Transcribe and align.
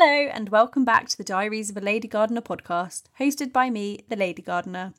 Hello, 0.00 0.30
and 0.32 0.50
welcome 0.50 0.84
back 0.84 1.08
to 1.08 1.18
the 1.18 1.24
Diaries 1.24 1.70
of 1.70 1.76
a 1.76 1.80
Lady 1.80 2.06
Gardener 2.06 2.40
podcast, 2.40 3.06
hosted 3.18 3.52
by 3.52 3.68
me, 3.68 4.04
the 4.08 4.14
Lady 4.14 4.42
Gardener. 4.42 4.94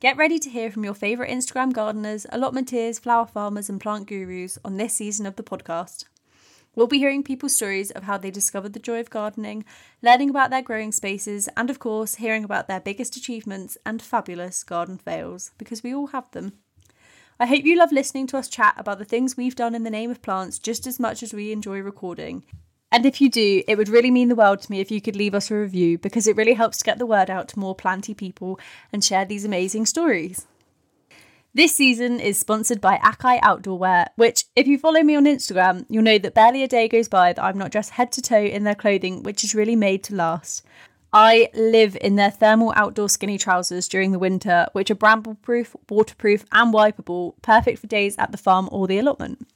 Get 0.00 0.16
ready 0.16 0.40
to 0.40 0.50
hear 0.50 0.68
from 0.68 0.82
your 0.82 0.94
favourite 0.94 1.30
Instagram 1.30 1.72
gardeners, 1.72 2.26
allotmenteers, 2.32 2.98
flower 2.98 3.24
farmers, 3.24 3.70
and 3.70 3.80
plant 3.80 4.08
gurus 4.08 4.58
on 4.64 4.78
this 4.78 4.94
season 4.94 5.26
of 5.26 5.36
the 5.36 5.44
podcast. 5.44 6.06
We'll 6.74 6.88
be 6.88 6.98
hearing 6.98 7.22
people's 7.22 7.54
stories 7.54 7.92
of 7.92 8.02
how 8.02 8.18
they 8.18 8.32
discovered 8.32 8.72
the 8.72 8.80
joy 8.80 8.98
of 8.98 9.10
gardening, 9.10 9.64
learning 10.02 10.30
about 10.30 10.50
their 10.50 10.60
growing 10.60 10.90
spaces, 10.90 11.48
and 11.56 11.70
of 11.70 11.78
course, 11.78 12.16
hearing 12.16 12.42
about 12.42 12.66
their 12.66 12.80
biggest 12.80 13.14
achievements 13.14 13.78
and 13.86 14.02
fabulous 14.02 14.64
garden 14.64 14.98
fails, 14.98 15.52
because 15.56 15.84
we 15.84 15.94
all 15.94 16.08
have 16.08 16.28
them. 16.32 16.54
I 17.38 17.46
hope 17.46 17.64
you 17.64 17.78
love 17.78 17.92
listening 17.92 18.26
to 18.26 18.38
us 18.38 18.48
chat 18.48 18.74
about 18.76 18.98
the 18.98 19.04
things 19.04 19.36
we've 19.36 19.54
done 19.54 19.76
in 19.76 19.84
the 19.84 19.88
name 19.88 20.10
of 20.10 20.20
plants 20.20 20.58
just 20.58 20.84
as 20.88 20.98
much 20.98 21.22
as 21.22 21.32
we 21.32 21.52
enjoy 21.52 21.78
recording. 21.78 22.44
And 22.92 23.06
if 23.06 23.22
you 23.22 23.30
do, 23.30 23.62
it 23.66 23.78
would 23.78 23.88
really 23.88 24.10
mean 24.10 24.28
the 24.28 24.34
world 24.34 24.60
to 24.60 24.70
me 24.70 24.80
if 24.80 24.90
you 24.90 25.00
could 25.00 25.16
leave 25.16 25.34
us 25.34 25.50
a 25.50 25.56
review 25.56 25.96
because 25.96 26.26
it 26.26 26.36
really 26.36 26.52
helps 26.52 26.76
to 26.78 26.84
get 26.84 26.98
the 26.98 27.06
word 27.06 27.30
out 27.30 27.48
to 27.48 27.58
more 27.58 27.74
planty 27.74 28.12
people 28.12 28.60
and 28.92 29.02
share 29.02 29.24
these 29.24 29.46
amazing 29.46 29.86
stories. 29.86 30.46
This 31.54 31.74
season 31.74 32.20
is 32.20 32.38
sponsored 32.38 32.82
by 32.82 32.98
Acai 32.98 33.38
Outdoor 33.42 33.78
Wear, 33.78 34.08
which, 34.16 34.44
if 34.56 34.66
you 34.66 34.78
follow 34.78 35.02
me 35.02 35.16
on 35.16 35.24
Instagram, 35.24 35.86
you'll 35.88 36.02
know 36.02 36.18
that 36.18 36.34
barely 36.34 36.62
a 36.62 36.68
day 36.68 36.86
goes 36.86 37.08
by 37.08 37.32
that 37.32 37.42
I'm 37.42 37.58
not 37.58 37.70
dressed 37.70 37.92
head 37.92 38.12
to 38.12 38.22
toe 38.22 38.44
in 38.44 38.64
their 38.64 38.74
clothing, 38.74 39.22
which 39.22 39.42
is 39.42 39.54
really 39.54 39.76
made 39.76 40.02
to 40.04 40.14
last. 40.14 40.62
I 41.14 41.50
live 41.54 41.96
in 42.00 42.16
their 42.16 42.30
thermal 42.30 42.72
outdoor 42.74 43.08
skinny 43.10 43.36
trousers 43.36 43.88
during 43.88 44.12
the 44.12 44.18
winter, 44.18 44.66
which 44.72 44.90
are 44.90 44.94
bramble 44.94 45.34
proof, 45.36 45.76
waterproof, 45.90 46.44
and 46.52 46.72
wipeable, 46.72 47.34
perfect 47.42 47.78
for 47.78 47.86
days 47.86 48.16
at 48.18 48.32
the 48.32 48.38
farm 48.38 48.68
or 48.72 48.86
the 48.86 48.98
allotment. 48.98 49.46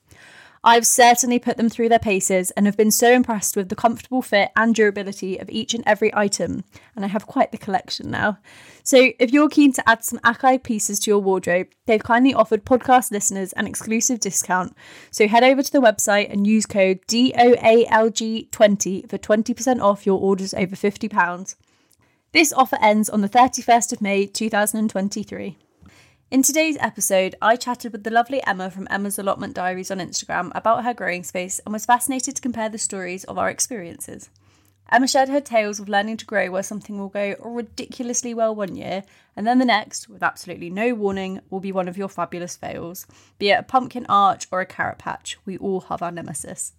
I've 0.66 0.84
certainly 0.84 1.38
put 1.38 1.56
them 1.58 1.68
through 1.68 1.90
their 1.90 2.00
paces 2.00 2.50
and 2.50 2.66
have 2.66 2.76
been 2.76 2.90
so 2.90 3.12
impressed 3.12 3.54
with 3.54 3.68
the 3.68 3.76
comfortable 3.76 4.20
fit 4.20 4.50
and 4.56 4.74
durability 4.74 5.38
of 5.38 5.48
each 5.48 5.74
and 5.74 5.84
every 5.86 6.12
item, 6.12 6.64
and 6.96 7.04
I 7.04 7.08
have 7.08 7.28
quite 7.28 7.52
the 7.52 7.56
collection 7.56 8.10
now. 8.10 8.38
So, 8.82 9.12
if 9.20 9.32
you're 9.32 9.48
keen 9.48 9.72
to 9.74 9.88
add 9.88 10.04
some 10.04 10.18
Acai 10.24 10.60
pieces 10.60 10.98
to 11.00 11.10
your 11.12 11.20
wardrobe, 11.20 11.68
they've 11.86 12.02
kindly 12.02 12.34
offered 12.34 12.64
podcast 12.64 13.12
listeners 13.12 13.52
an 13.52 13.68
exclusive 13.68 14.18
discount. 14.18 14.76
So, 15.12 15.28
head 15.28 15.44
over 15.44 15.62
to 15.62 15.70
the 15.70 15.80
website 15.80 16.32
and 16.32 16.48
use 16.48 16.66
code 16.66 16.98
DOALG20 17.06 19.08
for 19.08 19.18
20% 19.18 19.80
off 19.80 20.04
your 20.04 20.20
orders 20.20 20.52
over 20.52 20.74
£50. 20.74 21.54
This 22.32 22.52
offer 22.52 22.76
ends 22.82 23.08
on 23.08 23.20
the 23.20 23.28
31st 23.28 23.92
of 23.92 24.00
May 24.00 24.26
2023. 24.26 25.58
In 26.28 26.42
today's 26.42 26.76
episode, 26.80 27.36
I 27.40 27.54
chatted 27.54 27.92
with 27.92 28.02
the 28.02 28.10
lovely 28.10 28.44
Emma 28.44 28.68
from 28.68 28.88
Emma's 28.90 29.16
Allotment 29.16 29.54
Diaries 29.54 29.92
on 29.92 29.98
Instagram 29.98 30.50
about 30.56 30.82
her 30.82 30.92
growing 30.92 31.22
space 31.22 31.60
and 31.60 31.72
was 31.72 31.86
fascinated 31.86 32.34
to 32.34 32.42
compare 32.42 32.68
the 32.68 32.78
stories 32.78 33.22
of 33.22 33.38
our 33.38 33.48
experiences. 33.48 34.28
Emma 34.90 35.06
shared 35.06 35.28
her 35.28 35.40
tales 35.40 35.78
of 35.78 35.88
learning 35.88 36.16
to 36.16 36.26
grow 36.26 36.50
where 36.50 36.64
something 36.64 36.98
will 36.98 37.10
go 37.10 37.36
ridiculously 37.38 38.34
well 38.34 38.52
one 38.52 38.74
year, 38.74 39.04
and 39.36 39.46
then 39.46 39.60
the 39.60 39.64
next, 39.64 40.08
with 40.08 40.20
absolutely 40.20 40.68
no 40.68 40.94
warning, 40.94 41.42
will 41.48 41.60
be 41.60 41.70
one 41.70 41.86
of 41.86 41.96
your 41.96 42.08
fabulous 42.08 42.56
fails. 42.56 43.06
Be 43.38 43.50
it 43.50 43.60
a 43.60 43.62
pumpkin 43.62 44.04
arch 44.08 44.48
or 44.50 44.60
a 44.60 44.66
carrot 44.66 44.98
patch, 44.98 45.38
we 45.44 45.56
all 45.58 45.82
have 45.82 46.02
our 46.02 46.10
nemesis. 46.10 46.72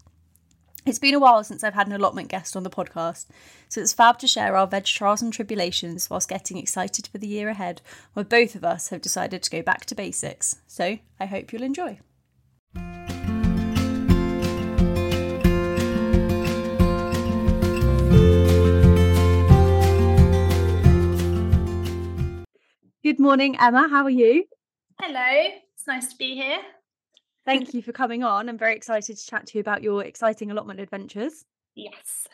It's 0.87 0.99
been 0.99 1.15
a 1.15 1.19
while 1.19 1.43
since 1.43 1.65
I've 1.65 1.73
had 1.73 1.87
an 1.87 1.93
allotment 1.93 2.29
guest 2.29 2.55
on 2.55 2.63
the 2.63 2.69
podcast, 2.69 3.25
so 3.67 3.81
it's 3.81 3.91
fab 3.91 4.19
to 4.19 4.27
share 4.27 4.55
our 4.55 4.65
veg 4.65 4.85
trials 4.85 5.21
and 5.21 5.33
tribulations 5.33 6.09
whilst 6.09 6.29
getting 6.29 6.55
excited 6.55 7.07
for 7.07 7.17
the 7.17 7.27
year 7.27 7.49
ahead, 7.49 7.81
where 8.13 8.23
both 8.23 8.55
of 8.55 8.63
us 8.63 8.87
have 8.87 9.01
decided 9.01 9.43
to 9.43 9.49
go 9.49 9.61
back 9.61 9.85
to 9.87 9.95
basics. 9.95 10.61
So 10.65 10.99
I 11.19 11.25
hope 11.25 11.51
you'll 11.51 11.63
enjoy. 11.63 11.99
Good 23.03 23.19
morning, 23.19 23.57
Emma. 23.59 23.89
How 23.89 24.03
are 24.03 24.09
you? 24.09 24.45
Hello, 25.01 25.51
it's 25.73 25.85
nice 25.85 26.07
to 26.07 26.15
be 26.15 26.35
here. 26.35 26.59
Thank 27.47 27.73
you 27.73 27.81
for 27.81 27.93
coming 27.93 28.23
on. 28.23 28.49
I'm 28.49 28.57
very 28.57 28.75
excited 28.75 29.17
to 29.17 29.25
chat 29.25 29.47
to 29.47 29.57
you 29.57 29.61
about 29.61 29.81
your 29.81 30.03
exciting 30.03 30.51
allotment 30.51 30.81
adventures. 30.81 31.45
Yes. 31.75 32.27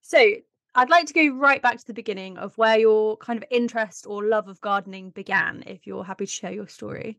So, 0.00 0.34
I'd 0.76 0.90
like 0.90 1.06
to 1.06 1.12
go 1.12 1.36
right 1.36 1.60
back 1.60 1.76
to 1.78 1.86
the 1.86 1.92
beginning 1.92 2.38
of 2.38 2.56
where 2.56 2.78
your 2.78 3.16
kind 3.16 3.36
of 3.36 3.44
interest 3.50 4.06
or 4.06 4.24
love 4.24 4.46
of 4.48 4.60
gardening 4.60 5.10
began, 5.10 5.64
if 5.66 5.86
you're 5.86 6.04
happy 6.04 6.24
to 6.24 6.30
share 6.30 6.52
your 6.52 6.68
story. 6.68 7.18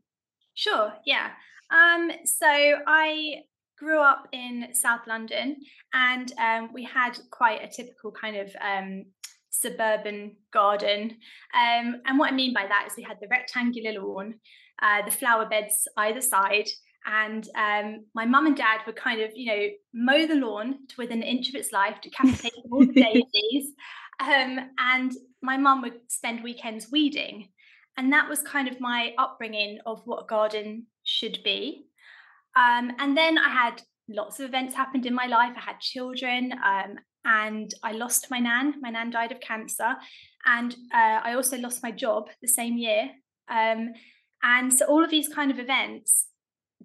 Sure, 0.54 0.92
yeah. 1.04 1.30
Um, 1.70 2.10
so 2.24 2.46
I 2.48 3.42
grew 3.78 4.00
up 4.00 4.28
in 4.32 4.68
South 4.72 5.06
London 5.06 5.58
and 5.92 6.32
um, 6.38 6.70
we 6.72 6.84
had 6.84 7.18
quite 7.30 7.62
a 7.62 7.68
typical 7.68 8.10
kind 8.10 8.36
of 8.36 8.56
um, 8.60 9.04
suburban 9.50 10.36
garden. 10.52 11.16
Um, 11.54 12.00
and 12.06 12.18
what 12.18 12.32
I 12.32 12.34
mean 12.34 12.54
by 12.54 12.66
that 12.66 12.86
is 12.88 12.96
we 12.96 13.02
had 13.02 13.18
the 13.20 13.28
rectangular 13.28 14.00
lawn, 14.00 14.34
uh, 14.82 15.04
the 15.04 15.12
flower 15.12 15.46
beds 15.46 15.86
either 15.96 16.20
side, 16.20 16.68
and 17.06 17.48
um, 17.54 18.06
my 18.14 18.24
mum 18.24 18.46
and 18.46 18.56
dad 18.56 18.80
would 18.86 18.96
kind 18.96 19.20
of, 19.20 19.30
you 19.34 19.46
know, 19.46 19.68
mow 19.92 20.26
the 20.26 20.36
lawn 20.36 20.86
to 20.88 20.94
within 20.98 21.22
an 21.22 21.28
inch 21.28 21.48
of 21.48 21.54
its 21.54 21.72
life, 21.72 22.00
to 22.00 22.08
decapitating 22.08 22.64
all 22.70 22.80
the 22.80 22.92
daisies. 22.92 23.72
Um, 24.20 24.70
and 24.78 25.12
my 25.42 25.56
mum 25.56 25.82
would 25.82 26.00
spend 26.08 26.42
weekends 26.42 26.90
weeding. 26.90 27.48
And 27.96 28.12
that 28.12 28.28
was 28.28 28.42
kind 28.42 28.68
of 28.68 28.80
my 28.80 29.12
upbringing 29.18 29.78
of 29.86 30.02
what 30.04 30.24
a 30.24 30.26
garden 30.26 30.86
should 31.04 31.38
be. 31.44 31.86
Um, 32.56 32.92
and 32.98 33.16
then 33.16 33.38
I 33.38 33.50
had 33.50 33.82
lots 34.08 34.40
of 34.40 34.46
events 34.46 34.74
happened 34.74 35.06
in 35.06 35.14
my 35.14 35.26
life. 35.26 35.54
I 35.56 35.60
had 35.60 35.80
children, 35.80 36.52
um, 36.64 36.96
and 37.24 37.72
I 37.82 37.92
lost 37.92 38.30
my 38.30 38.38
nan. 38.38 38.74
My 38.80 38.90
nan 38.90 39.10
died 39.10 39.32
of 39.32 39.40
cancer, 39.40 39.94
and 40.46 40.74
uh, 40.92 41.20
I 41.22 41.34
also 41.34 41.56
lost 41.58 41.82
my 41.82 41.90
job 41.90 42.28
the 42.42 42.48
same 42.48 42.76
year. 42.76 43.10
Um, 43.48 43.92
and 44.42 44.72
so 44.72 44.86
all 44.86 45.02
of 45.02 45.10
these 45.10 45.28
kind 45.28 45.50
of 45.50 45.58
events 45.58 46.28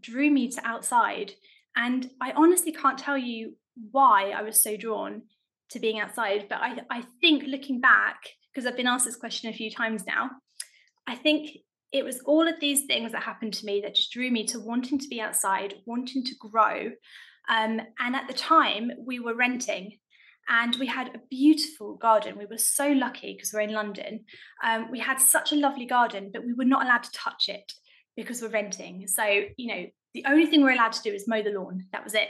drew 0.02 0.30
me 0.30 0.50
to 0.52 0.66
outside. 0.66 1.34
And 1.76 2.10
I 2.22 2.32
honestly 2.32 2.72
can't 2.72 2.98
tell 2.98 3.18
you 3.18 3.56
why 3.92 4.32
I 4.32 4.42
was 4.42 4.62
so 4.62 4.76
drawn 4.76 5.24
to 5.72 5.80
being 5.80 6.00
outside. 6.00 6.48
But 6.50 6.60
I, 6.62 6.82
I 6.90 7.04
think 7.22 7.44
looking 7.46 7.80
back, 7.80 8.18
because 8.54 8.66
I've 8.66 8.78
been 8.78 8.88
asked 8.88 9.06
this 9.06 9.16
question 9.16 9.50
a 9.50 9.54
few 9.54 9.72
times 9.72 10.06
now, 10.06 10.32
I 11.08 11.16
think 11.16 11.50
it 11.92 12.04
was 12.04 12.20
all 12.26 12.48
of 12.48 12.60
these 12.60 12.86
things 12.86 13.12
that 13.12 13.24
happened 13.24 13.54
to 13.54 13.66
me 13.66 13.82
that 13.82 13.96
just 13.96 14.12
drew 14.12 14.30
me 14.30 14.46
to 14.46 14.60
wanting 14.60 15.00
to 15.00 15.08
be 15.08 15.22
outside, 15.22 15.76
wanting 15.86 16.24
to 16.26 16.36
grow. 16.36 16.92
Um, 17.50 17.82
and 18.00 18.16
at 18.16 18.28
the 18.28 18.34
time, 18.34 18.92
we 19.06 19.20
were 19.20 19.34
renting 19.34 19.98
and 20.50 20.76
we 20.78 20.88
had 20.88 21.10
a 21.10 21.22
beautiful 21.30 21.96
garden. 21.96 22.38
We 22.38 22.46
were 22.46 22.58
so 22.58 22.92
lucky 22.92 23.34
because 23.34 23.54
we're 23.54 23.62
in 23.62 23.74
London. 23.74 24.26
Um, 24.64 24.92
we 24.92 25.00
had 25.00 25.20
such 25.20 25.52
a 25.52 25.56
lovely 25.56 25.86
garden, 25.86 26.30
but 26.34 26.46
we 26.46 26.54
were 26.54 26.66
not 26.66 26.84
allowed 26.84 27.04
to 27.04 27.12
touch 27.12 27.50
it 27.50 27.72
because 28.20 28.42
we're 28.42 28.50
renting. 28.50 29.08
So, 29.08 29.24
you 29.58 29.68
know, 29.68 29.86
the 30.14 30.26
only 30.28 30.46
thing 30.46 30.62
we're 30.62 30.74
allowed 30.74 30.94
to 30.94 31.02
do 31.02 31.14
is 31.14 31.28
mow 31.28 31.42
the 31.42 31.52
lawn. 31.52 31.86
That 31.92 32.04
was 32.04 32.14
it. 32.14 32.30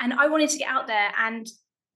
And 0.00 0.12
I 0.12 0.26
wanted 0.28 0.50
to 0.50 0.58
get 0.58 0.68
out 0.68 0.86
there 0.86 1.12
and 1.18 1.46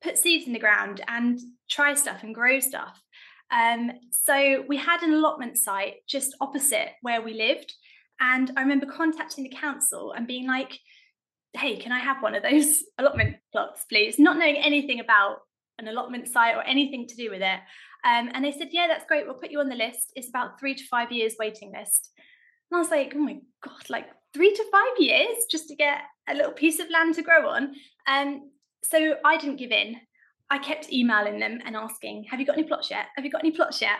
put 0.02 0.16
seeds 0.16 0.46
in 0.46 0.52
the 0.52 0.58
ground 0.58 1.02
and 1.08 1.38
try 1.68 1.94
stuff 1.94 2.22
and 2.22 2.34
grow 2.34 2.60
stuff. 2.60 3.02
Um, 3.50 3.92
so 4.10 4.64
we 4.68 4.76
had 4.76 5.02
an 5.02 5.12
allotment 5.12 5.58
site 5.58 5.96
just 6.06 6.36
opposite 6.40 6.90
where 7.02 7.20
we 7.20 7.34
lived. 7.34 7.74
And 8.20 8.50
I 8.56 8.62
remember 8.62 8.86
contacting 8.86 9.44
the 9.44 9.56
council 9.56 10.12
and 10.12 10.26
being 10.26 10.46
like, 10.46 10.78
hey, 11.54 11.76
can 11.76 11.92
I 11.92 11.98
have 11.98 12.22
one 12.22 12.34
of 12.34 12.42
those 12.42 12.82
allotment 12.98 13.36
plots, 13.52 13.84
please? 13.88 14.18
Not 14.18 14.38
knowing 14.38 14.56
anything 14.56 15.00
about 15.00 15.38
an 15.78 15.88
allotment 15.88 16.28
site 16.28 16.56
or 16.56 16.62
anything 16.62 17.06
to 17.08 17.16
do 17.16 17.30
with 17.30 17.42
it. 17.42 17.60
Um, 18.04 18.30
and 18.32 18.44
they 18.44 18.52
said, 18.52 18.68
yeah, 18.70 18.86
that's 18.86 19.06
great. 19.06 19.26
We'll 19.26 19.34
put 19.34 19.50
you 19.50 19.60
on 19.60 19.68
the 19.68 19.74
list. 19.74 20.12
It's 20.14 20.28
about 20.28 20.58
three 20.58 20.74
to 20.74 20.84
five 20.86 21.10
years 21.10 21.34
waiting 21.38 21.72
list. 21.76 22.10
And 22.70 22.76
I 22.76 22.80
was 22.80 22.90
like, 22.90 23.12
oh 23.16 23.20
my 23.20 23.38
God, 23.62 23.88
like 23.88 24.06
three 24.34 24.52
to 24.52 24.64
five 24.70 24.98
years 24.98 25.44
just 25.50 25.68
to 25.68 25.76
get 25.76 26.00
a 26.28 26.34
little 26.34 26.52
piece 26.52 26.78
of 26.80 26.90
land 26.90 27.14
to 27.14 27.22
grow 27.22 27.48
on. 27.48 27.74
Um, 28.06 28.50
so 28.82 29.16
I 29.24 29.36
didn't 29.36 29.56
give 29.56 29.72
in. 29.72 29.96
I 30.50 30.58
kept 30.58 30.92
emailing 30.92 31.40
them 31.40 31.60
and 31.64 31.76
asking, 31.76 32.24
have 32.30 32.40
you 32.40 32.46
got 32.46 32.56
any 32.56 32.66
plots 32.66 32.90
yet? 32.90 33.06
Have 33.16 33.24
you 33.24 33.30
got 33.30 33.42
any 33.42 33.52
plots 33.52 33.80
yet? 33.80 33.98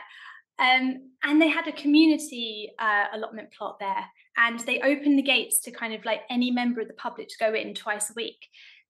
Um, 0.58 1.10
and 1.22 1.40
they 1.40 1.48
had 1.48 1.68
a 1.68 1.72
community 1.72 2.70
uh, 2.78 3.04
allotment 3.12 3.52
plot 3.52 3.78
there, 3.78 4.04
and 4.36 4.58
they 4.60 4.80
opened 4.80 5.18
the 5.18 5.22
gates 5.22 5.60
to 5.60 5.70
kind 5.70 5.94
of 5.94 6.04
like 6.04 6.22
any 6.30 6.50
member 6.50 6.80
of 6.80 6.88
the 6.88 6.94
public 6.94 7.28
to 7.28 7.34
go 7.38 7.54
in 7.54 7.74
twice 7.74 8.10
a 8.10 8.14
week. 8.16 8.38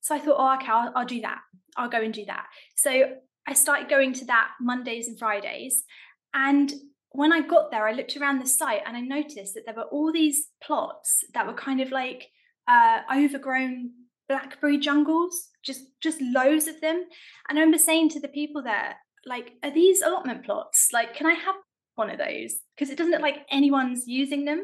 So 0.01 0.15
I 0.15 0.19
thought, 0.19 0.37
oh, 0.39 0.55
okay, 0.57 0.73
I'll, 0.73 0.93
I'll 0.95 1.05
do 1.05 1.21
that. 1.23 1.41
I'll 1.77 1.91
go 1.91 2.01
and 2.01 2.15
do 2.15 2.25
that. 2.27 2.47
So 2.77 3.17
I 3.47 3.55
started 3.55 3.89
going 3.89 4.13
to 4.15 4.25
that 4.27 4.51
Mondays 4.61 5.09
and 5.09 5.19
Fridays. 5.19 5.85
And 6.33 6.73
when 7.19 7.33
I 7.33 7.41
got 7.41 7.73
there, 7.73 7.89
I 7.89 7.91
looked 7.95 8.17
around 8.17 8.39
the 8.39 8.47
site 8.47 8.83
and 8.87 8.97
I 8.97 9.01
noticed 9.01 9.55
that 9.55 9.67
there 9.67 9.75
were 9.75 9.91
all 9.91 10.13
these 10.13 10.47
plots 10.63 11.25
that 11.35 11.49
were 11.49 11.53
kind 11.53 11.81
of 11.81 11.91
like 11.91 12.29
uh, 12.69 13.01
overgrown 13.13 13.91
blackberry 14.29 14.79
jungles, 14.79 15.49
just 15.65 15.81
just 16.01 16.21
loads 16.23 16.69
of 16.69 16.81
them. 16.81 17.05
And 17.49 17.59
I 17.59 17.63
remember 17.63 17.79
saying 17.79 18.11
to 18.11 18.21
the 18.21 18.29
people 18.29 18.63
there, 18.63 18.95
like, 19.27 19.55
are 19.65 19.73
these 19.73 20.01
allotment 20.01 20.45
plots? 20.45 20.91
Like, 20.93 21.17
can 21.17 21.27
I 21.27 21.33
have 21.33 21.57
one 21.97 22.09
of 22.09 22.19
those? 22.19 22.55
Because 22.77 22.89
it 22.89 22.97
doesn't 22.97 23.11
look 23.11 23.21
like 23.21 23.47
anyone's 23.51 24.07
using 24.07 24.45
them. 24.45 24.63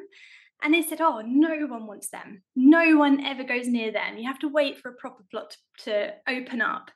And 0.63 0.73
they 0.73 0.83
said, 0.83 1.01
oh, 1.01 1.23
no 1.27 1.67
one 1.67 1.89
wants 1.89 2.11
them. 2.11 2.45
No 2.55 2.97
one 2.97 3.27
ever 3.27 3.43
goes 3.43 3.67
near 3.67 3.91
them. 3.91 4.17
You 4.17 4.29
have 4.29 4.39
to 4.39 4.49
wait 4.49 4.79
for 4.79 4.91
a 4.91 4.95
proper 4.95 5.25
plot 5.29 5.57
to 5.87 6.13
open 6.29 6.63
up. 6.63 6.93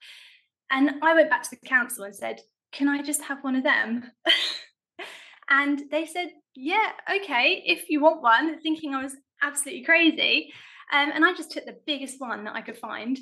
And 0.71 1.03
I 1.03 1.15
went 1.15 1.31
back 1.31 1.43
to 1.43 1.51
the 1.51 1.69
council 1.69 2.05
and 2.05 2.15
said, 2.15 2.43
Can 2.71 2.89
I 2.89 3.03
just 3.03 3.23
have 3.25 3.43
one 3.43 3.57
of 3.57 3.65
them? 3.65 4.05
and 5.49 5.83
they 5.91 6.07
said, 6.07 6.31
Yeah, 6.55 6.91
okay, 7.17 7.63
if 7.67 7.89
you 7.89 8.01
want 8.01 8.23
one, 8.23 8.61
thinking 8.61 8.95
I 8.95 9.03
was 9.03 9.17
absolutely 9.43 9.85
crazy. 9.85 10.53
Um, 10.93 11.11
and 11.15 11.25
I 11.25 11.35
just 11.35 11.51
took 11.51 11.67
the 11.67 11.77
biggest 11.87 12.21
one 12.21 12.45
that 12.45 12.55
I 12.55 12.63
could 12.63 12.79
find. 12.79 13.19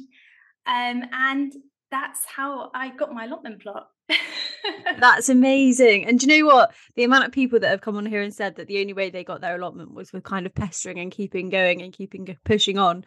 Um, 0.66 1.04
and 1.12 1.52
that's 1.90 2.24
how 2.24 2.70
I 2.74 2.90
got 2.90 3.12
my 3.12 3.24
allotment 3.24 3.62
plot. 3.62 3.88
That's 4.98 5.28
amazing. 5.28 6.06
And 6.06 6.18
do 6.18 6.26
you 6.26 6.40
know 6.40 6.54
what? 6.54 6.74
The 6.94 7.04
amount 7.04 7.24
of 7.24 7.32
people 7.32 7.60
that 7.60 7.68
have 7.68 7.80
come 7.80 7.96
on 7.96 8.06
here 8.06 8.22
and 8.22 8.34
said 8.34 8.56
that 8.56 8.66
the 8.66 8.80
only 8.80 8.92
way 8.92 9.10
they 9.10 9.24
got 9.24 9.40
their 9.40 9.56
allotment 9.56 9.94
was 9.94 10.12
with 10.12 10.24
kind 10.24 10.46
of 10.46 10.54
pestering 10.54 10.98
and 10.98 11.10
keeping 11.10 11.50
going 11.50 11.82
and 11.82 11.92
keeping 11.92 12.36
pushing 12.44 12.78
on. 12.78 13.04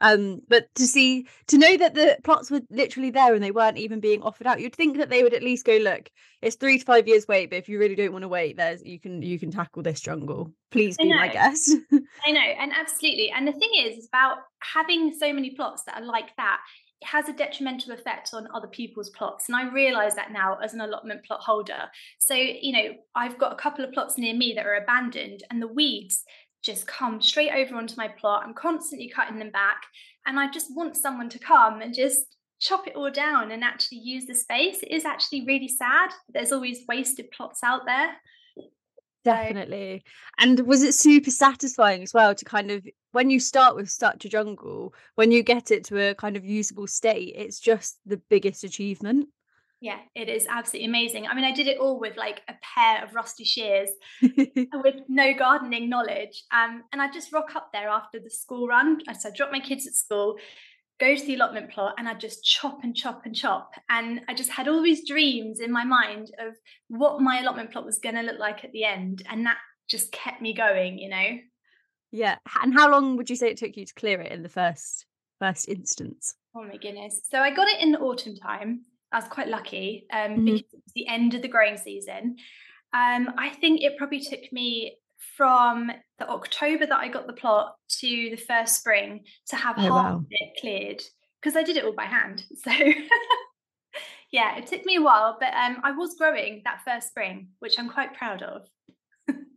Um, 0.00 0.40
but 0.48 0.74
to 0.76 0.86
see 0.86 1.26
to 1.48 1.58
know 1.58 1.76
that 1.76 1.94
the 1.94 2.18
plots 2.24 2.50
were 2.50 2.62
literally 2.70 3.10
there 3.10 3.34
and 3.34 3.42
they 3.42 3.50
weren't 3.50 3.78
even 3.78 4.00
being 4.00 4.22
offered 4.22 4.46
out, 4.46 4.60
you'd 4.60 4.74
think 4.74 4.96
that 4.96 5.10
they 5.10 5.22
would 5.22 5.34
at 5.34 5.42
least 5.42 5.66
go, 5.66 5.76
look, 5.76 6.10
it's 6.42 6.56
three 6.56 6.78
to 6.78 6.84
five 6.84 7.06
years 7.06 7.28
wait, 7.28 7.50
but 7.50 7.56
if 7.56 7.68
you 7.68 7.78
really 7.78 7.94
don't 7.94 8.12
want 8.12 8.22
to 8.22 8.28
wait, 8.28 8.56
there's 8.56 8.82
you 8.82 8.98
can 8.98 9.22
you 9.22 9.38
can 9.38 9.50
tackle 9.50 9.82
this 9.82 10.00
jungle. 10.00 10.52
Please 10.70 10.96
be 10.96 11.08
my 11.08 11.28
guest. 11.28 11.74
I 12.26 12.30
know, 12.30 12.40
and 12.40 12.72
absolutely. 12.72 13.30
And 13.30 13.46
the 13.46 13.52
thing 13.52 13.70
is, 13.78 13.98
is 13.98 14.08
about 14.08 14.38
having 14.60 15.12
so 15.18 15.32
many 15.32 15.50
plots 15.50 15.82
that 15.84 16.00
are 16.00 16.04
like 16.04 16.34
that 16.36 16.60
it 17.00 17.06
has 17.06 17.28
a 17.28 17.32
detrimental 17.32 17.92
effect 17.92 18.30
on 18.34 18.46
other 18.54 18.68
people's 18.68 19.10
plots. 19.10 19.48
And 19.48 19.56
I 19.56 19.72
realize 19.72 20.14
that 20.16 20.32
now 20.32 20.58
as 20.62 20.74
an 20.74 20.82
allotment 20.82 21.24
plot 21.24 21.40
holder. 21.40 21.88
So, 22.18 22.34
you 22.34 22.72
know, 22.72 22.94
I've 23.14 23.38
got 23.38 23.52
a 23.52 23.56
couple 23.56 23.84
of 23.84 23.92
plots 23.92 24.18
near 24.18 24.34
me 24.34 24.52
that 24.54 24.66
are 24.66 24.74
abandoned 24.74 25.42
and 25.50 25.62
the 25.62 25.68
weeds 25.68 26.24
just 26.62 26.86
come 26.86 27.20
straight 27.20 27.52
over 27.52 27.74
onto 27.74 27.96
my 27.96 28.08
plot. 28.08 28.42
I'm 28.44 28.54
constantly 28.54 29.08
cutting 29.08 29.38
them 29.38 29.50
back. 29.50 29.82
And 30.26 30.38
I 30.38 30.50
just 30.50 30.68
want 30.74 30.96
someone 30.96 31.28
to 31.30 31.38
come 31.38 31.80
and 31.80 31.94
just 31.94 32.36
chop 32.60 32.86
it 32.86 32.94
all 32.94 33.10
down 33.10 33.50
and 33.50 33.64
actually 33.64 33.98
use 33.98 34.26
the 34.26 34.34
space. 34.34 34.82
It 34.82 34.90
is 34.90 35.04
actually 35.04 35.46
really 35.46 35.68
sad. 35.68 36.10
There's 36.28 36.52
always 36.52 36.80
wasted 36.86 37.30
plots 37.30 37.62
out 37.64 37.86
there. 37.86 38.10
Definitely. 39.24 40.02
And 40.38 40.60
was 40.60 40.82
it 40.82 40.94
super 40.94 41.30
satisfying 41.30 42.02
as 42.02 42.14
well 42.14 42.34
to 42.34 42.44
kind 42.44 42.70
of 42.70 42.86
when 43.12 43.28
you 43.28 43.40
start 43.40 43.76
with 43.76 43.90
such 43.90 44.24
a 44.24 44.28
jungle, 44.28 44.94
when 45.14 45.30
you 45.30 45.42
get 45.42 45.70
it 45.70 45.84
to 45.84 46.10
a 46.10 46.14
kind 46.14 46.36
of 46.36 46.44
usable 46.44 46.86
state, 46.86 47.34
it's 47.36 47.60
just 47.60 47.98
the 48.06 48.20
biggest 48.30 48.64
achievement. 48.64 49.28
Yeah, 49.80 49.98
it 50.14 50.28
is 50.28 50.46
absolutely 50.46 50.88
amazing. 50.88 51.26
I 51.26 51.34
mean, 51.34 51.44
I 51.44 51.52
did 51.52 51.66
it 51.66 51.78
all 51.78 51.98
with 51.98 52.16
like 52.18 52.42
a 52.48 52.54
pair 52.62 53.02
of 53.02 53.14
rusty 53.14 53.44
shears 53.44 53.88
with 54.22 54.96
no 55.08 55.32
gardening 55.32 55.88
knowledge. 55.88 56.44
Um, 56.52 56.84
and 56.92 57.00
I 57.00 57.10
just 57.10 57.32
rock 57.32 57.56
up 57.56 57.70
there 57.72 57.88
after 57.88 58.20
the 58.20 58.28
school 58.28 58.66
run. 58.68 59.00
So 59.18 59.30
I 59.30 59.32
drop 59.32 59.50
my 59.50 59.60
kids 59.60 59.86
at 59.86 59.94
school, 59.94 60.36
go 61.00 61.16
to 61.16 61.26
the 61.26 61.34
allotment 61.34 61.70
plot 61.70 61.94
and 61.96 62.06
I 62.06 62.12
just 62.12 62.44
chop 62.44 62.84
and 62.84 62.94
chop 62.94 63.24
and 63.24 63.34
chop. 63.34 63.72
And 63.88 64.20
I 64.28 64.34
just 64.34 64.50
had 64.50 64.68
all 64.68 64.82
these 64.82 65.08
dreams 65.08 65.60
in 65.60 65.72
my 65.72 65.84
mind 65.84 66.30
of 66.38 66.54
what 66.88 67.22
my 67.22 67.40
allotment 67.40 67.72
plot 67.72 67.86
was 67.86 67.98
going 67.98 68.16
to 68.16 68.22
look 68.22 68.38
like 68.38 68.64
at 68.64 68.72
the 68.72 68.84
end. 68.84 69.22
And 69.30 69.46
that 69.46 69.56
just 69.88 70.12
kept 70.12 70.42
me 70.42 70.52
going, 70.52 70.98
you 70.98 71.08
know? 71.08 71.38
Yeah. 72.12 72.36
And 72.62 72.74
how 72.74 72.90
long 72.90 73.16
would 73.16 73.30
you 73.30 73.36
say 73.36 73.48
it 73.48 73.56
took 73.56 73.78
you 73.78 73.86
to 73.86 73.94
clear 73.94 74.20
it 74.20 74.30
in 74.30 74.42
the 74.42 74.50
first 74.50 75.06
first 75.38 75.70
instance? 75.70 76.34
Oh 76.54 76.64
my 76.64 76.76
goodness. 76.76 77.22
So 77.30 77.38
I 77.38 77.54
got 77.54 77.68
it 77.68 77.80
in 77.80 77.92
the 77.92 78.00
autumn 78.00 78.36
time. 78.36 78.82
I 79.12 79.18
was 79.18 79.28
quite 79.28 79.48
lucky 79.48 80.06
um, 80.12 80.30
mm-hmm. 80.30 80.44
because 80.44 80.60
it 80.60 80.80
was 80.84 80.92
the 80.94 81.08
end 81.08 81.34
of 81.34 81.42
the 81.42 81.48
growing 81.48 81.76
season. 81.76 82.36
Um, 82.92 83.32
I 83.38 83.50
think 83.60 83.82
it 83.82 83.96
probably 83.96 84.20
took 84.20 84.52
me 84.52 84.96
from 85.36 85.90
the 86.18 86.28
October 86.28 86.86
that 86.86 86.98
I 86.98 87.08
got 87.08 87.26
the 87.26 87.32
plot 87.32 87.76
to 88.00 88.08
the 88.30 88.36
first 88.36 88.78
spring 88.78 89.24
to 89.48 89.56
have 89.56 89.76
oh, 89.78 89.82
half 89.82 89.90
wow. 89.90 90.16
of 90.16 90.26
it 90.30 90.60
cleared 90.60 91.02
because 91.40 91.56
I 91.56 91.62
did 91.62 91.76
it 91.76 91.84
all 91.84 91.94
by 91.94 92.04
hand. 92.04 92.44
So 92.64 92.70
yeah, 94.32 94.56
it 94.56 94.66
took 94.66 94.84
me 94.84 94.96
a 94.96 95.02
while, 95.02 95.36
but 95.40 95.52
um, 95.54 95.78
I 95.82 95.92
was 95.92 96.14
growing 96.16 96.62
that 96.64 96.82
first 96.84 97.08
spring, 97.08 97.48
which 97.58 97.78
I'm 97.78 97.88
quite 97.88 98.14
proud 98.14 98.42
of. 98.42 98.68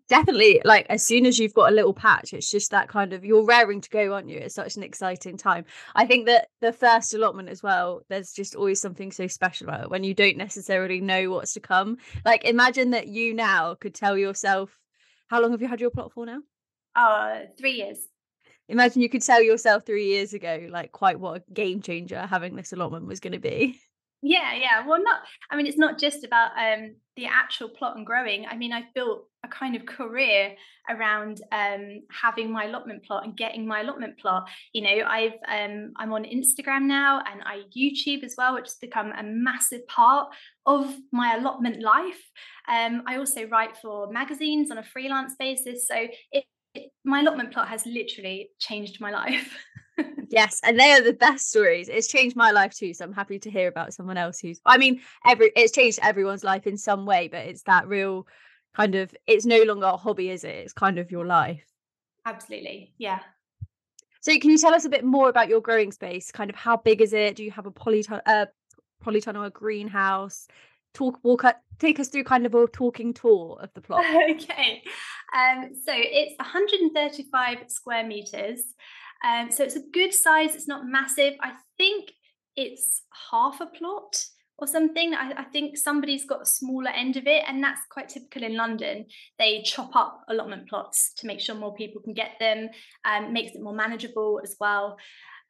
Definitely, 0.10 0.62
like 0.66 0.86
as 0.90 1.06
soon 1.06 1.26
as 1.26 1.40
you've 1.40 1.54
got 1.54 1.72
a 1.72 1.76
little 1.76 1.94
patch, 1.94 2.34
it's 2.34 2.52
just 2.52 2.72
that 2.72 2.90
kind 2.90 3.14
of 3.14 3.24
you're 3.24 3.46
raring 3.46 3.80
to 3.80 3.90
go, 3.90 4.14
aren't 4.14 4.30
you? 4.30 4.38
It's 4.38 4.56
such 4.56 4.76
an 4.76 4.84
exciting 4.84 5.38
time. 5.38 5.64
I 5.96 6.06
think 6.06 6.26
that 6.26 6.50
the 6.60 6.74
first 6.74 7.14
allotment 7.14 7.48
as 7.48 7.64
well, 7.64 8.02
there's 8.10 8.34
just 8.34 8.54
always 8.54 8.82
something 8.82 9.12
so 9.14 9.28
special 9.28 9.70
about 9.70 9.84
it 9.84 9.90
when 9.90 10.04
you 10.04 10.14
don't 10.14 10.36
necessarily 10.36 11.00
know 11.00 11.30
what's 11.30 11.54
to 11.54 11.62
come. 11.62 11.98
Like 12.26 12.44
imagine 12.44 12.92
that 12.92 13.08
you 13.08 13.34
now 13.34 13.76
could 13.76 13.96
tell 13.96 14.18
yourself 14.18 14.78
how 15.28 15.42
long 15.42 15.52
have 15.52 15.62
you 15.62 15.70
had 15.70 15.82
your 15.82 15.90
plot 15.90 16.12
for 16.12 16.26
now? 16.26 16.42
Uh, 16.96 17.46
three 17.58 17.74
years. 17.74 17.98
Imagine 18.68 19.02
you 19.02 19.10
could 19.10 19.22
tell 19.22 19.42
yourself 19.42 19.86
three 19.86 20.08
years 20.08 20.34
ago, 20.34 20.68
like 20.70 20.92
quite 20.92 21.20
what 21.20 21.44
a 21.48 21.54
game 21.54 21.82
changer 21.82 22.20
having 22.20 22.56
this 22.56 22.74
allotment 22.74 23.08
was 23.08 23.20
going 23.20 23.34
to 23.34 23.40
be. 23.40 23.80
Yeah, 24.26 24.56
yeah. 24.56 24.88
Well, 24.88 25.04
not. 25.04 25.22
I 25.52 25.58
mean, 25.58 25.68
it's 25.68 25.78
not 25.78 26.00
just 26.00 26.24
about 26.24 26.52
um, 26.58 26.96
the 27.18 27.26
actual 27.26 27.68
plot 27.68 27.98
and 27.98 28.06
growing. 28.06 28.46
I 28.46 28.56
mean, 28.56 28.72
I've 28.72 28.94
built 28.96 29.28
a 29.44 29.50
kind 29.50 29.76
of 29.76 29.86
career 29.86 30.56
around 30.90 31.42
um, 31.52 32.00
having 32.10 32.50
my 32.50 32.66
allotment 32.66 33.04
plot 33.04 33.26
and 33.26 33.36
getting 33.36 33.68
my 33.68 33.82
allotment 33.82 34.18
plot. 34.18 34.48
You 34.72 34.84
know, 34.84 35.06
I've 35.06 35.34
um, 35.50 35.92
I'm 35.98 36.14
on 36.14 36.24
Instagram 36.24 36.84
now 36.84 37.22
and 37.30 37.42
I 37.46 37.64
YouTube 37.78 38.24
as 38.24 38.36
well, 38.38 38.54
which 38.54 38.68
has 38.68 38.76
become 38.76 39.12
a 39.12 39.24
massive 39.24 39.86
part 39.88 40.30
of 40.66 40.96
my 41.12 41.36
allotment 41.36 41.82
life. 41.82 42.22
Um, 42.70 43.04
I 43.06 43.18
also 43.18 43.46
write 43.48 43.76
for 43.76 44.10
magazines 44.10 44.72
on 44.72 44.78
a 44.78 44.84
freelance 44.84 45.36
basis, 45.38 45.86
so 45.86 45.96
it, 46.32 46.46
it, 46.74 46.92
my 47.04 47.20
allotment 47.20 47.52
plot 47.52 47.68
has 47.68 47.86
literally 47.86 48.52
changed 48.58 49.02
my 49.02 49.12
life. 49.22 49.54
Yes, 50.30 50.62
and 50.64 50.80
they 50.80 50.92
are 50.92 51.02
the 51.02 51.14
best 51.14 51.50
stories. 51.50 51.90
It's 51.90 52.08
changed 52.08 52.36
my 52.36 52.52
life 52.52 52.74
too, 52.76 52.94
so 52.94 53.06
I'm 53.06 53.14
happy 53.14 53.40
to 53.40 53.52
hear 53.52 53.68
about 53.68 53.94
someone 53.94 54.18
else 54.18 54.40
who's. 54.40 54.60
I 54.66 54.78
mean, 54.78 55.02
every 55.26 55.52
it's 55.56 55.72
changed 55.72 56.00
everyone's 56.02 56.44
life 56.44 56.68
in 56.68 56.78
some 56.78 57.06
way, 57.06 57.28
but 57.28 57.46
it's 57.46 57.64
that 57.64 57.88
real 57.88 58.28
kind 58.76 58.96
of. 58.96 59.14
It's 59.28 59.46
no 59.46 59.62
longer 59.64 59.86
a 59.88 59.98
hobby, 59.98 60.30
is 60.30 60.44
it? 60.44 60.56
It's 60.56 60.74
kind 60.74 61.00
of 61.00 61.12
your 61.12 61.26
life. 61.26 61.64
Absolutely, 62.26 62.94
yeah. 62.98 63.20
So, 64.22 64.38
can 64.40 64.50
you 64.50 64.58
tell 64.58 64.74
us 64.74 64.86
a 64.86 64.90
bit 64.90 65.04
more 65.04 65.30
about 65.30 65.50
your 65.50 65.62
growing 65.62 65.92
space? 65.92 66.32
Kind 66.32 66.50
of 66.50 66.56
how 66.56 66.78
big 66.78 67.02
is 67.02 67.14
it? 67.14 67.36
Do 67.36 67.44
you 67.44 67.52
have 67.52 67.66
a 67.66 67.72
polytunnel, 67.72 68.22
uh, 68.26 68.46
polytunnel, 69.04 69.46
a 69.46 69.50
greenhouse? 69.50 70.48
Talk, 70.94 71.20
walk, 71.24 71.44
up, 71.44 71.60
take 71.80 72.00
us 72.00 72.08
through 72.08 72.24
kind 72.24 72.46
of 72.46 72.54
a 72.54 72.68
talking 72.68 73.14
tour 73.14 73.58
of 73.60 73.74
the 73.74 73.82
plot. 73.82 74.06
okay, 74.32 74.84
um, 75.36 75.72
so 75.74 75.92
it's 75.94 76.38
135 76.40 77.64
square 77.68 78.06
meters. 78.06 78.62
Um, 79.24 79.52
so 79.52 79.64
it's 79.64 79.76
a 79.76 79.90
good 79.94 80.14
size, 80.14 80.56
it's 80.56 80.68
not 80.68 80.86
massive. 80.86 81.34
I 81.42 81.54
think 81.78 82.12
it's 82.56 83.04
half 83.32 83.62
a 83.62 83.66
plot 83.66 84.26
or 84.58 84.68
something. 84.68 85.14
I, 85.14 85.34
I, 85.38 85.44
think 85.46 85.78
somebody's 85.78 86.26
got 86.26 86.42
a 86.42 86.46
smaller 86.46 86.90
end 86.90 87.18
of 87.18 87.26
it, 87.26 87.44
and 87.48 87.64
that's 87.64 87.82
quite 87.90 88.10
typical 88.10 88.44
in 88.44 88.56
London. 88.56 89.06
They 89.40 89.64
chop 89.64 89.96
up 89.96 90.22
allotment 90.30 90.70
plots 90.70 91.14
to 91.18 91.28
make 91.28 91.40
sure 91.40 91.56
more 91.56 91.74
people 91.74 92.02
can 92.02 92.14
get 92.14 92.32
them, 92.40 92.70
um, 93.06 93.34
makes 93.34 93.56
it 93.56 93.62
more 93.62 93.74
manageable 93.74 94.40
as 94.44 94.56
well. 94.60 94.98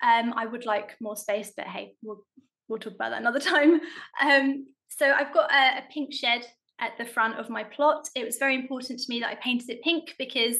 Um, 0.03 0.33
I 0.35 0.45
would 0.45 0.65
like 0.65 0.95
more 1.01 1.15
space, 1.15 1.51
but 1.55 1.67
hey, 1.67 1.95
we'll 2.01 2.25
we'll 2.67 2.79
talk 2.79 2.93
about 2.95 3.11
that 3.11 3.21
another 3.21 3.39
time. 3.53 3.81
Um, 4.21 4.67
so 4.87 5.11
I've 5.11 5.33
got 5.33 5.51
a, 5.51 5.79
a 5.79 5.83
pink 5.91 6.13
shed 6.13 6.45
at 6.79 6.97
the 6.97 7.05
front 7.05 7.39
of 7.39 7.49
my 7.49 7.63
plot. 7.63 8.07
It 8.15 8.25
was 8.25 8.37
very 8.37 8.55
important 8.55 8.99
to 8.99 9.05
me 9.09 9.19
that 9.19 9.29
I 9.29 9.35
painted 9.35 9.69
it 9.69 9.83
pink 9.83 10.15
because 10.17 10.57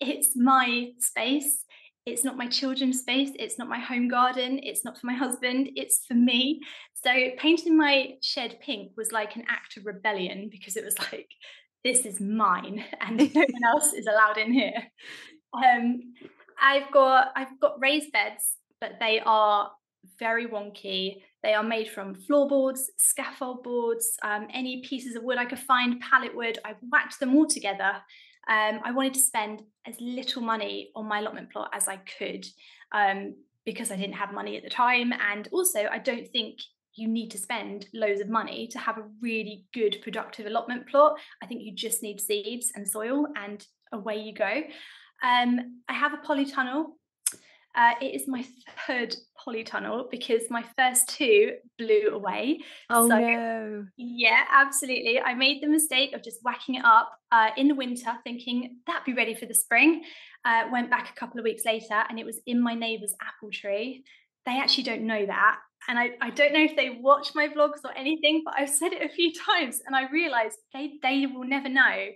it's 0.00 0.36
my 0.36 0.90
space 0.98 1.64
it's 2.06 2.22
not 2.22 2.36
my 2.36 2.46
children's 2.46 3.00
space 3.00 3.30
it's 3.34 3.58
not 3.58 3.68
my 3.68 3.80
home 3.80 4.08
garden 4.08 4.60
it's 4.62 4.84
not 4.84 4.96
for 4.98 5.06
my 5.06 5.14
husband 5.14 5.68
it's 5.74 6.06
for 6.06 6.14
me. 6.14 6.60
So 6.94 7.12
painting 7.36 7.76
my 7.76 8.14
shed 8.22 8.58
pink 8.60 8.92
was 8.96 9.12
like 9.12 9.36
an 9.36 9.44
act 9.48 9.76
of 9.76 9.84
rebellion 9.84 10.48
because 10.50 10.76
it 10.76 10.84
was 10.84 10.98
like 10.98 11.28
this 11.84 12.06
is 12.06 12.20
mine 12.20 12.84
and 13.00 13.18
no 13.18 13.40
one 13.40 13.64
else 13.74 13.92
is 13.92 14.06
allowed 14.06 14.38
in 14.38 14.52
here. 14.52 14.82
Um, 15.52 16.14
i've 16.62 16.90
got 16.90 17.32
i've 17.36 17.60
got 17.60 17.80
raised 17.80 18.12
beds 18.12 18.54
but 18.80 18.92
they 19.00 19.20
are 19.24 19.70
very 20.20 20.46
wonky. 20.46 21.16
They 21.42 21.54
are 21.54 21.64
made 21.64 21.90
from 21.90 22.14
floorboards 22.14 22.90
scaffold 22.96 23.64
boards 23.64 24.16
um, 24.22 24.46
any 24.52 24.82
pieces 24.82 25.16
of 25.16 25.24
wood 25.24 25.38
i 25.38 25.44
could 25.44 25.58
find 25.58 26.00
pallet 26.00 26.34
wood 26.34 26.58
i've 26.64 26.76
whacked 26.90 27.18
them 27.20 27.34
all 27.34 27.46
together 27.46 27.92
um, 28.48 28.80
I 28.84 28.92
wanted 28.92 29.14
to 29.14 29.20
spend 29.20 29.62
as 29.86 30.00
little 30.00 30.42
money 30.42 30.90
on 30.94 31.06
my 31.06 31.20
allotment 31.20 31.50
plot 31.50 31.70
as 31.72 31.88
I 31.88 31.98
could 32.18 32.46
um, 32.92 33.34
because 33.64 33.90
I 33.90 33.96
didn't 33.96 34.14
have 34.14 34.32
money 34.32 34.56
at 34.56 34.62
the 34.62 34.70
time. 34.70 35.12
And 35.12 35.48
also, 35.52 35.86
I 35.90 35.98
don't 35.98 36.28
think 36.28 36.60
you 36.94 37.08
need 37.08 37.30
to 37.32 37.38
spend 37.38 37.86
loads 37.92 38.20
of 38.20 38.28
money 38.28 38.68
to 38.68 38.78
have 38.78 38.98
a 38.98 39.04
really 39.20 39.64
good 39.74 39.98
productive 40.02 40.46
allotment 40.46 40.88
plot. 40.88 41.18
I 41.42 41.46
think 41.46 41.62
you 41.62 41.72
just 41.74 42.02
need 42.02 42.20
seeds 42.20 42.72
and 42.74 42.88
soil, 42.88 43.26
and 43.36 43.64
away 43.92 44.16
you 44.16 44.32
go. 44.32 44.62
Um, 45.22 45.82
I 45.88 45.92
have 45.92 46.14
a 46.14 46.18
polytunnel 46.18 46.86
uh, 47.76 47.92
it 48.00 48.14
is 48.14 48.26
my 48.26 48.44
third 48.86 49.14
polytunnel 49.46 50.10
because 50.10 50.42
my 50.48 50.64
first 50.76 51.08
two 51.10 51.52
blew 51.78 52.08
away. 52.10 52.60
Oh 52.88 53.06
so, 53.08 53.18
no. 53.18 53.86
Yeah, 53.98 54.44
absolutely. 54.50 55.20
I 55.20 55.34
made 55.34 55.62
the 55.62 55.68
mistake 55.68 56.14
of 56.14 56.22
just 56.22 56.38
whacking 56.42 56.76
it 56.76 56.84
up 56.84 57.12
uh, 57.30 57.50
in 57.56 57.68
the 57.68 57.74
winter, 57.74 58.12
thinking 58.24 58.78
that'd 58.86 59.04
be 59.04 59.12
ready 59.12 59.34
for 59.34 59.44
the 59.44 59.54
spring. 59.54 60.02
Uh, 60.44 60.64
went 60.72 60.90
back 60.90 61.10
a 61.10 61.20
couple 61.20 61.38
of 61.38 61.44
weeks 61.44 61.64
later 61.66 62.02
and 62.08 62.18
it 62.18 62.24
was 62.24 62.40
in 62.46 62.62
my 62.62 62.74
neighbour's 62.74 63.14
apple 63.20 63.50
tree. 63.52 64.04
They 64.46 64.58
actually 64.58 64.84
don't 64.84 65.02
know 65.02 65.26
that. 65.26 65.58
and 65.88 65.98
I, 65.98 66.12
I 66.22 66.30
don't 66.30 66.54
know 66.54 66.62
if 66.62 66.76
they 66.76 66.98
watch 67.00 67.34
my 67.34 67.48
vlogs 67.48 67.84
or 67.84 67.96
anything, 67.96 68.42
but 68.44 68.54
I've 68.56 68.70
said 68.70 68.92
it 68.92 69.02
a 69.02 69.12
few 69.12 69.32
times 69.46 69.82
and 69.86 69.94
I 69.94 70.10
realized 70.10 70.56
they, 70.72 70.92
they 71.02 71.26
will 71.26 71.44
never 71.44 71.68
know 71.68 72.06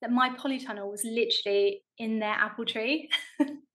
that 0.00 0.12
my 0.12 0.30
polytunnel 0.30 0.88
was 0.88 1.02
literally 1.04 1.82
in 1.98 2.20
their 2.20 2.30
apple 2.30 2.64
tree. 2.64 3.10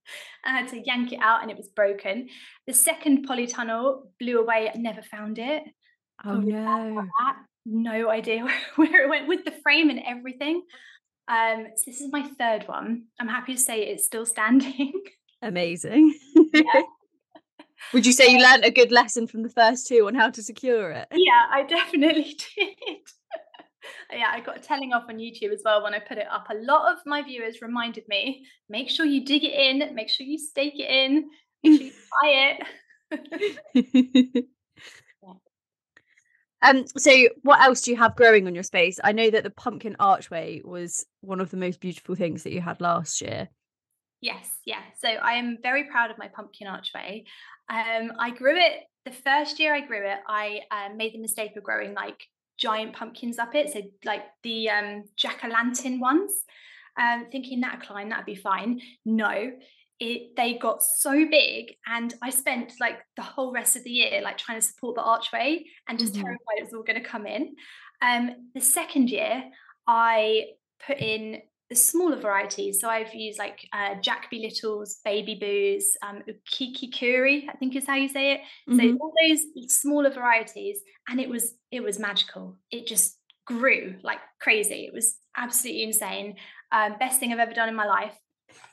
I 0.46 0.52
had 0.52 0.68
to 0.70 0.80
yank 0.80 1.12
it 1.14 1.20
out 1.22 1.42
and 1.42 1.52
it 1.52 1.58
was 1.58 1.70
broken. 1.70 2.30
The 2.68 2.74
second 2.74 3.28
polytunnel 3.28 4.08
blew 4.20 4.40
away. 4.40 4.70
I 4.74 4.78
never 4.78 5.02
found 5.02 5.40
it. 5.40 5.64
Oh 6.26 6.40
no. 6.40 7.08
No 7.66 8.10
idea 8.10 8.46
where 8.76 9.04
it 9.06 9.10
went 9.10 9.28
with 9.28 9.46
the 9.46 9.54
frame 9.64 9.90
and 9.90 10.02
everything. 10.06 10.64
Um, 11.28 11.68
so 11.76 11.84
this 11.86 12.02
is 12.02 12.12
my 12.12 12.28
third 12.38 12.68
one. 12.68 13.04
I'm 13.20 13.30
happy 13.30 13.54
to 13.56 13.60
say 13.60 13.84
it's 13.84 14.06
still 14.06 14.26
standing. 14.26 14.94
Amazing. 15.42 16.14
Yeah. 16.54 16.84
Would 17.94 18.06
you 18.06 18.12
say 18.12 18.32
you 18.32 18.40
learned 18.40 18.64
a 18.64 18.70
good 18.70 18.92
lesson 18.92 19.26
from 19.26 19.42
the 19.42 19.50
first 19.50 19.88
two 19.88 20.06
on 20.06 20.14
how 20.14 20.30
to 20.30 20.44
secure 20.44 20.92
it? 20.92 21.08
Yeah, 21.12 21.48
I 21.52 21.64
definitely 21.64 22.38
did. 22.56 22.98
Yeah, 24.12 24.30
I 24.32 24.40
got 24.40 24.58
a 24.58 24.60
telling 24.60 24.94
off 24.94 25.06
on 25.10 25.18
YouTube 25.18 25.52
as 25.52 25.62
well 25.64 25.84
when 25.84 25.94
I 25.94 26.00
put 26.00 26.18
it 26.18 26.28
up. 26.32 26.48
A 26.50 26.56
lot 26.56 26.92
of 26.92 27.00
my 27.06 27.22
viewers 27.22 27.62
reminded 27.62 28.08
me 28.08 28.46
make 28.70 28.90
sure 28.90 29.06
you 29.06 29.26
dig 29.26 29.44
it 29.44 29.54
in, 29.54 29.94
make 29.96 30.10
sure 30.10 30.26
you 30.26 30.38
stake 30.38 30.80
it 30.80 30.90
in, 30.90 31.30
make 31.64 31.80
sure 31.80 31.88
you 31.88 31.92
tie 32.24 32.58
it. 34.32 34.46
Um, 36.64 36.86
so 36.98 37.12
what 37.42 37.62
else 37.62 37.82
do 37.82 37.92
you 37.92 37.98
have 37.98 38.16
growing 38.16 38.48
on 38.48 38.56
your 38.56 38.64
space? 38.64 38.98
I 39.04 39.12
know 39.12 39.30
that 39.30 39.44
the 39.44 39.50
pumpkin 39.50 39.98
archway 40.00 40.62
was 40.64 41.06
one 41.20 41.42
of 41.42 41.52
the 41.52 41.58
most 41.58 41.82
beautiful 41.82 42.16
things 42.16 42.44
that 42.44 42.54
you 42.54 42.62
had 42.62 42.80
last 42.80 43.22
year. 43.22 43.50
Yes, 44.22 44.50
yeah. 44.66 44.80
So 44.98 45.10
I 45.10 45.34
am 45.34 45.58
very 45.62 45.84
proud 45.90 46.10
of 46.10 46.18
my 46.18 46.30
pumpkin 46.30 46.68
archway. 46.68 47.26
Um, 47.70 48.14
I 48.18 48.30
grew 48.30 48.56
it 48.56 48.84
the 49.06 49.12
first 49.12 49.60
year 49.60 49.76
I 49.76 49.82
grew 49.82 50.08
it. 50.08 50.20
I 50.28 50.62
uh, 50.72 50.96
made 50.96 51.14
the 51.14 51.20
mistake 51.20 51.58
of 51.58 51.64
growing 51.64 51.94
like 51.94 52.26
giant 52.58 52.94
pumpkins 52.94 53.40
up 53.40 53.56
it, 53.56 53.72
so 53.72 53.82
like 54.06 54.24
the 54.44 54.70
um, 54.70 55.04
jack 55.16 55.42
o' 55.44 55.48
lantern 55.48 56.00
ones. 56.00 56.32
Um, 56.96 57.26
thinking 57.32 57.62
that 57.62 57.82
climb 57.82 58.10
that'd 58.10 58.26
be 58.26 58.36
fine. 58.36 58.80
No, 59.04 59.52
it 60.00 60.36
they 60.36 60.56
got 60.58 60.84
so 60.84 61.12
big 61.30 61.76
and 61.88 62.14
i 62.22 62.30
spent 62.30 62.74
like 62.80 63.00
the 63.16 63.22
whole 63.22 63.54
rest 63.54 63.76
of 63.76 63.84
the 63.84 63.90
year 63.90 64.22
like 64.22 64.38
trying 64.38 64.60
to 64.60 64.66
support 64.66 64.96
the 64.96 65.02
archway 65.02 65.64
and 65.88 66.00
just 66.00 66.14
mm-hmm. 66.14 66.24
terrified 66.24 66.58
it 66.58 66.64
was 66.64 66.74
all 66.74 66.84
going 66.84 67.02
to 67.02 67.08
come 67.08 67.26
in 67.26 67.56
um 68.02 68.50
the 68.54 68.62
second 68.62 69.10
year 69.10 69.44
i 69.88 70.46
put 70.86 70.98
in 70.98 71.42
the 71.74 71.80
smaller 71.80 72.20
varieties 72.28 72.80
so 72.80 72.90
i've 72.90 73.14
used 73.14 73.40
like 73.40 73.68
uh, 73.74 73.96
jack 74.02 74.30
be 74.30 74.40
littles 74.40 75.00
baby 75.04 75.36
boos 75.44 75.98
um 76.06 76.22
ukiki 76.34 77.50
i 77.50 77.56
think 77.58 77.76
is 77.76 77.88
how 77.88 77.96
you 77.96 78.08
say 78.08 78.34
it 78.34 78.42
mm-hmm. 78.70 78.80
so 78.80 78.98
all 79.02 79.14
those 79.22 79.74
smaller 79.82 80.10
varieties 80.10 80.80
and 81.10 81.20
it 81.20 81.30
was 81.30 81.56
it 81.72 81.82
was 81.82 82.00
magical 82.00 82.58
it 82.72 82.86
just 82.88 83.18
grew 83.46 83.96
like 84.04 84.20
crazy 84.40 84.86
it 84.86 84.94
was 84.94 85.18
absolutely 85.36 85.84
insane 85.84 86.36
um, 86.72 86.96
best 86.98 87.20
thing 87.20 87.34
i've 87.34 87.40
ever 87.40 87.54
done 87.54 87.70
in 87.70 87.76
my 87.76 87.86
life 87.86 88.16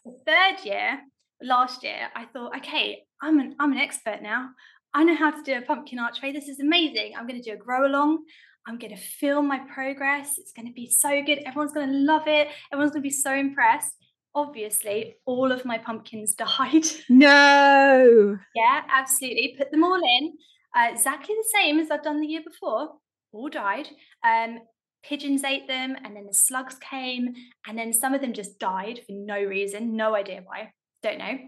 the 0.04 0.12
third 0.26 0.64
year, 0.64 1.00
last 1.42 1.82
year, 1.82 2.08
I 2.14 2.24
thought, 2.26 2.56
okay, 2.58 3.04
I'm 3.22 3.38
an 3.38 3.56
I'm 3.58 3.72
an 3.72 3.78
expert 3.78 4.22
now. 4.22 4.50
I 4.92 5.04
know 5.04 5.14
how 5.14 5.30
to 5.30 5.42
do 5.42 5.56
a 5.56 5.62
pumpkin 5.62 5.98
archway. 5.98 6.32
This 6.32 6.48
is 6.48 6.58
amazing. 6.58 7.12
I'm 7.16 7.26
going 7.26 7.40
to 7.40 7.48
do 7.48 7.54
a 7.54 7.64
grow 7.64 7.86
along. 7.86 8.24
I'm 8.66 8.78
going 8.78 8.94
to 8.94 9.00
film 9.00 9.48
my 9.48 9.60
progress. 9.72 10.38
It's 10.38 10.52
going 10.52 10.68
to 10.68 10.72
be 10.72 10.88
so 10.88 11.22
good. 11.22 11.38
Everyone's 11.46 11.72
going 11.72 11.90
to 11.90 11.98
love 11.98 12.26
it. 12.26 12.48
Everyone's 12.72 12.92
going 12.92 13.02
to 13.02 13.08
be 13.08 13.10
so 13.10 13.34
impressed. 13.34 13.94
Obviously, 14.34 15.16
all 15.26 15.50
of 15.50 15.64
my 15.64 15.78
pumpkins 15.78 16.34
died. 16.58 16.86
No. 17.08 18.38
yeah, 18.54 18.82
absolutely. 18.92 19.56
Put 19.58 19.70
them 19.70 19.84
all 19.84 20.00
in. 20.00 20.32
Uh, 20.76 20.88
exactly 20.92 21.34
the 21.34 21.58
same 21.58 21.80
as 21.80 21.90
I've 21.90 22.02
done 22.02 22.20
the 22.20 22.28
year 22.28 22.42
before. 22.44 22.90
All 23.32 23.48
died. 23.48 23.88
Um, 24.24 24.60
pigeons 25.02 25.44
ate 25.44 25.66
them 25.66 25.96
and 26.04 26.14
then 26.14 26.26
the 26.26 26.34
slugs 26.34 26.76
came 26.78 27.34
and 27.66 27.78
then 27.78 27.92
some 27.92 28.14
of 28.14 28.20
them 28.20 28.32
just 28.32 28.58
died 28.58 29.00
for 29.06 29.12
no 29.12 29.42
reason 29.42 29.96
no 29.96 30.14
idea 30.14 30.42
why 30.44 30.70
don't 31.02 31.18
know 31.18 31.38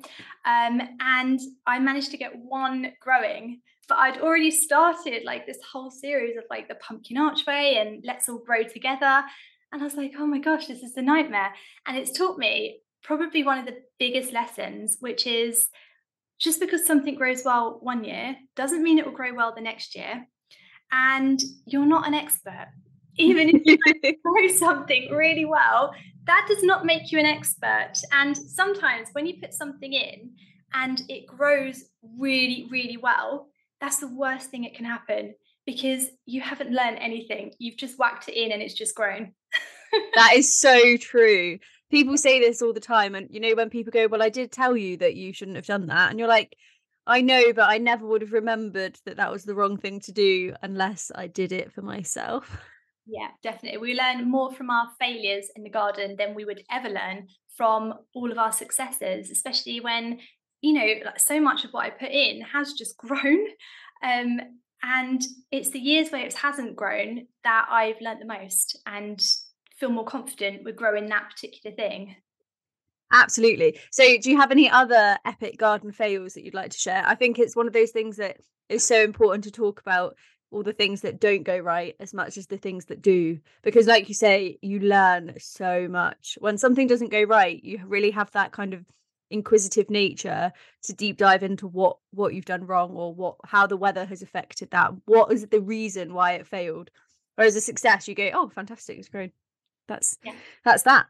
um, 0.47 0.81
and 1.01 1.39
i 1.67 1.79
managed 1.79 2.11
to 2.11 2.17
get 2.17 2.33
one 2.35 2.93
growing 3.01 3.61
but 3.93 3.99
i'd 3.99 4.23
already 4.23 4.51
started 4.51 5.23
like 5.25 5.47
this 5.47 5.59
whole 5.71 5.91
series 5.91 6.35
of 6.39 6.45
like 6.49 6.67
the 6.67 6.75
pumpkin 6.77 7.19
archway 7.19 7.77
and 7.79 8.03
let's 8.07 8.27
all 8.27 8.39
grow 8.39 8.63
together. 8.63 9.23
And 9.71 9.83
i 9.83 9.85
was 9.85 9.97
like 9.97 10.15
oh 10.19 10.27
my 10.27 10.39
gosh 10.39 10.67
this 10.67 10.83
is 10.83 10.97
a 10.97 11.03
nightmare. 11.03 11.53
And 11.87 11.99
it's 11.99 12.17
taught 12.17 12.39
me 12.39 12.81
probably 13.03 13.43
one 13.43 13.59
of 13.59 13.67
the 13.67 13.83
biggest 13.99 14.33
lessons 14.33 14.97
which 15.01 15.27
is 15.27 15.69
just 16.39 16.59
because 16.59 16.87
something 16.87 17.17
grows 17.17 17.43
well 17.45 17.81
one 17.83 18.03
year 18.03 18.35
doesn't 18.57 18.83
mean 18.83 18.99
it 18.99 19.05
will 19.05 19.13
grow 19.13 19.35
well 19.35 19.53
the 19.55 19.61
next 19.61 19.95
year. 19.95 20.27
And 20.91 21.43
you're 21.67 21.87
not 21.87 22.07
an 22.09 22.15
expert. 22.15 22.69
Even 23.19 23.51
if 23.51 23.63
you 23.67 24.17
grow 24.25 24.49
something 24.49 25.11
really 25.11 25.45
well, 25.45 25.93
that 26.25 26.47
does 26.49 26.63
not 26.63 26.87
make 26.87 27.13
you 27.13 27.19
an 27.19 27.27
expert. 27.27 27.93
And 28.11 28.35
sometimes 28.35 29.09
when 29.13 29.27
you 29.27 29.35
put 29.39 29.53
something 29.53 29.93
in 29.93 30.31
and 30.73 31.03
it 31.11 31.27
grows 31.27 31.85
really, 32.19 32.69
really 32.71 32.97
well, 32.97 33.52
that's 33.83 33.99
the 33.99 34.09
worst 34.09 34.49
thing 34.51 34.63
that 34.63 34.75
can 34.75 34.87
happen 34.87 35.35
because 35.67 36.07
you 36.25 36.41
haven't 36.41 36.71
learned 36.71 36.99
anything. 37.01 37.53
You've 37.59 37.77
just 37.77 37.99
whacked 37.99 38.29
it 38.29 38.41
in 38.41 38.53
and 38.53 38.63
it's 38.63 38.75
just 38.75 38.95
grown. 38.95 39.33
that 40.15 40.35
is 40.37 40.57
so 40.57 40.97
true. 40.97 41.59
People 41.91 42.17
say 42.17 42.41
this 42.41 42.63
all 42.63 42.73
the 42.73 42.81
time. 42.81 43.17
And 43.17 43.29
you 43.31 43.41
know, 43.41 43.55
when 43.55 43.71
people 43.71 43.91
go, 43.91 44.07
Well, 44.07 44.23
I 44.23 44.29
did 44.29 44.53
tell 44.53 44.77
you 44.77 44.97
that 44.99 45.17
you 45.17 45.33
shouldn't 45.33 45.57
have 45.57 45.67
done 45.67 45.89
that. 45.89 46.11
And 46.11 46.19
you're 46.19 46.29
like, 46.29 46.57
I 47.07 47.21
know, 47.21 47.53
but 47.53 47.69
I 47.69 47.79
never 47.79 48.07
would 48.07 48.23
have 48.23 48.33
remembered 48.33 48.99
that 49.05 49.17
that 49.17 49.33
was 49.33 49.45
the 49.45 49.57
wrong 49.57 49.77
thing 49.77 49.99
to 50.01 50.13
do 50.13 50.55
unless 50.63 51.11
I 51.13 51.27
did 51.27 51.51
it 51.51 51.73
for 51.73 51.83
myself. 51.83 52.57
Yeah, 53.07 53.29
definitely. 53.43 53.79
We 53.79 53.95
learn 53.95 54.31
more 54.31 54.53
from 54.53 54.71
our 54.71 54.89
failures 55.01 55.51
in 55.57 55.65
the 55.65 55.71
garden 55.71 56.15
than 56.17 56.35
we 56.35 56.45
would 56.45 56.63
ever 56.71 56.89
learn 56.89 57.27
from 57.57 57.95
all 58.15 58.31
of 58.31 58.39
our 58.39 58.53
successes, 58.53 59.31
especially 59.31 59.81
when, 59.81 60.21
you 60.63 60.73
know, 60.73 61.05
like 61.05 61.21
so 61.21 61.41
much 61.41 61.65
of 61.65 61.73
what 61.73 61.85
I 61.85 61.91
put 61.91 62.11
in 62.11 62.41
has 62.41 62.73
just 62.73 62.97
grown. 62.97 63.47
Um, 64.03 64.41
and 64.83 65.23
it's 65.51 65.71
the 65.71 65.79
years 65.79 66.11
where 66.11 66.25
it 66.25 66.35
hasn't 66.35 66.77
grown 66.77 67.27
that 67.45 67.67
I've 67.71 68.01
learned 68.01 68.21
the 68.21 68.27
most 68.27 68.81
and 68.87 69.21
feel 69.77 69.91
more 69.91 70.05
confident 70.05 70.65
with 70.65 70.77
growing 70.77 71.07
that 71.09 71.31
particular 71.31 71.77
thing. 71.77 72.17
Absolutely. 73.13 73.79
So, 73.91 74.05
do 74.19 74.31
you 74.31 74.39
have 74.39 74.51
any 74.51 74.71
other 74.71 75.19
epic 75.25 75.59
garden 75.59 75.93
fails 75.93 76.35
that 76.35 76.45
you'd 76.45 76.55
like 76.55 76.71
to 76.71 76.79
share? 76.79 77.03
I 77.07 77.15
think 77.15 77.39
it's 77.39 77.55
one 77.55 77.67
of 77.67 77.75
those 77.75 77.91
things 77.91 78.17
that 78.17 78.39
is 78.69 78.85
so 78.85 79.03
important 79.03 79.45
to 79.45 79.51
talk 79.51 79.81
about 79.81 80.17
all 80.51 80.63
the 80.63 80.73
things 80.73 81.03
that 81.03 81.21
don't 81.21 81.43
go 81.45 81.59
right 81.59 81.95
as 82.01 82.13
much 82.13 82.37
as 82.37 82.47
the 82.47 82.59
things 82.59 82.87
that 82.87 83.01
do 83.01 83.39
because 83.63 83.87
like 83.87 84.09
you 84.09 84.15
say 84.15 84.59
you 84.61 84.81
learn 84.81 85.33
so 85.39 85.89
much 85.89 86.37
when 86.41 86.59
something 86.59 86.87
doesn't 86.87 87.11
go 87.11 87.23
right 87.23 87.65
you 87.65 87.81
really 87.87 88.11
have 88.11 88.31
that 88.33 88.53
kind 88.53 88.75
of 88.75 88.85
inquisitive 89.33 89.91
nature 89.91 90.53
to 90.83 90.93
deep 90.93 91.17
dive 91.17 91.43
into 91.43 91.67
what 91.67 91.97
what 92.11 92.35
you've 92.35 92.45
done 92.45 92.67
wrong 92.67 92.93
or 92.93 93.15
what 93.15 93.37
how 93.45 93.67
the 93.67 93.77
weather 93.77 94.05
has 94.05 94.23
affected 94.23 94.71
that. 94.71 94.93
What 95.07 95.33
is 95.33 95.47
the 95.47 95.61
reason 95.61 96.15
why 96.15 96.33
it 96.33 96.47
failed? 96.47 96.91
Whereas 97.37 97.57
a 97.57 97.61
success 97.61 98.09
you 98.09 98.15
go 98.15 98.31
oh 98.33 98.49
fantastic 98.49 98.99
it's 98.99 99.09
great. 99.09 99.33
That's 99.89 100.19
yeah. 100.25 100.35
that's 100.65 100.83
that. 100.85 101.07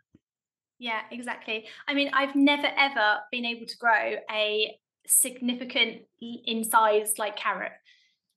Yeah 0.79 1.01
exactly. 1.11 1.67
I 1.87 1.95
mean 1.95 2.11
i've 2.15 2.35
never 2.35 2.69
ever 2.77 3.21
been 3.31 3.45
able 3.45 3.67
to 3.67 3.77
grow 3.77 4.17
a 4.31 4.77
significant 5.07 6.03
in 6.21 6.65
size 6.65 7.15
like 7.19 7.37
carrot. 7.37 7.73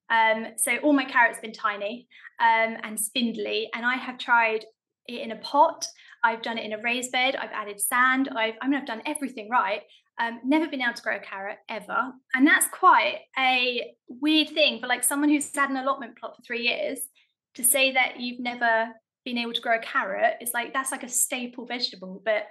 Um, 0.10 0.48
so 0.58 0.77
all 0.77 0.94
my 0.94 1.06
carrots 1.06 1.39
been 1.39 1.51
tiny 1.51 2.08
um, 2.39 2.77
and 2.84 3.00
spindly, 3.00 3.70
and 3.74 3.86
I 3.86 3.96
have 3.96 4.18
tried 4.18 4.65
it 5.08 5.22
in 5.22 5.32
a 5.32 5.38
pot. 5.38 5.86
I've 6.24 6.42
done 6.42 6.58
it 6.58 6.66
in 6.66 6.74
a 6.74 6.82
raised 6.82 7.12
bed. 7.12 7.36
I've 7.36 7.52
added 7.52 7.80
sand. 7.80 8.30
I've, 8.36 8.56
I 8.62 8.68
mean, 8.68 8.80
I've 8.80 8.88
done 8.88 9.02
everything 9.06 9.50
right. 9.50 9.82
Um, 10.20 10.40
never 10.46 10.68
been 10.68 10.82
able 10.82 10.94
to 10.94 11.02
grow 11.02 11.18
a 11.18 11.20
carrot 11.20 11.58
ever, 11.68 12.14
and 12.34 12.48
that's 12.48 12.68
quite 12.70 13.20
a 13.38 13.94
weird 14.08 14.50
thing 14.50 14.80
for 14.80 14.88
like 14.88 15.04
someone 15.04 15.28
who's 15.28 15.54
had 15.54 15.70
an 15.70 15.76
allotment 15.76 16.18
plot 16.18 16.38
for 16.38 16.42
three 16.42 16.62
years 16.62 17.00
to 17.56 17.66
say 17.66 17.92
that 17.92 18.20
you've 18.20 18.40
never 18.40 18.94
been 19.26 19.38
able 19.38 19.52
to 19.52 19.60
grow 19.60 19.76
a 19.76 19.82
carrot. 19.82 20.36
It's 20.40 20.54
like 20.54 20.74
that's 20.74 20.92
like 20.92 21.04
a 21.04 21.10
staple 21.10 21.66
vegetable, 21.66 22.22
but 22.24 22.44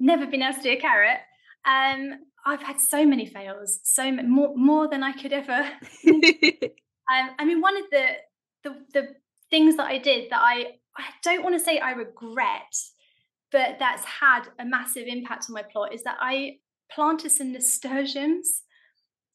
never 0.00 0.26
been 0.26 0.42
able 0.42 0.56
to 0.56 0.62
do 0.62 0.72
a 0.72 0.76
carrot. 0.80 1.18
Um, 1.64 2.14
I've 2.44 2.62
had 2.62 2.80
so 2.80 3.06
many 3.06 3.26
fails, 3.26 3.78
so 3.84 4.10
more 4.10 4.56
more 4.56 4.88
than 4.88 5.04
I 5.04 5.12
could 5.12 5.32
ever. 5.32 5.52
um, 6.08 7.30
I 7.38 7.44
mean, 7.44 7.60
one 7.60 7.76
of 7.76 7.84
the, 7.92 8.06
the 8.64 8.76
the 8.94 9.08
things 9.50 9.76
that 9.76 9.86
I 9.86 9.98
did 9.98 10.30
that 10.30 10.40
I 10.40 10.79
I 11.00 11.12
don't 11.22 11.42
want 11.42 11.58
to 11.58 11.64
say 11.64 11.78
I 11.78 11.92
regret, 11.92 12.74
but 13.50 13.76
that's 13.78 14.04
had 14.04 14.42
a 14.58 14.64
massive 14.64 15.06
impact 15.06 15.46
on 15.48 15.54
my 15.54 15.62
plot 15.62 15.94
is 15.94 16.02
that 16.04 16.18
I 16.20 16.58
planted 16.92 17.30
some 17.30 17.52
nasturtiums, 17.52 18.62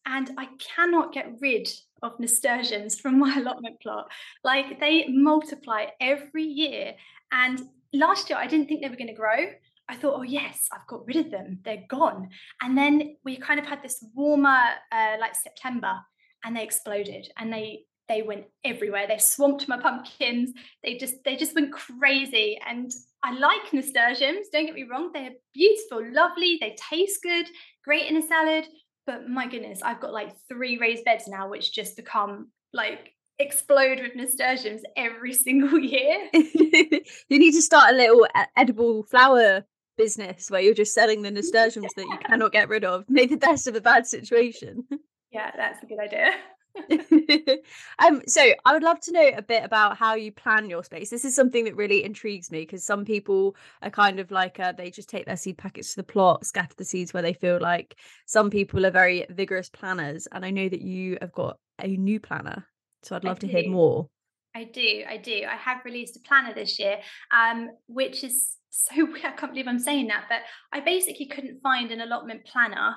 and 0.06 0.32
I 0.38 0.50
cannot 0.60 1.14
get 1.14 1.34
rid 1.42 1.68
of 2.04 2.20
nasturtiums 2.20 3.00
from 3.00 3.20
my 3.20 3.36
allotment 3.40 3.82
plot. 3.82 4.12
Like 4.44 4.80
they 4.80 5.08
multiply 5.08 5.86
every 6.00 6.44
year, 6.44 6.94
and 7.32 7.62
last 7.94 8.30
year 8.30 8.38
I 8.38 8.48
didn't 8.48 8.68
think 8.68 8.82
they 8.82 8.90
were 8.90 8.96
going 8.96 9.08
to 9.08 9.14
grow. 9.14 9.52
I 9.88 9.96
thought, 9.96 10.16
oh 10.18 10.24
yes, 10.24 10.68
I've 10.72 10.88
got 10.88 11.06
rid 11.06 11.18
of 11.18 11.32
them. 11.32 11.60
They're 11.64 11.84
gone. 11.90 12.30
And 12.62 12.76
then 12.78 13.18
we 13.24 13.38
kind 13.38 13.60
of 13.60 13.68
had 13.68 13.84
this 13.84 14.04
warmer, 14.16 14.64
uh, 14.92 15.18
like 15.20 15.36
September, 15.36 16.00
and 16.44 16.56
they 16.56 16.64
exploded 16.64 17.28
and 17.38 17.52
they 17.52 17.86
they 18.08 18.22
went 18.22 18.46
everywhere. 18.64 19.08
They 19.08 19.18
swamped 19.18 19.68
my 19.68 19.80
pumpkins. 19.80 20.52
They 20.84 20.98
just 20.98 21.16
they 21.24 21.36
just 21.36 21.56
went 21.56 21.72
crazy. 21.72 22.60
And 22.68 22.92
i 23.24 23.32
like 23.32 23.74
nasturtiums 23.74 24.48
don't 24.52 24.66
get 24.66 24.76
me 24.76 24.84
wrong. 24.90 25.12
They're 25.14 25.32
beautiful 25.54 26.02
lovely 26.12 26.58
they 26.60 26.76
taste 26.90 27.22
good 27.24 27.48
great 27.84 28.08
in 28.10 28.18
a 28.18 28.22
salad. 28.22 28.68
But 29.08 29.30
my 29.30 29.48
goodness 29.48 29.82
i've 29.84 30.02
got 30.02 30.14
like 30.14 30.36
three 30.48 30.78
raised 30.78 31.06
beds 31.06 31.28
now 31.28 31.50
which 31.50 31.74
just 31.74 31.96
become 31.96 32.50
like 32.74 33.14
explode 33.38 34.00
with 34.00 34.16
nasturtiums 34.16 34.82
every 34.96 35.34
single 35.48 35.80
year. 35.80 36.30
You 37.30 37.40
need 37.40 37.54
to 37.54 37.62
start 37.62 37.94
a 37.94 37.98
little 37.98 38.28
uh, 38.34 38.46
edible 38.58 39.04
flower 39.04 39.66
business 39.98 40.50
where 40.50 40.62
you're 40.62 40.74
just 40.74 40.94
selling 40.94 41.22
the 41.22 41.32
nasturtiums 41.40 41.92
yeah. 41.96 42.04
that 42.04 42.10
you 42.10 42.18
cannot 42.28 42.52
get 42.52 42.68
rid 42.68 42.84
of. 42.84 43.06
Make 43.08 43.30
the 43.30 43.38
best 43.38 43.68
of 43.68 43.76
a 43.76 43.82
bad 43.82 44.08
situation. 44.08 44.86
Yeah 45.32 45.52
that's 45.56 45.84
a 45.84 45.86
good 45.86 46.00
idea 46.00 46.32
um, 48.00 48.22
so 48.28 48.42
I 48.66 48.74
would 48.74 48.84
love 48.84 49.00
to 49.02 49.12
know 49.12 49.32
a 49.36 49.42
bit 49.42 49.64
about 49.64 49.98
how 49.98 50.16
you 50.16 50.32
plan 50.32 50.70
your 50.70 50.84
space. 50.84 51.10
This 51.10 51.26
is 51.26 51.36
something 51.36 51.66
that 51.66 51.76
really 51.76 52.04
intrigues 52.04 52.52
me 52.52 52.62
because 52.62 52.84
some 52.84 53.06
people 53.06 53.56
are 53.82 53.90
kind 53.90 54.20
of 54.20 54.32
like 54.32 54.60
uh, 54.60 54.72
they 54.72 54.92
just 54.92 55.10
take 55.10 55.26
their 55.26 55.38
seed 55.38 55.58
packets 55.58 55.92
to 55.92 55.98
the 55.98 56.04
plot, 56.04 56.46
scatter 56.46 56.76
the 56.78 56.86
seeds 56.86 57.14
where 57.14 57.24
they 57.24 57.34
feel 57.34 57.60
like. 57.60 57.98
Some 58.26 58.50
people 58.50 58.86
are 58.86 58.92
very 58.92 59.26
vigorous 59.30 59.70
planners, 59.70 60.28
and 60.32 60.46
I 60.46 60.52
know 60.52 60.70
that 60.70 60.82
you 60.82 61.18
have 61.22 61.32
got 61.32 61.58
a 61.82 61.88
new 61.88 62.20
planner. 62.20 62.66
So 63.04 63.16
I'd 63.16 63.24
love 63.24 63.40
to 63.40 63.48
hear 63.48 63.70
more. 63.70 64.10
I 64.56 64.64
do, 64.64 65.04
I 65.08 65.18
do. 65.18 65.44
I 65.50 65.56
have 65.56 65.84
released 65.84 66.16
a 66.16 66.22
planner 66.22 66.54
this 66.54 66.80
year, 66.80 66.98
um, 67.32 67.70
which 67.88 68.24
is 68.24 68.56
so 68.70 69.08
I 69.24 69.32
can't 69.32 69.52
believe 69.52 69.68
I'm 69.68 69.80
saying 69.80 70.08
that, 70.08 70.26
but 70.30 70.40
I 70.72 70.82
basically 70.82 71.28
couldn't 71.28 71.62
find 71.62 71.92
an 71.92 72.02
allotment 72.02 72.46
planner 72.46 72.96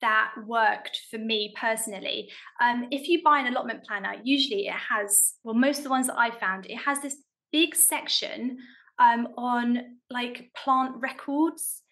that 0.00 0.32
worked 0.46 1.00
for 1.10 1.18
me 1.18 1.54
personally. 1.58 2.30
Um, 2.60 2.86
if 2.90 3.08
you 3.08 3.22
buy 3.22 3.40
an 3.40 3.48
allotment 3.48 3.84
planner, 3.84 4.14
usually 4.22 4.66
it 4.66 4.74
has, 4.90 5.34
well, 5.44 5.54
most 5.54 5.78
of 5.78 5.84
the 5.84 5.90
ones 5.90 6.06
that 6.06 6.18
I 6.18 6.30
found, 6.30 6.66
it 6.66 6.76
has 6.76 7.00
this 7.00 7.16
big 7.52 7.74
section 7.74 8.58
um, 8.98 9.28
on 9.36 9.96
like 10.10 10.50
plant 10.56 10.96
records. 10.98 11.82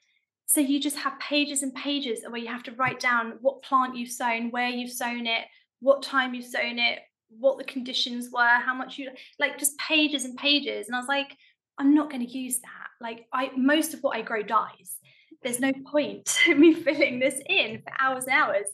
So 0.47 0.61
you 0.61 0.81
just 0.81 0.97
have 0.97 1.19
pages 1.19 1.63
and 1.63 1.75
pages 1.75 2.25
where 2.29 2.41
you 2.41 2.49
have 2.49 2.63
to 2.65 2.73
write 2.73 3.01
down 3.01 3.35
what 3.41 3.63
plant 3.63 3.97
you've 3.97 4.11
sown, 4.11 4.51
where 4.51 4.69
you've 4.69 4.93
sown 4.93 5.27
it, 5.27 5.45
what 5.81 6.03
time 6.03 6.35
you've 6.35 6.45
sown 6.45 6.79
it, 6.79 7.01
what 7.29 7.59
the 7.59 7.65
conditions 7.65 8.31
were, 8.33 8.61
how 8.61 8.75
much 8.75 8.99
you 8.99 9.11
like, 9.41 9.59
just 9.59 9.77
pages 9.79 10.25
and 10.25 10.37
pages. 10.37 10.87
And 10.87 10.95
I 10.95 10.99
was 11.01 11.09
like, 11.09 11.37
I'm 11.79 11.95
not 11.95 12.11
going 12.11 12.25
to 12.25 12.39
use 12.39 12.61
that. 12.61 12.89
Like, 13.01 13.27
I 13.33 13.51
most 13.57 13.93
of 13.93 14.01
what 14.01 14.17
I 14.17 14.23
grow 14.23 14.43
dies 14.43 14.99
there's 15.43 15.61
no 15.61 15.73
point 15.90 16.38
me 16.57 16.75
filling 16.75 17.19
this 17.19 17.40
in 17.49 17.83
for 17.83 17.93
hours 17.99 18.25
and 18.25 18.33
hours. 18.33 18.66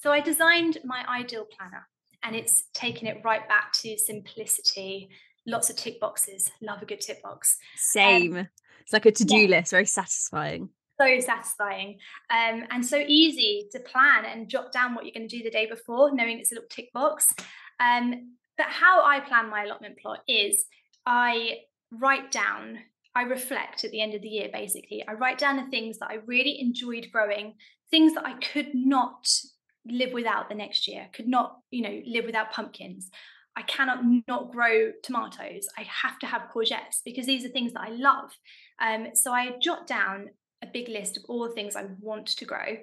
So 0.00 0.10
I 0.10 0.20
designed 0.20 0.78
my 0.84 1.04
ideal 1.08 1.46
planner 1.56 1.88
and 2.22 2.36
it's 2.36 2.64
taken 2.74 3.06
it 3.06 3.20
right 3.24 3.48
back 3.48 3.72
to 3.82 3.96
simplicity, 3.96 5.10
lots 5.46 5.70
of 5.70 5.76
tick 5.76 6.00
boxes. 6.00 6.50
Love 6.60 6.82
a 6.82 6.86
good 6.86 7.00
tick 7.00 7.22
box. 7.22 7.56
Same. 7.76 8.36
Um, 8.36 8.48
it's 8.80 8.92
like 8.92 9.06
a 9.06 9.12
to-do 9.12 9.36
yeah. 9.36 9.58
list, 9.58 9.70
very 9.70 9.86
satisfying. 9.86 10.68
So 11.00 11.20
satisfying. 11.20 11.98
Um, 12.30 12.64
and 12.70 12.84
so 12.84 12.96
easy 13.06 13.68
to 13.72 13.80
plan 13.80 14.24
and 14.24 14.48
jot 14.48 14.72
down 14.72 14.94
what 14.94 15.04
you're 15.04 15.14
going 15.14 15.28
to 15.28 15.36
do 15.36 15.42
the 15.42 15.50
day 15.50 15.66
before, 15.66 16.14
knowing 16.14 16.38
it's 16.38 16.52
a 16.52 16.56
little 16.56 16.68
tick 16.68 16.92
box. 16.92 17.32
Um, 17.80 18.36
but 18.56 18.66
how 18.66 19.04
I 19.04 19.20
plan 19.20 19.50
my 19.50 19.64
allotment 19.64 19.98
plot 19.98 20.20
is 20.28 20.64
I 21.06 21.60
write 21.90 22.30
down 22.30 22.78
I 23.14 23.22
reflect 23.22 23.84
at 23.84 23.90
the 23.90 24.00
end 24.00 24.14
of 24.14 24.22
the 24.22 24.28
year, 24.28 24.48
basically. 24.52 25.04
I 25.06 25.12
write 25.12 25.38
down 25.38 25.56
the 25.56 25.70
things 25.70 25.98
that 25.98 26.10
I 26.10 26.18
really 26.26 26.60
enjoyed 26.60 27.08
growing, 27.12 27.54
things 27.90 28.14
that 28.14 28.24
I 28.24 28.34
could 28.34 28.74
not 28.74 29.28
live 29.86 30.12
without 30.12 30.48
the 30.48 30.54
next 30.54 30.88
year, 30.88 31.08
could 31.12 31.28
not, 31.28 31.58
you 31.70 31.82
know, 31.82 32.00
live 32.06 32.24
without 32.24 32.52
pumpkins. 32.52 33.10
I 33.54 33.62
cannot 33.62 34.02
not 34.26 34.50
grow 34.50 34.92
tomatoes. 35.02 35.68
I 35.76 35.82
have 35.82 36.18
to 36.20 36.26
have 36.26 36.48
courgettes 36.54 37.00
because 37.04 37.26
these 37.26 37.44
are 37.44 37.50
things 37.50 37.74
that 37.74 37.82
I 37.82 37.90
love. 37.90 38.30
Um, 38.80 39.08
so 39.14 39.32
I 39.32 39.58
jot 39.60 39.86
down 39.86 40.30
a 40.62 40.66
big 40.66 40.88
list 40.88 41.18
of 41.18 41.24
all 41.28 41.46
the 41.46 41.54
things 41.54 41.76
I 41.76 41.86
want 42.00 42.28
to 42.28 42.44
grow. 42.46 42.78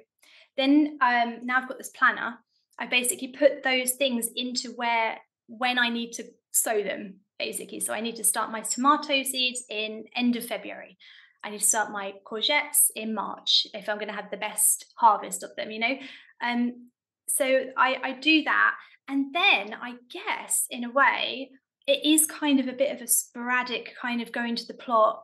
Then 0.58 0.99
um, 1.01 1.39
now 1.43 1.58
I've 1.58 1.67
got 1.67 1.77
this 1.77 1.91
planner. 1.97 2.38
I 2.77 2.86
basically 2.86 3.30
put 3.30 3.63
those 3.63 3.93
things 3.93 4.30
into 4.36 4.71
where 4.75 5.17
when 5.47 5.80
I 5.80 5.89
need 5.89 6.12
to 6.13 6.25
sow 6.51 6.84
them 6.84 7.15
basically. 7.39 7.80
So 7.80 7.93
I 7.93 8.02
need 8.02 8.17
to 8.17 8.23
start 8.23 8.52
my 8.52 8.62
tomato 8.62 9.23
seeds 9.23 9.63
in 9.69 10.06
end 10.15 10.36
of 10.36 10.45
February. 10.45 10.97
I 11.43 11.49
need 11.49 11.62
to 11.62 11.65
start 11.65 11.91
my 11.91 12.15
courgettes 12.25 12.91
in 12.95 13.15
March 13.15 13.65
if 13.73 13.88
I'm 13.88 13.97
going 13.97 14.10
to 14.10 14.13
have 14.13 14.30
the 14.30 14.38
best 14.38 14.93
harvest 14.95 15.41
of 15.41 15.56
them, 15.56 15.71
you 15.71 15.80
know. 15.80 15.97
Um, 16.43 16.89
so 17.28 17.45
I, 17.78 17.97
I 18.04 18.12
do 18.13 18.43
that, 18.43 18.75
and 19.08 19.34
then 19.34 19.73
I 19.73 19.93
guess 20.12 20.65
in 20.69 20.84
a 20.84 20.91
way 20.91 21.52
it 21.88 22.06
is 22.06 22.25
kind 22.25 22.60
of 22.60 22.67
a 22.67 22.73
bit 22.73 22.93
of 22.93 23.02
a 23.02 23.08
sporadic 23.08 23.95
kind 23.99 24.21
of 24.21 24.32
going 24.32 24.56
to 24.56 24.67
the 24.67 24.73
plot 24.73 25.23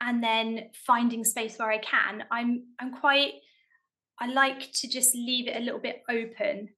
and 0.00 0.22
then 0.22 0.68
finding 0.74 1.24
space 1.24 1.58
where 1.58 1.70
I 1.70 1.78
can. 1.78 2.24
I'm 2.30 2.64
I'm 2.78 2.92
quite 2.92 3.34
I 4.18 4.26
like 4.26 4.72
to 4.72 4.88
just 4.88 5.14
leave 5.14 5.48
it 5.48 5.56
a 5.56 5.60
little 5.60 5.80
bit 5.80 6.02
open 6.08 6.70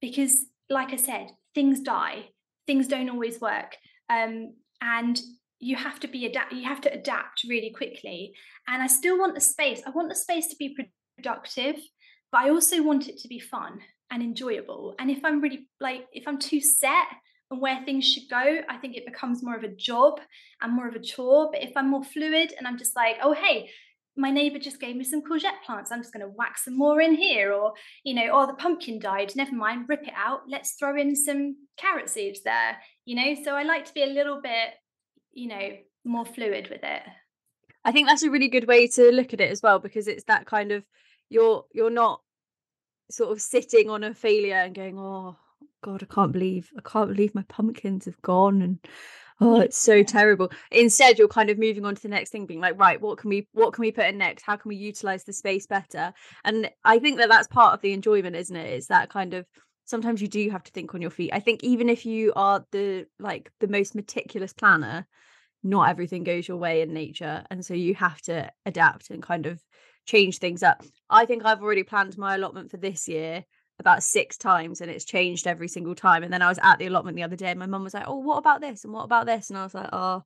because, 0.00 0.46
like 0.70 0.92
I 0.92 0.96
said, 0.96 1.30
things 1.54 1.80
die, 1.80 2.30
things 2.66 2.86
don't 2.86 3.10
always 3.10 3.40
work 3.40 3.76
um, 4.10 4.54
and 4.80 5.20
you 5.58 5.76
have 5.76 5.98
to 6.00 6.08
be 6.08 6.26
adapt 6.26 6.52
you 6.52 6.64
have 6.64 6.80
to 6.82 6.92
adapt 6.92 7.44
really 7.48 7.70
quickly. 7.70 8.34
And 8.68 8.82
i 8.82 8.86
still 8.86 9.18
want 9.18 9.34
the 9.34 9.40
space 9.40 9.82
i 9.86 9.90
want 9.90 10.08
the 10.08 10.14
space 10.14 10.48
to 10.48 10.56
be 10.56 10.76
productive 11.16 11.76
but 12.30 12.42
i 12.42 12.50
also 12.50 12.82
want 12.82 13.08
it 13.08 13.18
to 13.18 13.28
be 13.28 13.38
fun 13.38 13.80
and 14.10 14.22
enjoyable. 14.22 14.94
And 14.98 15.10
if 15.10 15.24
i'm 15.24 15.40
really 15.40 15.68
like 15.80 16.06
if 16.12 16.28
i'm 16.28 16.38
too 16.38 16.60
set 16.60 17.06
on 17.50 17.60
where 17.60 17.80
things 17.84 18.06
should 18.06 18.28
go 18.28 18.60
i 18.68 18.76
think 18.76 18.96
it 18.96 19.06
becomes 19.06 19.42
more 19.42 19.56
of 19.56 19.64
a 19.64 19.74
job 19.74 20.20
and 20.60 20.72
more 20.72 20.88
of 20.88 20.94
a 20.94 21.00
chore. 21.00 21.50
But 21.52 21.62
if 21.62 21.72
i'm 21.76 21.90
more 21.90 22.04
fluid 22.04 22.52
and 22.56 22.66
i'm 22.66 22.78
just 22.78 22.94
like 22.94 23.16
oh 23.22 23.32
hey 23.32 23.70
my 24.16 24.30
neighbor 24.30 24.58
just 24.58 24.80
gave 24.80 24.96
me 24.96 25.04
some 25.04 25.22
courgette 25.22 25.62
plants. 25.64 25.92
I'm 25.92 26.00
just 26.00 26.12
going 26.12 26.24
to 26.26 26.32
whack 26.32 26.58
some 26.58 26.76
more 26.76 27.00
in 27.00 27.14
here 27.14 27.52
or 27.52 27.74
you 28.04 28.14
know 28.14 28.28
oh 28.32 28.46
the 28.46 28.54
pumpkin 28.54 28.98
died. 28.98 29.34
Never 29.36 29.54
mind. 29.54 29.88
Rip 29.88 30.02
it 30.02 30.14
out. 30.16 30.42
Let's 30.48 30.72
throw 30.72 30.96
in 30.96 31.14
some 31.14 31.56
carrot 31.76 32.08
seeds 32.08 32.42
there 32.42 32.78
you 33.06 33.14
know? 33.14 33.42
So 33.42 33.54
i 33.54 33.62
like 33.62 33.86
to 33.86 33.94
be 33.94 34.02
a 34.02 34.06
little 34.06 34.42
bit 34.42 34.74
you 35.32 35.48
know 35.48 35.70
more 36.04 36.26
fluid 36.26 36.68
with 36.70 36.84
it. 36.84 37.02
I 37.84 37.92
think 37.92 38.08
that's 38.08 38.22
a 38.22 38.30
really 38.30 38.48
good 38.48 38.68
way 38.68 38.88
to 38.88 39.10
look 39.12 39.32
at 39.32 39.40
it 39.40 39.50
as 39.50 39.62
well 39.62 39.78
because 39.78 40.08
it's 40.08 40.24
that 40.24 40.44
kind 40.44 40.72
of 40.72 40.84
you're 41.30 41.64
you're 41.72 41.90
not 41.90 42.20
sort 43.10 43.32
of 43.32 43.40
sitting 43.40 43.88
on 43.88 44.04
a 44.04 44.12
failure 44.12 44.56
and 44.56 44.74
going 44.74 44.98
oh 44.98 45.36
god 45.82 46.02
i 46.02 46.12
can't 46.12 46.32
believe 46.32 46.70
i 46.76 46.80
can't 46.88 47.10
believe 47.10 47.34
my 47.34 47.44
pumpkins 47.48 48.04
have 48.04 48.20
gone 48.20 48.62
and 48.62 48.78
oh 49.40 49.60
it's 49.60 49.76
so 49.78 50.02
terrible. 50.02 50.50
Instead 50.70 51.18
you're 51.18 51.28
kind 51.28 51.50
of 51.50 51.58
moving 51.58 51.84
on 51.84 51.94
to 51.94 52.02
the 52.02 52.08
next 52.08 52.30
thing 52.30 52.46
being 52.46 52.60
like 52.60 52.78
right 52.78 53.00
what 53.00 53.18
can 53.18 53.30
we 53.30 53.48
what 53.52 53.72
can 53.72 53.82
we 53.82 53.92
put 53.92 54.06
in 54.06 54.18
next? 54.18 54.42
How 54.42 54.56
can 54.56 54.68
we 54.68 54.76
utilize 54.76 55.24
the 55.24 55.32
space 55.32 55.66
better? 55.66 56.12
And 56.44 56.70
i 56.84 56.98
think 56.98 57.18
that 57.18 57.28
that's 57.28 57.48
part 57.48 57.74
of 57.74 57.80
the 57.82 57.92
enjoyment 57.92 58.36
isn't 58.36 58.56
it? 58.56 58.72
It's 58.72 58.88
that 58.88 59.10
kind 59.10 59.34
of 59.34 59.46
sometimes 59.84 60.20
you 60.20 60.28
do 60.28 60.50
have 60.50 60.64
to 60.64 60.72
think 60.72 60.94
on 60.94 61.02
your 61.02 61.10
feet. 61.10 61.30
I 61.32 61.40
think 61.40 61.62
even 61.62 61.88
if 61.88 62.04
you 62.06 62.32
are 62.36 62.64
the 62.72 63.06
like 63.18 63.50
the 63.60 63.68
most 63.68 63.94
meticulous 63.94 64.52
planner 64.52 65.06
not 65.62 65.88
everything 65.88 66.22
goes 66.22 66.46
your 66.46 66.58
way 66.58 66.80
in 66.82 66.92
nature 66.92 67.44
and 67.50 67.64
so 67.64 67.74
you 67.74 67.94
have 67.94 68.20
to 68.22 68.50
adapt 68.66 69.10
and 69.10 69.22
kind 69.22 69.46
of 69.46 69.60
change 70.06 70.38
things 70.38 70.62
up. 70.62 70.84
I 71.10 71.24
think 71.26 71.44
i've 71.44 71.62
already 71.62 71.82
planned 71.82 72.16
my 72.16 72.36
allotment 72.36 72.70
for 72.70 72.76
this 72.76 73.08
year 73.08 73.44
about 73.78 74.02
six 74.02 74.36
times 74.36 74.80
and 74.80 74.90
it's 74.90 75.04
changed 75.04 75.46
every 75.46 75.68
single 75.68 75.94
time. 75.94 76.22
And 76.22 76.32
then 76.32 76.42
I 76.42 76.48
was 76.48 76.58
at 76.62 76.78
the 76.78 76.86
allotment 76.86 77.16
the 77.16 77.22
other 77.22 77.36
day 77.36 77.50
and 77.50 77.58
my 77.58 77.66
mum 77.66 77.84
was 77.84 77.94
like, 77.94 78.06
Oh, 78.06 78.18
what 78.18 78.38
about 78.38 78.60
this? 78.60 78.84
And 78.84 78.92
what 78.92 79.04
about 79.04 79.26
this? 79.26 79.50
And 79.50 79.58
I 79.58 79.64
was 79.64 79.74
like, 79.74 79.88
Oh, 79.92 80.22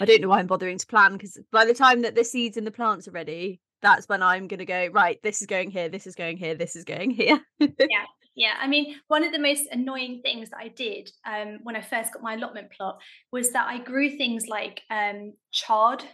I 0.00 0.04
don't 0.04 0.20
know 0.20 0.28
why 0.28 0.38
I'm 0.38 0.46
bothering 0.46 0.78
to 0.78 0.86
plan 0.86 1.12
because 1.12 1.38
by 1.52 1.64
the 1.64 1.74
time 1.74 2.02
that 2.02 2.14
the 2.14 2.24
seeds 2.24 2.56
and 2.56 2.66
the 2.66 2.72
plants 2.72 3.08
are 3.08 3.12
ready, 3.12 3.60
that's 3.82 4.08
when 4.08 4.22
I'm 4.22 4.48
going 4.48 4.58
to 4.58 4.64
go, 4.64 4.88
right, 4.88 5.22
this 5.22 5.40
is 5.40 5.46
going 5.46 5.70
here, 5.70 5.88
this 5.88 6.06
is 6.06 6.14
going 6.14 6.36
here, 6.36 6.54
this 6.54 6.76
is 6.76 6.84
going 6.84 7.10
here. 7.10 7.40
yeah. 7.60 8.04
Yeah, 8.38 8.52
I 8.60 8.66
mean, 8.68 8.96
one 9.08 9.24
of 9.24 9.32
the 9.32 9.38
most 9.38 9.62
annoying 9.72 10.20
things 10.22 10.50
that 10.50 10.58
I 10.58 10.68
did 10.68 11.10
um, 11.26 11.60
when 11.62 11.74
I 11.74 11.80
first 11.80 12.12
got 12.12 12.22
my 12.22 12.34
allotment 12.34 12.70
plot 12.70 13.00
was 13.32 13.52
that 13.52 13.66
I 13.66 13.78
grew 13.78 14.10
things 14.10 14.46
like 14.46 14.82
um, 14.90 15.32
chard 15.52 16.04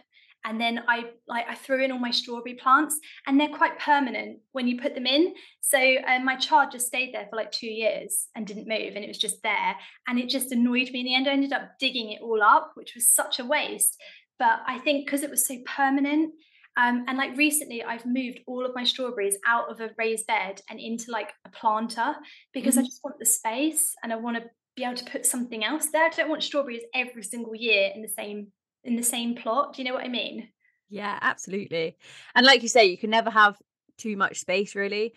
and 0.45 0.59
then 0.59 0.83
I 0.87 1.11
like 1.27 1.45
I 1.49 1.55
threw 1.55 1.83
in 1.83 1.91
all 1.91 1.99
my 1.99 2.11
strawberry 2.11 2.55
plants, 2.55 2.99
and 3.27 3.39
they're 3.39 3.47
quite 3.49 3.79
permanent 3.79 4.39
when 4.51 4.67
you 4.67 4.79
put 4.79 4.95
them 4.95 5.05
in. 5.05 5.33
So 5.61 5.79
um, 6.07 6.25
my 6.25 6.35
chard 6.35 6.71
just 6.71 6.87
stayed 6.87 7.13
there 7.13 7.27
for 7.29 7.35
like 7.35 7.51
two 7.51 7.67
years 7.67 8.27
and 8.35 8.45
didn't 8.45 8.67
move, 8.67 8.93
and 8.95 9.03
it 9.03 9.07
was 9.07 9.17
just 9.17 9.43
there, 9.43 9.75
and 10.07 10.19
it 10.19 10.29
just 10.29 10.51
annoyed 10.51 10.91
me. 10.91 11.01
In 11.01 11.05
the 11.05 11.15
end, 11.15 11.27
I 11.27 11.31
ended 11.31 11.53
up 11.53 11.79
digging 11.79 12.11
it 12.11 12.21
all 12.21 12.41
up, 12.41 12.71
which 12.75 12.95
was 12.95 13.09
such 13.09 13.39
a 13.39 13.45
waste. 13.45 13.99
But 14.39 14.61
I 14.67 14.79
think 14.79 15.05
because 15.05 15.23
it 15.23 15.29
was 15.29 15.47
so 15.47 15.57
permanent, 15.65 16.33
um, 16.75 17.05
and 17.07 17.17
like 17.17 17.37
recently, 17.37 17.83
I've 17.83 18.05
moved 18.05 18.39
all 18.47 18.65
of 18.65 18.75
my 18.75 18.83
strawberries 18.83 19.37
out 19.47 19.69
of 19.69 19.79
a 19.79 19.91
raised 19.97 20.27
bed 20.27 20.61
and 20.69 20.79
into 20.79 21.11
like 21.11 21.31
a 21.45 21.49
planter 21.49 22.15
because 22.53 22.75
mm-hmm. 22.75 22.81
I 22.81 22.85
just 22.85 23.03
want 23.03 23.19
the 23.19 23.25
space 23.25 23.93
and 24.03 24.11
I 24.11 24.15
want 24.15 24.37
to 24.37 24.43
be 24.75 24.83
able 24.83 24.95
to 24.95 25.05
put 25.05 25.25
something 25.25 25.63
else 25.63 25.87
there. 25.91 26.05
I 26.05 26.09
don't 26.09 26.29
want 26.29 26.43
strawberries 26.43 26.83
every 26.95 27.23
single 27.23 27.55
year 27.55 27.91
in 27.93 28.01
the 28.01 28.07
same 28.07 28.47
in 28.83 28.95
the 28.95 29.03
same 29.03 29.35
plot. 29.35 29.73
Do 29.73 29.81
you 29.81 29.87
know 29.87 29.95
what 29.95 30.05
I 30.05 30.09
mean? 30.09 30.49
Yeah, 30.89 31.17
absolutely. 31.21 31.97
And 32.35 32.45
like 32.45 32.61
you 32.61 32.69
say, 32.69 32.85
you 32.85 32.97
can 32.97 33.09
never 33.09 33.29
have 33.29 33.57
too 33.97 34.17
much 34.17 34.39
space 34.39 34.75
really. 34.75 35.13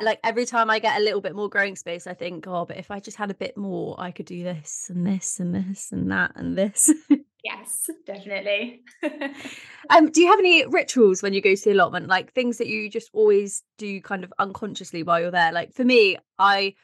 like 0.00 0.20
every 0.22 0.44
time 0.44 0.68
I 0.68 0.78
get 0.78 1.00
a 1.00 1.04
little 1.04 1.20
bit 1.20 1.34
more 1.34 1.48
growing 1.48 1.76
space, 1.76 2.06
I 2.06 2.14
think, 2.14 2.46
oh, 2.46 2.64
but 2.64 2.76
if 2.76 2.90
I 2.90 3.00
just 3.00 3.16
had 3.16 3.30
a 3.30 3.34
bit 3.34 3.56
more, 3.56 3.96
I 3.98 4.10
could 4.10 4.26
do 4.26 4.44
this 4.44 4.90
and 4.90 5.06
this 5.06 5.40
and 5.40 5.54
this 5.54 5.90
and 5.90 6.10
that 6.10 6.32
and 6.36 6.56
this. 6.56 6.92
yes, 7.44 7.88
definitely. 8.06 8.82
um, 9.90 10.10
do 10.10 10.20
you 10.20 10.28
have 10.28 10.38
any 10.38 10.66
rituals 10.66 11.22
when 11.22 11.32
you 11.32 11.40
go 11.40 11.54
to 11.54 11.64
the 11.64 11.72
allotment, 11.72 12.08
like 12.08 12.32
things 12.32 12.58
that 12.58 12.66
you 12.66 12.90
just 12.90 13.08
always 13.12 13.62
do 13.78 14.00
kind 14.00 14.24
of 14.24 14.32
unconsciously 14.38 15.02
while 15.02 15.20
you're 15.20 15.30
there? 15.30 15.52
Like 15.52 15.72
for 15.72 15.84
me, 15.84 16.18
I 16.38 16.74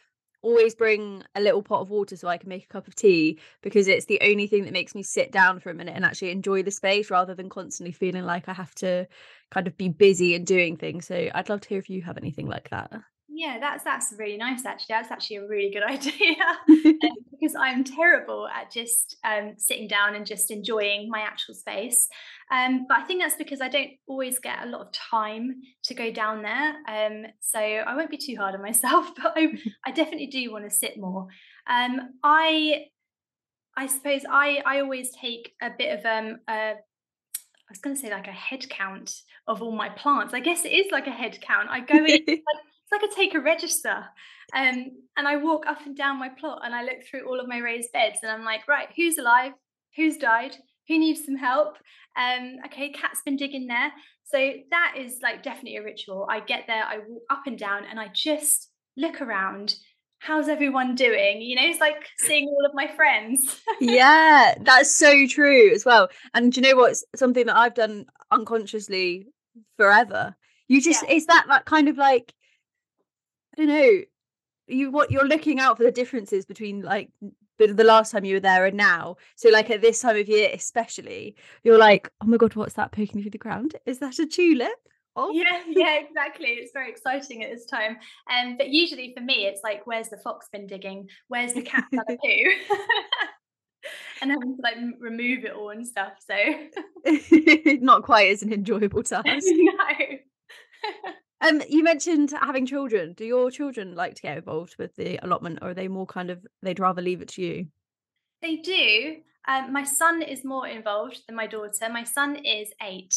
always 0.43 0.75
bring 0.75 1.23
a 1.35 1.41
little 1.41 1.63
pot 1.63 1.81
of 1.81 1.91
water 1.91 2.17
so 2.17 2.29
I 2.29 2.37
can 2.37 2.49
make 2.49 2.65
a 2.65 2.69
cup 2.69 2.89
of 2.89 2.95
tea 2.95 3.39
because 3.63 3.89
it's 3.89 4.07
the 4.07 4.21
only 4.23 4.47
thing 4.47 4.65
that 4.65 4.73
makes 4.73 4.95
me 4.95 5.03
sit 5.03 5.33
down 5.33 5.61
for 5.61 5.71
a 5.71 5.75
minute 5.75 5.95
and 5.95 6.05
actually 6.05 6.31
enjoy 6.31 6.63
the 6.63 6.71
space 6.71 7.11
rather 7.11 7.35
than 7.35 7.49
constantly 7.49 7.93
feeling 7.93 8.25
like 8.25 8.49
I 8.49 8.53
have 8.53 8.75
to 8.77 9.07
kind 9.51 9.67
of 9.67 9.77
be 9.77 9.89
busy 9.89 10.35
and 10.35 10.47
doing 10.47 10.77
things. 10.77 11.07
So 11.07 11.29
I'd 11.35 11.49
love 11.49 11.61
to 11.63 11.69
hear 11.69 11.79
if 11.79 11.89
you 11.91 12.03
have 12.03 12.19
anything 12.19 12.49
like 12.49 12.71
that. 12.71 12.93
Yeah, 13.35 13.59
that's 13.59 13.83
that's 13.83 14.13
really 14.19 14.37
nice. 14.37 14.67
Actually, 14.67 14.95
that's 14.95 15.11
actually 15.11 15.37
a 15.37 15.47
really 15.47 15.71
good 15.71 15.83
idea 15.89 16.37
um, 16.69 16.99
because 17.31 17.55
I'm 17.59 17.83
terrible 17.83 18.47
at 18.47 18.71
just 18.71 19.17
um, 19.25 19.55
sitting 19.57 19.89
down 19.89 20.15
and 20.15 20.27
just 20.27 20.51
enjoying 20.51 21.09
my 21.09 21.21
actual 21.21 21.55
space. 21.55 22.09
Um, 22.51 22.85
but 22.87 22.99
I 22.99 23.05
think 23.05 23.23
that's 23.23 23.37
because 23.37 23.63
I 23.63 23.69
don't 23.69 23.93
always 24.07 24.39
get 24.39 24.63
a 24.63 24.67
lot 24.67 24.83
of 24.83 24.93
time 24.93 25.63
to 25.85 25.95
go 25.95 26.13
down 26.13 26.43
there. 26.43 26.75
Um, 26.87 27.25
so 27.41 27.59
I 27.59 27.97
won't 27.97 28.11
be 28.11 28.19
too 28.19 28.37
hard 28.37 28.55
on 28.55 28.61
myself, 28.61 29.11
but 29.23 29.33
I, 29.35 29.59
I 29.87 29.93
definitely 29.93 30.27
do 30.27 30.53
want 30.53 30.65
to 30.65 30.71
sit 30.71 30.99
more. 30.99 31.29
Um, 31.67 32.11
I 32.23 32.87
I 33.77 33.87
suppose 33.87 34.23
I 34.31 34.63
I 34.67 34.81
always 34.81 35.11
take 35.11 35.55
a 35.63 35.71
bit 35.77 35.99
of 35.99 36.05
um 36.05 36.41
a 36.49 36.75
I 37.73 37.73
was 37.73 37.79
going 37.79 37.97
to 37.97 38.03
say 38.03 38.11
like 38.11 38.29
a 38.29 38.33
head 38.33 38.69
count 38.69 39.23
of 39.49 39.63
all 39.63 39.73
my 39.73 39.89
plants. 39.89 40.35
I 40.35 40.41
guess 40.41 40.67
it 40.67 40.73
is 40.73 40.93
like 40.93 41.07
a 41.07 41.11
head 41.11 41.41
count. 41.41 41.71
I 41.71 41.81
go 41.81 42.05
in, 42.05 42.43
like, 42.93 43.03
I 43.03 43.15
take 43.15 43.35
a 43.35 43.41
register 43.41 44.05
um, 44.55 44.93
and 45.17 45.27
I 45.27 45.37
walk 45.37 45.67
up 45.67 45.85
and 45.85 45.97
down 45.97 46.19
my 46.19 46.29
plot 46.29 46.61
and 46.65 46.75
I 46.75 46.83
look 46.83 47.05
through 47.05 47.27
all 47.27 47.41
of 47.41 47.49
my 47.49 47.59
raised 47.59 47.93
beds 47.93 48.19
and 48.23 48.31
I'm 48.31 48.45
like, 48.45 48.69
right, 48.69 48.89
who's 48.97 49.19
alive? 49.19 49.53
Who's 49.97 50.17
died? 50.17 50.57
Who 50.89 50.99
needs 50.99 51.25
some 51.25 51.37
help? 51.37 51.77
Um, 52.17 52.57
okay, 52.67 52.91
cat's 52.91 53.23
been 53.25 53.37
digging 53.37 53.67
there. 53.67 53.93
So 54.25 54.53
that 54.71 54.95
is 54.99 55.19
like 55.23 55.43
definitely 55.43 55.77
a 55.77 55.83
ritual. 55.83 56.27
I 56.31 56.41
get 56.41 56.65
there, 56.67 56.85
I 56.85 56.99
walk 56.99 57.23
up 57.31 57.43
and 57.47 57.59
down 57.59 57.85
and 57.89 57.99
I 57.99 58.09
just 58.13 58.71
look 58.97 59.21
around 59.21 59.77
how's 60.23 60.49
everyone 60.49 60.95
doing? 60.95 61.43
You 61.43 61.57
know, 61.57 61.63
it's 61.65 61.81
like 61.81 62.07
seeing 62.19 62.47
all 62.47 62.65
of 62.67 62.75
my 62.75 62.87
friends. 62.95 63.61
yeah, 63.81 64.55
that's 64.61 64.95
so 64.95 65.27
true 65.27 65.73
as 65.73 65.85
well. 65.85 66.09
And 66.33 66.53
do 66.53 66.61
you 66.61 66.69
know 66.69 66.81
what's 66.81 67.05
something 67.17 67.47
that 67.47 67.57
I've 67.57 67.75
done 67.75 68.07
unconsciously 68.31 69.27
forever? 69.77 70.37
You 70.69 70.81
just 70.81 71.03
yeah. 71.03 71.17
it's 71.17 71.27
that 71.27 71.47
that 71.49 71.65
kind 71.65 71.89
of 71.89 71.97
like 71.99 72.33
I 73.53 73.57
don't 73.57 73.69
know. 73.69 74.01
You 74.69 74.91
what 74.91 75.11
you're 75.11 75.27
looking 75.27 75.59
out 75.59 75.77
for 75.77 75.83
the 75.83 75.91
differences 75.91 76.45
between 76.47 76.83
like 76.83 77.11
the, 77.59 77.73
the 77.73 77.85
last 77.85 78.13
time 78.13 78.25
you 78.25 78.37
were 78.37 78.41
there 78.41 78.67
and 78.67 78.77
now. 78.77 79.17
So 79.37 79.51
like 79.51 79.71
at 79.71 79.81
this 79.83 80.01
time 80.01 80.17
of 80.17 80.29
year 80.29 80.51
especially, 80.53 81.37
you're 81.63 81.79
like, 81.79 82.11
oh 82.23 82.27
my 82.27 82.37
god, 82.37 82.55
what's 82.55 82.75
that 82.75 82.93
poking 82.93 83.23
through 83.23 83.31
the 83.31 83.39
ground? 83.39 83.77
Is 83.87 83.99
that 83.99 84.19
a 84.19 84.27
tulip? 84.27 84.71
Oh. 85.15 85.31
Yeah, 85.33 85.63
yeah, 85.69 85.97
exactly. 85.97 86.49
It's 86.49 86.73
very 86.73 86.91
exciting 86.91 87.45
at 87.45 87.51
this 87.51 87.67
time. 87.67 87.99
Um, 88.33 88.57
but 88.57 88.69
usually 88.69 89.13
for 89.17 89.23
me, 89.23 89.47
it's 89.47 89.61
like, 89.63 89.87
where's 89.87 90.09
the 90.09 90.19
fox 90.19 90.49
been 90.53 90.67
digging? 90.67 91.09
Where's 91.29 91.53
the 91.53 91.63
cat 91.63 91.85
done 91.93 92.05
a 92.09 92.17
poo? 92.25 92.77
and 94.23 94.31
having 94.31 94.57
to 94.57 94.63
like 94.63 94.77
remove 95.01 95.45
it 95.45 95.53
all 95.53 95.71
and 95.71 95.87
stuff. 95.87 96.13
So 96.27 96.35
not 97.81 98.05
quite 98.05 98.31
as 98.31 98.43
an 98.43 98.53
enjoyable 98.53 99.03
task. 99.03 99.27
no. 99.27 99.85
Um, 101.43 101.63
you 101.69 101.83
mentioned 101.83 102.33
having 102.41 102.67
children. 102.67 103.13
Do 103.15 103.25
your 103.25 103.51
children 103.51 103.95
like 103.95 104.15
to 104.15 104.23
get 104.23 104.39
involved 104.39 104.77
with 104.79 104.95
the 104.97 105.19
allotment, 105.23 105.59
or 105.63 105.71
are 105.71 105.75
they 105.75 105.89
more 105.89 106.07
kind 106.07 106.31
of 106.31 106.47
they'd 106.63 106.81
rather 106.81 107.03
leave 107.03 107.21
it 107.21 107.29
to 107.31 107.43
you? 107.43 107.67
They 108.41 108.57
do. 108.57 109.17
Um, 109.49 109.73
my 109.73 109.83
son 109.83 110.23
is 110.23 110.45
more 110.45 110.69
involved 110.69 111.23
than 111.27 111.37
my 111.37 111.47
daughter. 111.47 111.89
My 111.91 112.05
son 112.05 112.37
is 112.37 112.69
eight, 112.81 113.17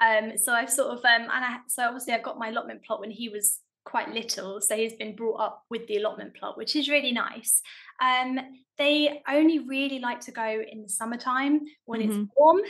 um, 0.00 0.36
so 0.36 0.52
I've 0.52 0.70
sort 0.70 0.92
of 0.92 0.98
um, 0.98 1.22
and 1.22 1.30
I 1.30 1.58
so 1.68 1.84
obviously 1.84 2.14
I 2.14 2.20
got 2.20 2.38
my 2.38 2.48
allotment 2.48 2.84
plot 2.84 3.00
when 3.00 3.10
he 3.10 3.28
was 3.28 3.60
quite 3.84 4.12
little, 4.12 4.60
so 4.60 4.76
he's 4.76 4.94
been 4.94 5.14
brought 5.14 5.40
up 5.40 5.62
with 5.70 5.86
the 5.86 5.96
allotment 5.96 6.34
plot, 6.34 6.56
which 6.56 6.74
is 6.74 6.88
really 6.88 7.12
nice. 7.12 7.62
Um, 8.00 8.40
they 8.78 9.22
only 9.28 9.60
really 9.60 10.00
like 10.00 10.20
to 10.20 10.32
go 10.32 10.62
in 10.70 10.82
the 10.82 10.88
summertime 10.88 11.60
when 11.84 12.00
mm-hmm. 12.00 12.22
it's 12.22 12.30
warm. 12.36 12.60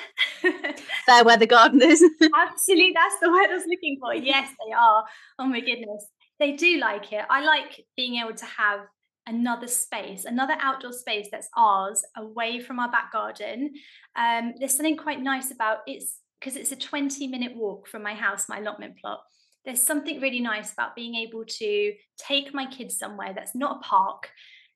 Fair 1.06 1.24
weather 1.24 1.46
gardeners. 1.46 2.02
Absolutely, 2.36 2.92
that's 2.94 3.18
the 3.20 3.30
word 3.30 3.48
I 3.50 3.54
was 3.54 3.64
looking 3.66 3.98
for. 4.00 4.14
Yes, 4.14 4.50
they 4.66 4.72
are. 4.72 5.04
Oh 5.38 5.46
my 5.46 5.60
goodness, 5.60 6.06
they 6.38 6.52
do 6.52 6.78
like 6.78 7.12
it. 7.12 7.24
I 7.30 7.44
like 7.44 7.84
being 7.96 8.16
able 8.16 8.34
to 8.34 8.46
have 8.46 8.80
another 9.26 9.68
space, 9.68 10.24
another 10.24 10.56
outdoor 10.60 10.92
space 10.92 11.28
that's 11.30 11.48
ours, 11.56 12.04
away 12.16 12.60
from 12.60 12.78
our 12.78 12.90
back 12.90 13.12
garden. 13.12 13.72
Um, 14.16 14.54
there's 14.58 14.76
something 14.76 14.96
quite 14.96 15.20
nice 15.20 15.50
about 15.50 15.78
it's 15.86 16.18
because 16.40 16.56
it's 16.56 16.72
a 16.72 16.76
20 16.76 17.26
minute 17.28 17.56
walk 17.56 17.88
from 17.88 18.02
my 18.02 18.14
house, 18.14 18.48
my 18.48 18.58
allotment 18.58 18.98
plot. 18.98 19.20
There's 19.64 19.82
something 19.82 20.20
really 20.20 20.40
nice 20.40 20.72
about 20.72 20.94
being 20.94 21.14
able 21.14 21.44
to 21.44 21.94
take 22.18 22.52
my 22.52 22.66
kids 22.66 22.98
somewhere 22.98 23.32
that's 23.34 23.54
not 23.54 23.76
a 23.76 23.80
park, 23.80 24.30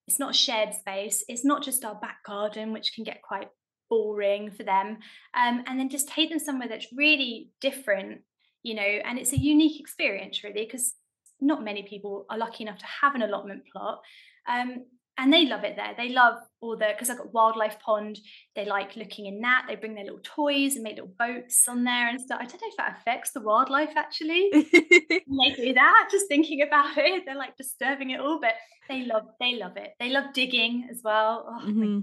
it's 0.07 0.19
not 0.19 0.31
a 0.31 0.35
shared 0.35 0.75
space, 0.75 1.25
it's 1.29 1.45
not 1.45 1.63
just 1.63 1.85
our 1.85 1.95
back 1.97 2.25
garden, 2.25 2.73
which 2.73 2.95
can 2.95 3.05
get 3.05 3.23
quite 3.23 3.49
boring 3.91 4.51
for 4.51 4.63
them, 4.63 4.99
um, 5.35 5.63
and 5.67 5.79
then 5.79 5.89
just 5.89 6.09
take 6.09 6.31
them 6.31 6.39
somewhere 6.39 6.69
that's 6.69 6.93
really 6.97 7.51
different, 7.61 8.23
you 8.63 8.75
know, 8.75 8.83
and 8.83 9.19
it's 9.19 9.33
a 9.33 9.39
unique 9.39 9.81
experience, 9.81 10.43
really, 10.43 10.65
because 10.65 10.95
not 11.41 11.63
many 11.63 11.83
people 11.83 12.27
are 12.31 12.39
lucky 12.39 12.65
enough 12.65 12.79
to 12.79 12.87
have 12.87 13.15
an 13.15 13.23
allotment 13.23 13.63
plot. 13.71 14.01
Um, 14.49 14.87
and 15.19 15.33
they 15.33 15.47
love 15.47 15.65
it 15.65 15.75
there. 15.75 15.95
They 15.97 16.11
love 16.11 16.37
all 16.61 16.77
the 16.77 16.87
because 16.93 17.11
I've 17.11 17.19
got 17.19 17.35
wildlife 17.35 17.81
pond. 17.81 18.21
They 18.55 18.65
like 18.65 18.95
looking 18.95 19.27
in 19.27 19.41
that. 19.41 19.65
They 19.67 19.75
bring 19.75 19.95
their 19.95 20.05
little 20.05 20.21
toys 20.23 20.75
and 20.75 20.85
make 20.85 20.95
little 20.95 21.13
boats 21.19 21.67
on 21.69 21.83
there 21.83 22.09
and 22.09 22.21
stuff. 22.21 22.39
I 22.41 22.45
don't 22.45 22.61
know 22.61 22.69
if 22.69 22.77
that 22.77 22.99
affects 22.99 23.33
the 23.33 23.41
wildlife 23.41 23.97
actually. 23.97 24.49
they 24.53 25.55
do 25.57 25.75
that. 25.75 26.09
Just 26.11 26.29
thinking 26.29 26.63
about 26.63 26.97
it, 26.97 27.25
they're 27.27 27.35
like 27.35 27.57
disturbing 27.57 28.11
it 28.11 28.21
all. 28.21 28.41
But 28.41 28.53
they 28.89 29.05
love 29.05 29.25
they 29.41 29.57
love 29.57 29.77
it. 29.77 29.91
They 29.99 30.11
love 30.11 30.33
digging 30.33 30.89
as 30.91 31.01
well. 31.03 31.47
Oh 31.49 31.67
mm-hmm. 31.67 32.01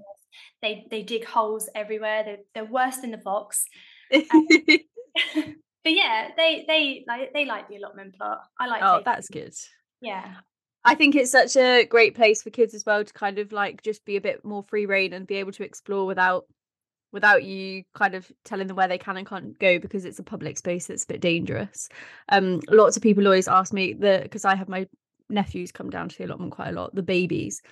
They 0.61 0.85
they 0.91 1.01
dig 1.01 1.25
holes 1.25 1.69
everywhere. 1.73 2.23
They're 2.25 2.37
they're 2.53 2.71
worse 2.71 2.97
than 2.97 3.11
the 3.11 3.17
fox. 3.19 3.65
Um, 4.13 4.47
but 5.83 5.93
yeah, 5.93 6.29
they 6.37 6.63
they 6.67 7.05
like 7.07 7.33
they 7.33 7.45
like 7.45 7.67
the 7.69 7.77
allotment 7.77 8.15
plot. 8.15 8.41
I 8.59 8.67
like. 8.67 8.83
Oh, 8.83 9.01
that's 9.03 9.29
good. 9.29 9.53
Yeah. 10.01 10.35
I 10.85 10.93
think 10.93 11.15
it's 11.15 11.31
such 11.31 11.57
a 11.57 11.85
great 11.85 12.15
place 12.15 12.43
for 12.43 12.51
kids 12.51 12.75
as 12.75 12.85
well 12.85 13.03
to 13.03 13.13
kind 13.13 13.39
of 13.39 13.51
like 13.51 13.81
just 13.81 14.05
be 14.05 14.17
a 14.17 14.21
bit 14.21 14.45
more 14.45 14.63
free 14.63 14.85
reign 14.85 15.13
and 15.13 15.25
be 15.25 15.35
able 15.35 15.51
to 15.53 15.63
explore 15.63 16.05
without 16.05 16.45
without 17.11 17.43
you 17.43 17.83
kind 17.95 18.13
of 18.13 18.31
telling 18.43 18.67
them 18.67 18.75
where 18.75 18.87
they 18.87 18.97
can 18.97 19.17
and 19.17 19.27
can't 19.27 19.57
go 19.57 19.79
because 19.79 20.05
it's 20.05 20.19
a 20.19 20.23
public 20.23 20.57
space 20.57 20.87
that's 20.87 21.05
a 21.05 21.07
bit 21.07 21.21
dangerous. 21.21 21.89
Um 22.29 22.61
lots 22.69 22.97
of 22.97 23.03
people 23.03 23.25
always 23.25 23.47
ask 23.47 23.73
me 23.73 23.93
the 23.93 24.19
because 24.21 24.45
I 24.45 24.55
have 24.55 24.69
my 24.69 24.87
nephews 25.29 25.71
come 25.71 25.89
down 25.89 26.09
to 26.09 26.17
the 26.17 26.25
allotment 26.25 26.51
quite 26.51 26.69
a 26.69 26.73
lot, 26.73 26.93
the 26.93 27.03
babies. 27.03 27.63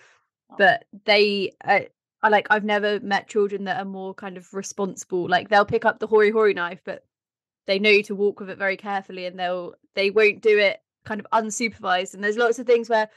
But 0.58 0.86
they 1.06 1.52
uh, 1.64 1.82
I 2.24 2.30
like 2.30 2.48
I've 2.50 2.64
never 2.64 3.00
met 3.00 3.28
children 3.28 3.66
that 3.66 3.80
are 3.80 3.86
more 3.86 4.14
kind 4.16 4.38
of 4.38 4.54
responsible. 4.54 5.30
Like 5.30 5.50
they'll 5.50 5.66
pick 5.66 5.86
up 5.86 6.00
the 6.00 6.08
hori 6.08 6.32
hori 6.32 6.54
knife, 6.54 6.82
but 6.84 7.04
they 7.68 7.80
know 7.80 8.02
to 8.04 8.16
walk 8.16 8.40
with 8.40 8.50
it 8.50 8.58
very 8.58 8.78
carefully 8.78 9.26
and 9.26 9.38
they'll 9.40 9.76
they 9.94 10.10
won't 10.10 10.42
do 10.42 10.58
it 10.58 10.83
kind 11.06 11.20
of 11.20 11.28
unsupervised 11.32 12.14
and 12.14 12.24
there's 12.24 12.38
lots 12.38 12.60
of 12.60 12.68
things 12.68 12.90
where 12.90 13.10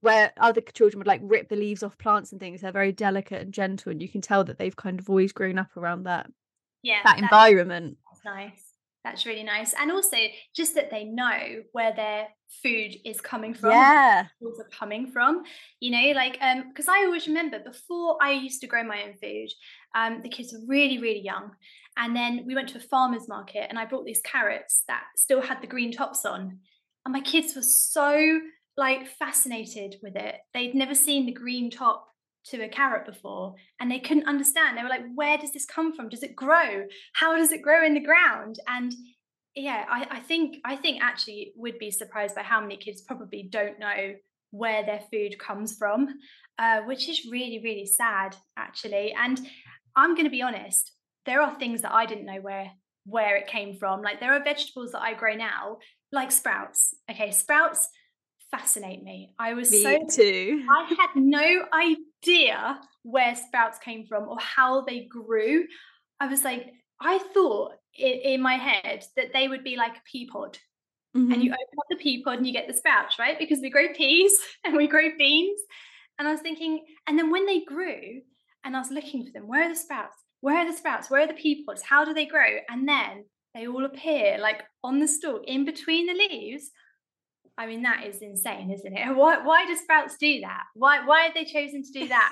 where 0.00 0.32
other 0.38 0.60
children 0.60 0.98
would 0.98 1.06
like 1.06 1.20
rip 1.22 1.48
the 1.48 1.56
leaves 1.56 1.82
off 1.82 1.98
plants 1.98 2.32
and 2.32 2.40
things. 2.40 2.62
They're 2.62 2.72
very 2.72 2.92
delicate 2.92 3.42
and 3.42 3.52
gentle 3.52 3.92
and 3.92 4.00
you 4.00 4.08
can 4.08 4.20
tell 4.20 4.44
that 4.44 4.58
they've 4.58 4.74
kind 4.74 4.98
of 4.98 5.08
always 5.08 5.32
grown 5.32 5.58
up 5.58 5.76
around 5.76 6.04
that 6.04 6.30
yeah 6.82 7.00
that 7.04 7.18
environment. 7.18 7.98
That's 8.10 8.24
nice. 8.24 8.64
That's 9.04 9.26
really 9.26 9.42
nice. 9.42 9.74
And 9.78 9.90
also 9.90 10.16
just 10.54 10.74
that 10.76 10.90
they 10.90 11.04
know 11.04 11.62
where 11.72 11.92
their 11.94 12.28
food 12.62 12.96
is 13.04 13.20
coming 13.20 13.54
from 13.54 13.70
yeah. 13.70 14.26
are 14.42 14.68
coming 14.78 15.10
from 15.10 15.42
you 15.80 15.90
know 15.90 16.12
like 16.14 16.36
um 16.42 16.68
because 16.68 16.86
i 16.86 17.04
always 17.04 17.26
remember 17.26 17.58
before 17.58 18.18
i 18.20 18.30
used 18.30 18.60
to 18.60 18.66
grow 18.66 18.84
my 18.84 19.04
own 19.04 19.14
food 19.14 19.48
um 19.94 20.20
the 20.22 20.28
kids 20.28 20.52
were 20.52 20.60
really 20.66 20.98
really 20.98 21.22
young 21.22 21.50
and 21.96 22.14
then 22.14 22.44
we 22.46 22.54
went 22.54 22.68
to 22.68 22.78
a 22.78 22.80
farmer's 22.80 23.26
market 23.26 23.66
and 23.68 23.78
i 23.78 23.84
brought 23.84 24.04
these 24.04 24.20
carrots 24.22 24.84
that 24.86 25.04
still 25.16 25.40
had 25.40 25.62
the 25.62 25.66
green 25.66 25.90
tops 25.90 26.26
on 26.26 26.58
and 27.04 27.12
my 27.12 27.20
kids 27.20 27.54
were 27.54 27.62
so 27.62 28.40
like 28.76 29.06
fascinated 29.06 29.96
with 30.02 30.16
it. 30.16 30.36
They'd 30.54 30.74
never 30.74 30.94
seen 30.94 31.26
the 31.26 31.32
green 31.32 31.70
top 31.70 32.06
to 32.46 32.62
a 32.62 32.68
carrot 32.68 33.06
before 33.06 33.54
and 33.80 33.90
they 33.90 34.00
couldn't 34.00 34.28
understand. 34.28 34.76
They 34.76 34.82
were 34.82 34.88
like, 34.88 35.04
where 35.14 35.38
does 35.38 35.52
this 35.52 35.64
come 35.64 35.94
from? 35.94 36.08
Does 36.08 36.22
it 36.22 36.34
grow? 36.34 36.86
How 37.14 37.36
does 37.36 37.52
it 37.52 37.62
grow 37.62 37.84
in 37.84 37.94
the 37.94 38.00
ground? 38.00 38.58
And 38.66 38.94
yeah, 39.54 39.84
I, 39.90 40.06
I 40.10 40.20
think 40.20 40.56
I 40.64 40.76
think 40.76 41.02
actually 41.02 41.52
would 41.56 41.78
be 41.78 41.90
surprised 41.90 42.34
by 42.34 42.42
how 42.42 42.60
many 42.60 42.76
kids 42.76 43.02
probably 43.02 43.48
don't 43.50 43.78
know 43.78 44.14
where 44.50 44.84
their 44.84 45.02
food 45.10 45.38
comes 45.38 45.76
from, 45.76 46.08
uh, 46.58 46.80
which 46.82 47.08
is 47.08 47.28
really, 47.30 47.60
really 47.62 47.86
sad, 47.86 48.36
actually. 48.56 49.12
And 49.12 49.40
I'm 49.96 50.14
going 50.14 50.24
to 50.24 50.30
be 50.30 50.42
honest, 50.42 50.92
there 51.26 51.42
are 51.42 51.54
things 51.58 51.82
that 51.82 51.92
I 51.92 52.06
didn't 52.06 52.26
know 52.26 52.40
where 52.40 52.70
where 53.04 53.36
it 53.36 53.46
came 53.46 53.74
from. 53.74 54.00
Like 54.00 54.20
there 54.20 54.32
are 54.32 54.42
vegetables 54.42 54.92
that 54.92 55.02
I 55.02 55.14
grow 55.14 55.34
now 55.34 55.78
like 56.12 56.30
sprouts. 56.30 56.94
Okay, 57.10 57.30
sprouts 57.30 57.88
fascinate 58.50 59.02
me. 59.02 59.32
I 59.38 59.54
was 59.54 59.70
Me 59.70 59.82
so 59.82 59.98
too. 60.08 60.64
I 60.70 60.94
had 60.96 61.10
no 61.16 61.64
idea 61.72 62.80
where 63.02 63.34
sprouts 63.34 63.78
came 63.78 64.06
from 64.06 64.28
or 64.28 64.38
how 64.38 64.82
they 64.82 65.06
grew. 65.06 65.64
I 66.20 66.26
was 66.28 66.44
like, 66.44 66.72
I 67.00 67.18
thought 67.18 67.72
in, 67.98 68.12
in 68.34 68.42
my 68.42 68.54
head 68.54 69.04
that 69.16 69.32
they 69.32 69.48
would 69.48 69.64
be 69.64 69.76
like 69.76 69.96
a 69.96 70.02
pea 70.10 70.26
pod. 70.26 70.58
Mhm. 71.16 71.32
And 71.32 71.42
you 71.42 71.50
open 71.50 71.78
up 71.78 71.86
the 71.90 71.96
pea 71.96 72.22
pod 72.22 72.38
and 72.38 72.46
you 72.46 72.52
get 72.52 72.68
the 72.68 72.74
sprouts, 72.74 73.18
right? 73.18 73.38
Because 73.38 73.60
we 73.60 73.70
grow 73.70 73.88
peas 73.94 74.38
and 74.64 74.76
we 74.76 74.86
grow 74.86 75.08
beans. 75.18 75.60
And 76.18 76.28
I 76.28 76.32
was 76.32 76.40
thinking, 76.40 76.84
and 77.06 77.18
then 77.18 77.30
when 77.30 77.46
they 77.46 77.62
grew, 77.64 78.20
and 78.64 78.76
I 78.76 78.78
was 78.78 78.90
looking 78.90 79.24
for 79.24 79.32
them, 79.32 79.48
where 79.48 79.64
are 79.64 79.68
the 79.68 79.74
sprouts? 79.74 80.16
Where 80.40 80.58
are 80.58 80.70
the 80.70 80.76
sprouts? 80.76 81.10
Where 81.10 81.22
are 81.22 81.26
the 81.26 81.34
pea 81.34 81.64
pods? 81.64 81.82
How 81.82 82.04
do 82.04 82.12
they 82.14 82.26
grow? 82.26 82.58
And 82.68 82.86
then 82.88 83.24
they 83.54 83.66
all 83.66 83.84
appear 83.84 84.38
like 84.40 84.62
on 84.82 84.98
the 84.98 85.08
stalk 85.08 85.42
in 85.46 85.64
between 85.64 86.06
the 86.06 86.14
leaves. 86.14 86.70
I 87.58 87.66
mean, 87.66 87.82
that 87.82 88.06
is 88.06 88.22
insane, 88.22 88.70
isn't 88.70 88.96
it? 88.96 89.06
Why 89.16 89.44
why 89.44 89.66
do 89.66 89.76
sprouts 89.76 90.16
do 90.18 90.40
that? 90.40 90.64
Why 90.74 91.04
why 91.04 91.22
have 91.22 91.34
they 91.34 91.44
chosen 91.44 91.82
to 91.82 91.92
do 91.92 92.08
that? 92.08 92.30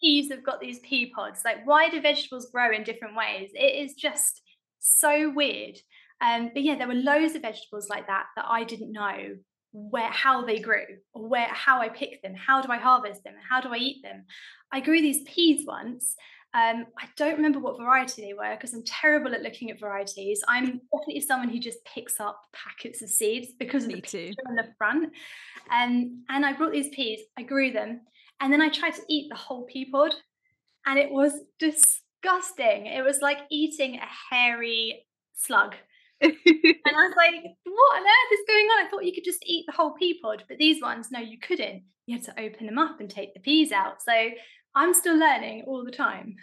Peas 0.00 0.28
have 0.30 0.44
got 0.44 0.60
these 0.60 0.80
pea 0.80 1.12
pods. 1.14 1.42
Like, 1.44 1.66
why 1.66 1.88
do 1.88 2.00
vegetables 2.00 2.50
grow 2.50 2.72
in 2.72 2.82
different 2.82 3.16
ways? 3.16 3.50
It 3.54 3.84
is 3.84 3.94
just 3.94 4.42
so 4.80 5.30
weird. 5.30 5.76
Um, 6.20 6.50
but 6.52 6.62
yeah, 6.62 6.76
there 6.76 6.88
were 6.88 6.94
loads 6.94 7.34
of 7.34 7.42
vegetables 7.42 7.88
like 7.88 8.06
that 8.06 8.26
that 8.36 8.46
I 8.48 8.64
didn't 8.64 8.92
know 8.92 9.36
where 9.72 10.10
how 10.10 10.44
they 10.44 10.60
grew 10.60 10.86
or 11.12 11.28
where 11.28 11.48
how 11.48 11.80
I 11.80 11.88
pick 11.88 12.22
them, 12.22 12.34
how 12.34 12.62
do 12.62 12.70
I 12.70 12.78
harvest 12.78 13.24
them, 13.24 13.34
how 13.48 13.60
do 13.60 13.70
I 13.70 13.76
eat 13.76 14.02
them. 14.02 14.24
I 14.72 14.80
grew 14.80 15.00
these 15.00 15.22
peas 15.24 15.66
once. 15.66 16.14
Um, 16.54 16.86
I 16.96 17.06
don't 17.16 17.34
remember 17.36 17.58
what 17.58 17.78
variety 17.78 18.22
they 18.22 18.32
were 18.32 18.54
because 18.54 18.74
I'm 18.74 18.84
terrible 18.84 19.34
at 19.34 19.42
looking 19.42 19.70
at 19.72 19.80
varieties. 19.80 20.40
I'm 20.46 20.80
definitely 20.92 21.20
someone 21.20 21.48
who 21.48 21.58
just 21.58 21.84
picks 21.84 22.20
up 22.20 22.40
packets 22.52 23.02
of 23.02 23.08
seeds 23.08 23.48
because 23.58 23.82
of 23.84 23.88
Me 23.88 23.96
the 23.96 24.00
too. 24.02 24.26
picture 24.28 24.42
on 24.48 24.54
the 24.54 24.68
front. 24.78 25.12
Um, 25.72 26.22
and 26.28 26.46
I 26.46 26.52
brought 26.52 26.70
these 26.72 26.90
peas, 26.90 27.20
I 27.36 27.42
grew 27.42 27.72
them, 27.72 28.02
and 28.40 28.52
then 28.52 28.62
I 28.62 28.68
tried 28.68 28.94
to 28.94 29.02
eat 29.08 29.28
the 29.30 29.36
whole 29.36 29.64
pea 29.64 29.90
pod, 29.90 30.14
and 30.86 30.96
it 30.96 31.10
was 31.10 31.32
disgusting. 31.58 32.86
It 32.86 33.04
was 33.04 33.18
like 33.20 33.38
eating 33.50 33.96
a 33.96 34.34
hairy 34.34 35.06
slug. 35.34 35.74
And 36.20 36.96
I 36.96 37.06
was 37.06 37.14
like, 37.16 37.34
what 37.64 37.96
on 37.96 38.02
earth 38.02 38.32
is 38.32 38.44
going 38.46 38.66
on? 38.66 38.86
I 38.86 38.88
thought 38.88 39.04
you 39.04 39.12
could 39.12 39.24
just 39.24 39.42
eat 39.44 39.64
the 39.66 39.72
whole 39.72 39.94
pea 39.94 40.20
pod, 40.22 40.44
but 40.48 40.58
these 40.58 40.80
ones, 40.80 41.10
no, 41.10 41.18
you 41.18 41.38
couldn't. 41.38 41.82
You 42.06 42.16
had 42.18 42.24
to 42.26 42.40
open 42.40 42.66
them 42.66 42.78
up 42.78 43.00
and 43.00 43.10
take 43.10 43.34
the 43.34 43.40
peas 43.40 43.72
out. 43.72 44.02
So 44.02 44.12
I'm 44.74 44.94
still 44.94 45.16
learning 45.16 45.64
all 45.66 45.84
the 45.84 45.90
time. 45.90 46.36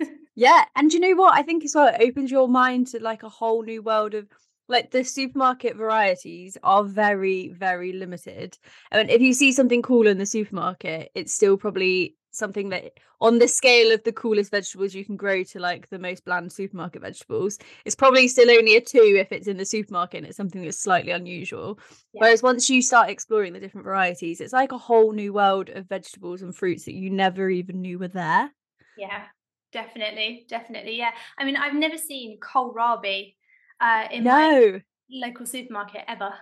Yeah, 0.36 0.64
and 0.74 0.92
you 0.92 0.98
know 1.00 1.14
what? 1.14 1.34
I 1.34 1.42
think 1.42 1.64
as 1.64 1.74
well, 1.74 1.88
it 1.94 2.00
opens 2.00 2.30
your 2.30 2.48
mind 2.48 2.88
to 2.88 3.00
like 3.00 3.22
a 3.22 3.28
whole 3.28 3.62
new 3.62 3.82
world 3.82 4.14
of 4.14 4.26
like 4.68 4.90
the 4.90 5.04
supermarket 5.04 5.76
varieties 5.76 6.56
are 6.62 6.84
very, 6.84 7.48
very 7.48 7.92
limited. 7.92 8.56
And 8.90 9.10
if 9.10 9.20
you 9.20 9.34
see 9.34 9.52
something 9.52 9.82
cool 9.82 10.06
in 10.06 10.18
the 10.18 10.26
supermarket, 10.26 11.10
it's 11.14 11.34
still 11.34 11.56
probably 11.56 12.16
something 12.30 12.70
that 12.70 12.98
on 13.20 13.38
the 13.38 13.46
scale 13.46 13.92
of 13.92 14.02
the 14.04 14.12
coolest 14.12 14.50
vegetables 14.50 14.94
you 14.94 15.04
can 15.04 15.16
grow 15.16 15.44
to 15.44 15.60
like 15.60 15.88
the 15.88 15.98
most 15.98 16.24
bland 16.24 16.52
supermarket 16.52 17.02
vegetables, 17.02 17.58
it's 17.84 17.94
probably 17.94 18.26
still 18.26 18.50
only 18.50 18.76
a 18.76 18.80
two 18.80 19.16
if 19.18 19.30
it's 19.32 19.46
in 19.46 19.56
the 19.56 19.64
supermarket 19.64 20.18
and 20.18 20.26
it's 20.26 20.36
something 20.36 20.62
that's 20.62 20.80
slightly 20.80 21.12
unusual. 21.12 21.78
Yeah. 22.12 22.22
Whereas 22.22 22.42
once 22.42 22.68
you 22.68 22.82
start 22.82 23.10
exploring 23.10 23.52
the 23.52 23.60
different 23.60 23.84
varieties, 23.84 24.40
it's 24.40 24.52
like 24.52 24.72
a 24.72 24.78
whole 24.78 25.12
new 25.12 25.32
world 25.32 25.68
of 25.70 25.88
vegetables 25.88 26.42
and 26.42 26.54
fruits 26.54 26.84
that 26.86 26.94
you 26.94 27.10
never 27.10 27.48
even 27.48 27.80
knew 27.80 27.98
were 27.98 28.08
there. 28.08 28.50
Yeah, 28.96 29.24
definitely. 29.72 30.46
Definitely. 30.48 30.96
Yeah. 30.96 31.12
I 31.38 31.44
mean, 31.44 31.56
I've 31.56 31.74
never 31.74 31.98
seen 31.98 32.38
kohlrabi 32.40 33.34
uh, 33.80 34.04
in 34.10 34.24
my 34.24 34.50
No. 34.50 34.80
local 35.10 35.46
supermarket 35.46 36.02
ever. 36.08 36.32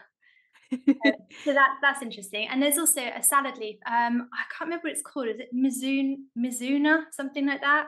So 1.45 1.53
that 1.53 1.71
that's 1.83 2.03
interesting. 2.03 2.47
And 2.49 2.63
there's 2.63 2.79
also 2.79 3.01
a 3.01 3.23
salad 3.23 3.59
leaf. 3.59 3.77
Um, 3.87 4.29
I 4.33 4.45
can't 4.57 4.69
remember 4.69 4.85
what 4.85 4.93
it's 4.93 5.03
called. 5.03 5.27
Is 5.27 5.41
it 5.41 5.49
Mizun 5.53 6.15
Mizuna, 6.39 7.05
something 7.11 7.45
like 7.47 7.61
that? 7.61 7.87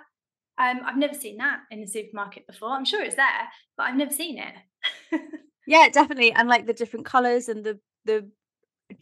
Um, 0.58 0.80
I've 0.84 0.96
never 0.96 1.14
seen 1.14 1.36
that 1.36 1.60
in 1.70 1.80
the 1.80 1.86
supermarket 1.86 2.46
before. 2.48 2.70
I'm 2.70 2.84
sure 2.84 3.02
it's 3.04 3.14
there, 3.14 3.48
but 3.76 3.84
I've 3.84 3.96
never 3.96 4.12
seen 4.12 4.38
it. 4.38 5.20
Yeah, 5.66 5.88
definitely. 5.88 6.32
And 6.32 6.48
like 6.48 6.66
the 6.66 6.72
different 6.74 7.06
colours 7.06 7.48
and 7.48 7.64
the 7.64 7.78
the 8.04 8.28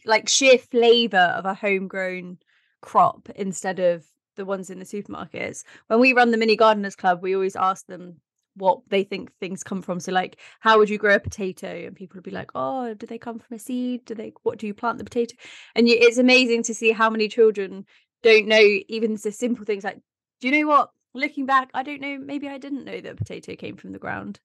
like 0.05 0.29
sheer 0.29 0.57
flavour 0.57 1.17
of 1.17 1.45
a 1.45 1.53
homegrown 1.53 2.37
crop 2.81 3.29
instead 3.35 3.79
of 3.79 4.05
the 4.35 4.45
ones 4.45 4.69
in 4.69 4.79
the 4.79 4.85
supermarkets. 4.85 5.63
When 5.87 5.99
we 5.99 6.13
run 6.13 6.31
the 6.31 6.37
mini 6.37 6.55
gardeners 6.55 6.95
club, 6.95 7.21
we 7.21 7.35
always 7.35 7.55
ask 7.55 7.85
them 7.87 8.21
what 8.55 8.81
they 8.89 9.03
think 9.03 9.31
things 9.39 9.63
come 9.63 9.81
from. 9.81 9.99
So 9.99 10.11
like 10.11 10.39
how 10.59 10.77
would 10.77 10.89
you 10.89 10.97
grow 10.97 11.15
a 11.15 11.19
potato? 11.19 11.67
And 11.67 11.95
people 11.95 12.17
would 12.17 12.23
be 12.23 12.31
like, 12.31 12.51
Oh, 12.55 12.93
do 12.93 13.05
they 13.05 13.17
come 13.17 13.39
from 13.39 13.55
a 13.55 13.59
seed? 13.59 14.05
Do 14.05 14.15
they 14.15 14.33
what 14.43 14.59
do 14.59 14.67
you 14.67 14.73
plant 14.73 14.97
the 14.97 15.03
potato? 15.03 15.35
And 15.75 15.87
you, 15.87 15.95
it's 15.99 16.17
amazing 16.17 16.63
to 16.63 16.73
see 16.73 16.91
how 16.91 17.09
many 17.09 17.27
children 17.27 17.85
don't 18.23 18.47
know 18.47 18.79
even 18.87 19.17
the 19.21 19.31
simple 19.31 19.65
things 19.65 19.83
like, 19.83 19.99
do 20.39 20.47
you 20.47 20.59
know 20.59 20.67
what? 20.67 20.89
Looking 21.13 21.45
back, 21.45 21.69
I 21.73 21.83
don't 21.83 22.01
know, 22.01 22.17
maybe 22.17 22.47
I 22.47 22.57
didn't 22.57 22.85
know 22.85 22.99
that 22.99 23.17
potato 23.17 23.55
came 23.55 23.75
from 23.75 23.91
the 23.91 23.99
ground. 23.99 24.39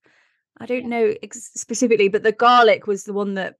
I 0.60 0.66
don't 0.66 0.86
know 0.86 1.14
ex- 1.22 1.52
specifically, 1.54 2.08
but 2.08 2.22
the 2.22 2.32
garlic 2.32 2.86
was 2.86 3.04
the 3.04 3.12
one 3.12 3.34
that 3.34 3.54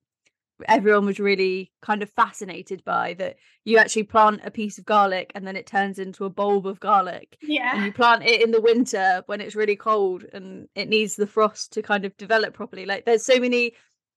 everyone 0.66 1.06
was 1.06 1.20
really 1.20 1.70
kind 1.82 2.02
of 2.02 2.10
fascinated 2.10 2.82
by 2.84 3.14
that 3.14 3.36
you 3.64 3.78
actually 3.78 4.02
plant 4.02 4.40
a 4.44 4.50
piece 4.50 4.78
of 4.78 4.84
garlic 4.84 5.30
and 5.34 5.46
then 5.46 5.56
it 5.56 5.66
turns 5.66 5.98
into 5.98 6.24
a 6.24 6.30
bulb 6.30 6.66
of 6.66 6.80
garlic 6.80 7.36
and 7.42 7.52
yeah. 7.52 7.84
you 7.84 7.92
plant 7.92 8.24
it 8.24 8.42
in 8.42 8.50
the 8.50 8.60
winter 8.60 9.22
when 9.26 9.40
it's 9.40 9.54
really 9.54 9.76
cold 9.76 10.24
and 10.32 10.68
it 10.74 10.88
needs 10.88 11.16
the 11.16 11.26
frost 11.26 11.72
to 11.72 11.82
kind 11.82 12.04
of 12.04 12.16
develop 12.16 12.54
properly 12.54 12.86
like 12.86 13.04
there's 13.04 13.24
so 13.24 13.38
many 13.38 13.72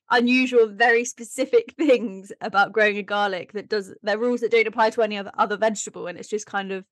unusual 0.09 0.67
very 0.67 1.05
specific 1.05 1.73
things 1.77 2.31
about 2.41 2.71
growing 2.71 2.97
a 2.97 3.03
garlic 3.03 3.53
that 3.53 3.69
does 3.69 3.93
there 4.01 4.17
are 4.17 4.19
rules 4.19 4.41
that 4.41 4.51
don't 4.51 4.67
apply 4.67 4.89
to 4.89 5.01
any 5.01 5.17
other 5.17 5.31
other 5.37 5.57
vegetable 5.57 6.07
and 6.07 6.17
it's 6.17 6.29
just 6.29 6.45
kind 6.45 6.71
of 6.71 6.85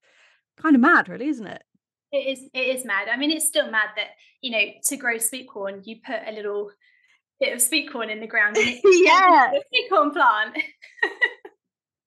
kind 0.57 0.75
of 0.75 0.81
mad 0.81 1.09
really 1.09 1.27
isn't 1.27 1.47
it 1.47 1.63
It 2.11 2.25
is 2.27 2.49
it 2.53 2.75
is 2.75 2.85
mad. 2.85 3.07
I 3.07 3.17
mean, 3.17 3.29
it's 3.29 3.47
still 3.47 3.69
mad 3.69 3.89
that, 3.95 4.09
you 4.41 4.51
know, 4.51 4.63
to 4.85 4.97
grow 4.97 5.19
sweet 5.19 5.47
corn, 5.47 5.83
you 5.85 5.97
put 6.03 6.21
a 6.27 6.31
little 6.31 6.71
bit 7.39 7.53
of 7.53 7.61
sweet 7.61 7.91
corn 7.91 8.09
in 8.09 8.19
the 8.19 8.27
ground 8.27 8.57
Yeah. 8.83 9.51
sweet 9.69 9.89
corn 9.89 10.11
plant. 10.11 10.57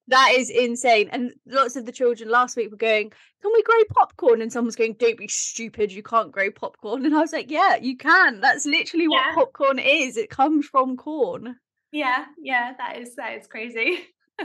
That 0.08 0.32
is 0.36 0.50
insane. 0.50 1.08
And 1.12 1.32
lots 1.46 1.76
of 1.76 1.86
the 1.86 1.92
children 1.92 2.28
last 2.28 2.56
week 2.56 2.70
were 2.72 2.76
going, 2.76 3.10
Can 3.40 3.52
we 3.54 3.62
grow 3.62 3.78
popcorn? 3.94 4.42
And 4.42 4.52
someone's 4.52 4.74
going, 4.76 4.96
Don't 4.98 5.16
be 5.16 5.28
stupid. 5.28 5.92
You 5.92 6.02
can't 6.02 6.32
grow 6.32 6.50
popcorn. 6.50 7.06
And 7.06 7.14
I 7.14 7.20
was 7.20 7.32
like, 7.32 7.50
Yeah, 7.50 7.76
you 7.76 7.96
can. 7.96 8.40
That's 8.40 8.66
literally 8.66 9.06
what 9.08 9.24
Yeah. 9.24 9.34
popcorn 9.36 9.78
is. 9.78 10.16
It 10.16 10.28
comes 10.28 10.66
from 10.66 10.96
corn. 10.96 11.56
yeah, 11.92 12.26
yeah, 12.42 12.72
that 12.78 12.98
is 12.98 13.14
that 13.14 13.38
is 13.38 13.46
crazy. 13.46 14.00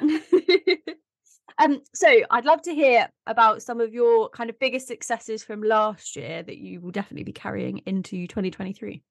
um, 1.57 1.81
so 1.93 2.07
I'd 2.29 2.45
love 2.45 2.61
to 2.61 2.73
hear 2.75 3.09
about 3.25 3.61
some 3.63 3.81
of 3.81 3.93
your 3.93 4.29
kind 4.29 4.49
of 4.49 4.59
biggest 4.59 4.87
successes 4.87 5.43
from 5.43 5.63
last 5.63 6.15
year 6.15 6.43
that 6.43 6.57
you 6.59 6.79
will 6.81 6.91
definitely 6.91 7.23
be 7.23 7.33
carrying 7.33 7.79
into 7.79 8.27
2023. 8.27 9.01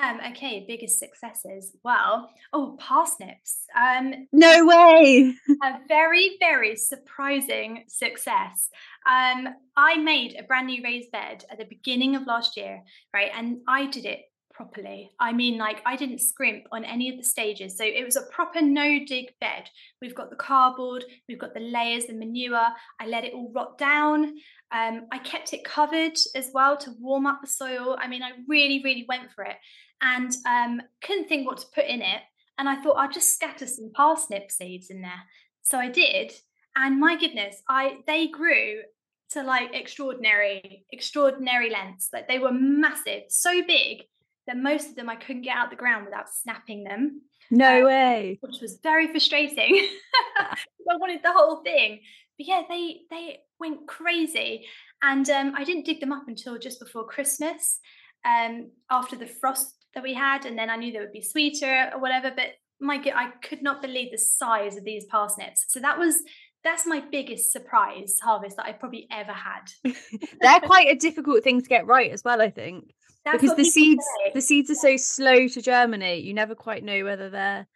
Um, 0.00 0.20
okay, 0.30 0.64
biggest 0.66 0.98
successes. 0.98 1.76
Well, 1.84 2.30
oh, 2.52 2.76
parsnips. 2.80 3.66
Um, 3.78 4.26
No 4.32 4.66
way. 4.66 5.34
a 5.62 5.78
very, 5.86 6.36
very 6.40 6.74
surprising 6.74 7.84
success. 7.86 8.70
Um, 9.06 9.48
I 9.76 9.96
made 9.98 10.36
a 10.38 10.42
brand 10.42 10.66
new 10.66 10.82
raised 10.82 11.12
bed 11.12 11.44
at 11.50 11.58
the 11.58 11.64
beginning 11.64 12.16
of 12.16 12.26
last 12.26 12.56
year, 12.56 12.82
right? 13.12 13.30
And 13.34 13.58
I 13.68 13.86
did 13.86 14.04
it 14.04 14.22
properly. 14.54 15.10
I 15.20 15.32
mean, 15.32 15.58
like, 15.58 15.82
I 15.84 15.96
didn't 15.96 16.20
scrimp 16.20 16.64
on 16.72 16.84
any 16.84 17.10
of 17.10 17.16
the 17.16 17.24
stages. 17.24 17.76
So 17.76 17.84
it 17.84 18.04
was 18.04 18.16
a 18.16 18.22
proper 18.32 18.62
no 18.62 19.00
dig 19.06 19.26
bed. 19.40 19.68
We've 20.00 20.14
got 20.14 20.30
the 20.30 20.36
cardboard, 20.36 21.04
we've 21.28 21.40
got 21.40 21.54
the 21.54 21.60
layers, 21.60 22.06
the 22.06 22.14
manure. 22.14 22.68
I 23.00 23.06
let 23.06 23.24
it 23.24 23.34
all 23.34 23.52
rot 23.54 23.78
down. 23.78 24.34
Um, 24.74 25.06
I 25.12 25.18
kept 25.18 25.52
it 25.54 25.64
covered 25.64 26.16
as 26.34 26.50
well 26.52 26.76
to 26.78 26.90
warm 27.00 27.26
up 27.26 27.40
the 27.40 27.46
soil. 27.46 27.96
I 28.00 28.08
mean, 28.08 28.22
I 28.22 28.30
really, 28.48 28.82
really 28.82 29.06
went 29.08 29.30
for 29.30 29.44
it 29.44 29.56
and 30.02 30.30
um, 30.46 30.82
couldn't 31.02 31.28
think 31.28 31.46
what 31.46 31.58
to 31.58 31.66
put 31.74 31.86
in 31.86 32.02
it. 32.02 32.20
And 32.58 32.68
I 32.68 32.82
thought 32.82 32.96
I'd 32.96 33.12
just 33.12 33.34
scatter 33.34 33.66
some 33.66 33.92
parsnip 33.94 34.50
seeds 34.50 34.90
in 34.90 35.00
there. 35.00 35.22
So 35.62 35.78
I 35.78 35.88
did, 35.88 36.32
and 36.76 36.98
my 37.00 37.16
goodness, 37.16 37.62
I 37.68 37.98
they 38.06 38.26
grew 38.28 38.82
to 39.30 39.42
like 39.42 39.70
extraordinary, 39.74 40.84
extraordinary 40.92 41.70
lengths. 41.70 42.10
Like 42.12 42.28
they 42.28 42.38
were 42.38 42.52
massive, 42.52 43.22
so 43.28 43.62
big 43.66 44.02
that 44.46 44.56
most 44.58 44.90
of 44.90 44.96
them 44.96 45.08
I 45.08 45.16
couldn't 45.16 45.42
get 45.42 45.56
out 45.56 45.70
the 45.70 45.76
ground 45.76 46.04
without 46.04 46.28
snapping 46.28 46.84
them, 46.84 47.22
No 47.50 47.82
Uh, 47.82 47.86
way. 47.86 48.38
which 48.42 48.60
was 48.60 48.78
very 48.82 49.06
frustrating. 49.08 49.88
I 50.38 50.96
wanted 50.96 51.20
the 51.22 51.32
whole 51.32 51.62
thing. 51.62 52.00
But 52.38 52.46
yeah, 52.46 52.62
they 52.68 53.00
they 53.10 53.38
went 53.68 53.86
crazy. 53.86 54.66
And 55.02 55.28
um, 55.30 55.54
I 55.56 55.64
didn't 55.64 55.86
dig 55.86 56.00
them 56.00 56.12
up 56.12 56.24
until 56.28 56.58
just 56.58 56.80
before 56.80 57.06
Christmas, 57.06 57.78
um, 58.24 58.70
after 58.90 59.16
the 59.16 59.26
frost 59.26 59.74
that 59.94 60.02
we 60.02 60.14
had, 60.14 60.46
and 60.46 60.58
then 60.58 60.70
I 60.70 60.76
knew 60.76 60.92
they 60.92 60.98
would 60.98 61.12
be 61.12 61.20
sweeter 61.20 61.90
or 61.92 62.00
whatever. 62.00 62.32
But 62.34 62.52
my 62.80 62.98
god, 62.98 63.14
I 63.14 63.30
could 63.42 63.62
not 63.62 63.82
believe 63.82 64.10
the 64.10 64.18
size 64.18 64.76
of 64.76 64.84
these 64.84 65.04
parsnips. 65.06 65.66
So 65.68 65.80
that 65.80 65.98
was 65.98 66.22
that's 66.62 66.86
my 66.86 67.00
biggest 67.12 67.52
surprise 67.52 68.18
harvest 68.22 68.56
that 68.56 68.66
I 68.66 68.72
probably 68.72 69.06
ever 69.10 69.32
had. 69.32 69.64
They're 70.40 70.60
quite 70.60 70.88
a 70.88 70.96
difficult 70.96 71.44
thing 71.44 71.60
to 71.60 71.68
get 71.68 71.86
right 71.86 72.10
as 72.10 72.24
well, 72.24 72.40
I 72.40 72.50
think. 72.50 72.94
That's 73.24 73.40
because 73.40 73.56
the 73.56 73.64
seeds 73.64 74.04
say. 74.24 74.32
the 74.34 74.40
seeds 74.40 74.70
are 74.70 74.74
so 74.74 74.96
slow 74.96 75.48
to 75.48 75.62
germinate 75.62 76.24
you 76.24 76.34
never 76.34 76.54
quite 76.54 76.84
know 76.84 77.04
whether 77.04 77.30
they're 77.30 77.66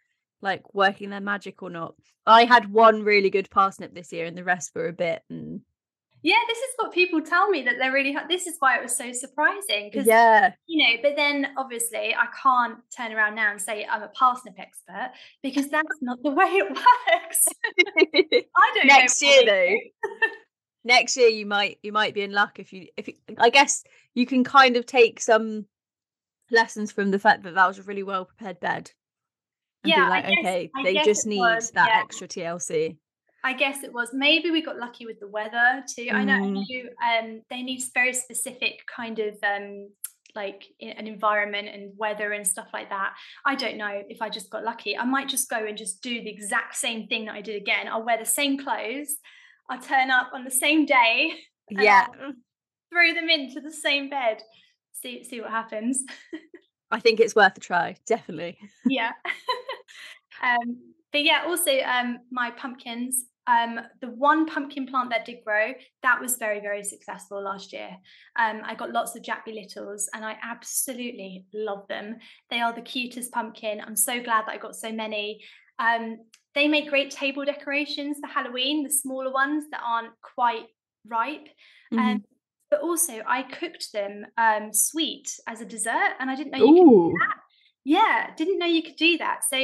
like 0.41 0.73
working 0.73 1.09
their 1.09 1.21
magic 1.21 1.61
or 1.63 1.69
not. 1.69 1.95
I 2.25 2.45
had 2.45 2.71
one 2.71 3.03
really 3.03 3.29
good 3.29 3.49
parsnip 3.49 3.93
this 3.93 4.11
year, 4.11 4.25
and 4.25 4.37
the 4.37 4.43
rest 4.43 4.71
were 4.75 4.87
a 4.87 4.93
bit. 4.93 5.23
Mm. 5.31 5.61
Yeah, 6.21 6.35
this 6.47 6.57
is 6.57 6.73
what 6.75 6.91
people 6.91 7.21
tell 7.21 7.49
me 7.49 7.61
that 7.63 7.75
they're 7.79 7.91
really. 7.91 8.15
This 8.27 8.45
is 8.45 8.55
why 8.59 8.77
it 8.77 8.81
was 8.83 8.95
so 8.97 9.11
surprising 9.13 9.89
because 9.91 10.05
Yeah, 10.05 10.53
you 10.67 10.83
know. 10.85 11.01
But 11.01 11.15
then 11.15 11.47
obviously 11.57 12.13
I 12.15 12.25
can't 12.41 12.77
turn 12.95 13.13
around 13.13 13.35
now 13.35 13.51
and 13.51 13.61
say 13.61 13.85
I'm 13.89 14.03
a 14.03 14.09
parsnip 14.09 14.59
expert 14.59 15.11
because 15.41 15.69
that's 15.69 15.87
not 16.01 16.21
the 16.23 16.31
way 16.39 16.45
it 16.47 16.69
works. 16.69 17.45
I 18.57 18.71
don't 18.75 18.87
next 18.87 19.21
year 19.21 19.45
though. 19.45 19.75
next 20.83 21.15
year 21.17 21.29
you 21.29 21.45
might 21.45 21.77
you 21.83 21.91
might 21.91 22.13
be 22.13 22.21
in 22.21 22.31
luck 22.31 22.59
if 22.59 22.73
you 22.73 22.87
if 22.97 23.07
you, 23.07 23.13
I 23.37 23.49
guess 23.49 23.83
you 24.13 24.25
can 24.25 24.43
kind 24.43 24.75
of 24.75 24.85
take 24.85 25.21
some 25.21 25.65
lessons 26.51 26.91
from 26.91 27.11
the 27.11 27.19
fact 27.19 27.43
that 27.43 27.55
that 27.55 27.67
was 27.67 27.79
a 27.79 27.83
really 27.83 28.03
well 28.03 28.25
prepared 28.25 28.59
bed. 28.59 28.91
And 29.83 29.91
Yeah, 29.91 30.09
like, 30.09 30.25
guess- 30.25 30.35
okay, 30.39 30.71
I 30.75 30.83
they 30.83 30.93
just 31.05 31.25
need 31.25 31.39
was, 31.39 31.71
that 31.71 31.87
yeah. 31.87 32.01
extra 32.01 32.27
TLC. 32.27 32.97
I 33.43 33.53
guess 33.53 33.83
it 33.83 33.93
was 33.93 34.09
maybe 34.13 34.51
we 34.51 34.61
got 34.61 34.77
lucky 34.77 35.05
with 35.05 35.19
the 35.19 35.27
weather 35.27 35.83
too. 35.95 36.09
I 36.11 36.23
know 36.23 36.33
Mm. 36.39 36.63
you 36.67 36.89
um 37.03 37.41
they 37.49 37.61
need 37.61 37.81
very 37.93 38.13
specific 38.13 38.81
kind 38.93 39.19
of 39.19 39.37
um 39.43 39.89
like 40.35 40.63
an 40.81 41.07
environment 41.07 41.67
and 41.69 41.91
weather 41.97 42.33
and 42.33 42.45
stuff 42.47 42.67
like 42.71 42.89
that. 42.89 43.13
I 43.45 43.55
don't 43.55 43.77
know 43.77 44.03
if 44.09 44.21
I 44.21 44.29
just 44.29 44.49
got 44.51 44.63
lucky. 44.63 44.95
I 44.97 45.03
might 45.03 45.27
just 45.27 45.49
go 45.49 45.65
and 45.65 45.75
just 45.77 46.03
do 46.03 46.21
the 46.21 46.29
exact 46.29 46.75
same 46.75 47.07
thing 47.07 47.25
that 47.25 47.33
I 47.35 47.41
did 47.41 47.55
again. 47.59 47.87
I'll 47.87 48.03
wear 48.05 48.17
the 48.17 48.25
same 48.25 48.57
clothes. 48.57 49.15
I'll 49.69 49.81
turn 49.81 50.11
up 50.11 50.29
on 50.33 50.43
the 50.43 50.51
same 50.51 50.85
day, 50.85 51.31
Yeah, 51.71 52.05
throw 52.91 53.13
them 53.13 53.29
into 53.29 53.59
the 53.61 53.71
same 53.71 54.09
bed. 54.09 54.43
See 54.91 55.23
see 55.23 55.39
what 55.41 55.49
happens. 55.51 56.03
I 56.91 56.99
think 56.99 57.19
it's 57.19 57.35
worth 57.35 57.55
a 57.57 57.59
try, 57.59 57.95
definitely. 58.05 58.57
yeah. 58.85 59.11
um, 60.43 60.93
but 61.11 61.23
yeah, 61.23 61.43
also 61.47 61.71
um, 61.81 62.19
my 62.31 62.51
pumpkins. 62.51 63.25
Um, 63.49 63.79
the 63.99 64.09
one 64.09 64.45
pumpkin 64.45 64.85
plant 64.85 65.09
that 65.09 65.25
did 65.25 65.43
grow, 65.43 65.73
that 66.03 66.21
was 66.21 66.37
very, 66.37 66.59
very 66.59 66.83
successful 66.83 67.41
last 67.41 67.73
year. 67.73 67.89
Um, 68.35 68.61
I 68.63 68.75
got 68.75 68.91
lots 68.91 69.15
of 69.15 69.23
Jack 69.23 69.45
Littles 69.47 70.07
and 70.13 70.23
I 70.23 70.37
absolutely 70.43 71.45
love 71.51 71.87
them. 71.87 72.17
They 72.51 72.59
are 72.59 72.73
the 72.73 72.81
cutest 72.81 73.31
pumpkin. 73.31 73.81
I'm 73.81 73.95
so 73.95 74.21
glad 74.21 74.45
that 74.45 74.51
I 74.51 74.57
got 74.57 74.75
so 74.75 74.91
many. 74.91 75.43
Um, 75.79 76.17
they 76.53 76.67
make 76.67 76.89
great 76.89 77.09
table 77.09 77.43
decorations 77.43 78.17
for 78.21 78.27
Halloween, 78.27 78.83
the 78.83 78.91
smaller 78.91 79.31
ones 79.31 79.65
that 79.71 79.81
aren't 79.83 80.13
quite 80.21 80.65
ripe. 81.07 81.47
Um, 81.97 82.23
but 82.69 82.81
also, 82.81 83.21
I 83.27 83.41
cooked 83.41 83.91
them 83.93 84.27
um, 84.37 84.69
sweet 84.73 85.27
as 85.47 85.59
a 85.59 85.65
dessert, 85.65 86.11
and 86.19 86.29
I 86.29 86.35
didn't 86.35 86.51
know 86.51 86.59
you 86.59 86.65
could 86.65 86.81
Ooh, 86.83 87.17
yeah, 87.83 88.27
didn't 88.37 88.59
know 88.59 88.67
you 88.67 88.83
could 88.83 88.97
do 88.97 89.17
that. 89.17 89.39
So 89.49 89.57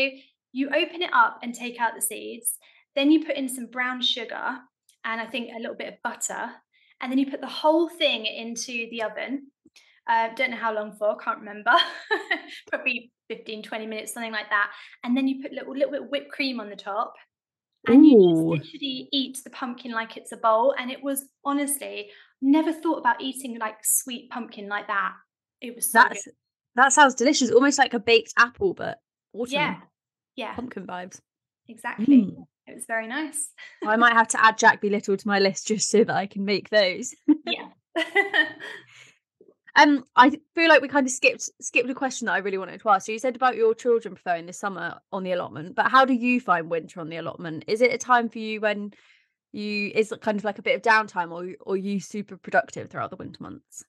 you 0.54 0.70
open 0.70 1.04
it 1.04 1.14
up 1.14 1.40
and 1.44 1.54
take 1.54 1.80
out 1.80 1.94
the 1.96 2.02
seeds. 2.02 2.58
Then 2.96 3.12
you 3.12 3.26
put 3.26 3.36
in 3.36 3.50
some 3.50 3.68
brown 3.68 4.02
sugar 4.02 4.58
and 5.04 5.22
I 5.22 5.26
think 5.26 5.50
a 5.56 5.60
little 5.60 5.76
bit 5.76 5.94
of 5.94 6.02
butter. 6.04 6.52
And 7.02 7.12
then 7.12 7.20
you 7.20 7.30
put 7.30 7.42
the 7.42 7.48
whole 7.48 7.90
thing 7.90 8.26
into 8.26 8.88
the 8.90 9.04
oven. 9.04 9.48
Uh, 10.08 10.30
don't 10.36 10.52
know 10.52 10.58
how 10.58 10.74
long 10.74 10.94
for, 10.94 11.18
can't 11.18 11.40
remember. 11.40 11.74
Probably 12.70 13.12
15, 13.28 13.64
20 13.64 13.88
minutes, 13.88 14.14
something 14.14 14.32
like 14.32 14.50
that. 14.50 14.72
And 15.04 15.16
then 15.18 15.28
you 15.28 15.42
put 15.42 15.52
a 15.52 15.56
little, 15.56 15.74
little 15.74 15.92
bit 15.92 16.02
of 16.04 16.10
whipped 16.10 16.32
cream 16.32 16.60
on 16.60 16.70
the 16.70 16.76
top. 16.76 17.14
And 17.88 18.06
you 18.06 18.34
just 18.34 18.42
literally 18.42 19.10
eat 19.12 19.40
the 19.44 19.50
pumpkin 19.52 19.92
like 19.92 20.18
it's 20.18 20.32
a 20.32 20.38
bowl. 20.38 20.74
And 20.78 20.90
it 20.90 21.04
was 21.04 21.26
honestly, 21.44 22.10
never 22.42 22.72
thought 22.74 23.00
about 23.00 23.22
eating 23.22 23.58
like 23.60 23.78
sweet 23.84 24.30
pumpkin 24.30 24.68
like 24.68 24.88
that. 24.88 25.14
It 25.62 25.76
was 25.76 25.92
so 25.92 26.02
good. 26.04 26.12
that's 26.12 26.28
that 26.76 26.94
sounds 26.94 27.16
delicious. 27.16 27.52
Almost 27.52 27.78
like 27.78 27.94
a 27.94 28.00
baked 28.00 28.34
apple, 28.38 28.74
but 28.74 29.00
autumn 29.34 29.54
Yeah. 29.54 29.76
Yeah, 30.36 30.54
pumpkin 30.56 30.86
vibes. 30.86 31.22
exactly. 31.68 32.24
Mm. 32.24 32.46
It 32.68 32.76
was 32.76 32.86
very 32.86 33.08
nice. 33.08 33.52
I 33.86 33.96
might 33.96 34.14
have 34.14 34.28
to 34.30 34.44
add 34.44 34.58
Jack 34.58 34.82
Be 34.82 34.90
Little 34.90 35.18
to 35.18 35.28
my 35.28 35.40
list 35.40 35.68
just 35.68 35.90
so 35.90 36.04
that 36.04 36.16
I 36.16 36.26
can 36.26 36.46
make 36.46 36.70
those. 36.70 37.14
yeah. 37.46 37.70
Um, 39.78 40.06
I 40.16 40.32
feel 40.54 40.70
like 40.70 40.82
we 40.82 40.88
kind 40.88 41.06
of 41.06 41.12
skipped 41.12 41.50
skipped 41.62 41.90
a 41.90 41.94
question 41.94 42.28
that 42.28 42.34
I 42.34 42.38
really 42.38 42.58
wanted 42.58 42.80
to 42.80 42.90
ask. 42.90 43.06
So 43.06 43.12
you 43.12 43.20
said 43.20 43.36
about 43.36 43.58
your 43.58 43.76
children 43.76 44.16
preferring 44.16 44.46
the 44.46 44.54
summer 44.54 45.00
on 45.12 45.24
the 45.24 45.34
allotment, 45.34 45.76
but 45.76 45.92
how 45.92 46.06
do 46.06 46.14
you 46.14 46.40
find 46.40 46.70
winter 46.70 47.02
on 47.02 47.10
the 47.10 47.18
allotment? 47.18 47.66
Is 47.68 47.82
it 47.82 47.94
a 47.94 47.98
time 47.98 48.30
for 48.30 48.40
you 48.40 48.62
when 48.62 48.94
you 49.52 49.92
is 49.94 50.12
it 50.14 50.22
kind 50.22 50.38
of 50.38 50.46
like 50.46 50.60
a 50.60 50.62
bit 50.62 50.76
of 50.76 50.82
downtime, 50.82 51.32
or 51.32 51.56
or 51.66 51.74
are 51.74 51.78
you 51.78 52.00
super 52.00 52.38
productive 52.38 52.90
throughout 52.90 53.10
the 53.10 53.18
winter 53.18 53.44
months? 53.44 53.84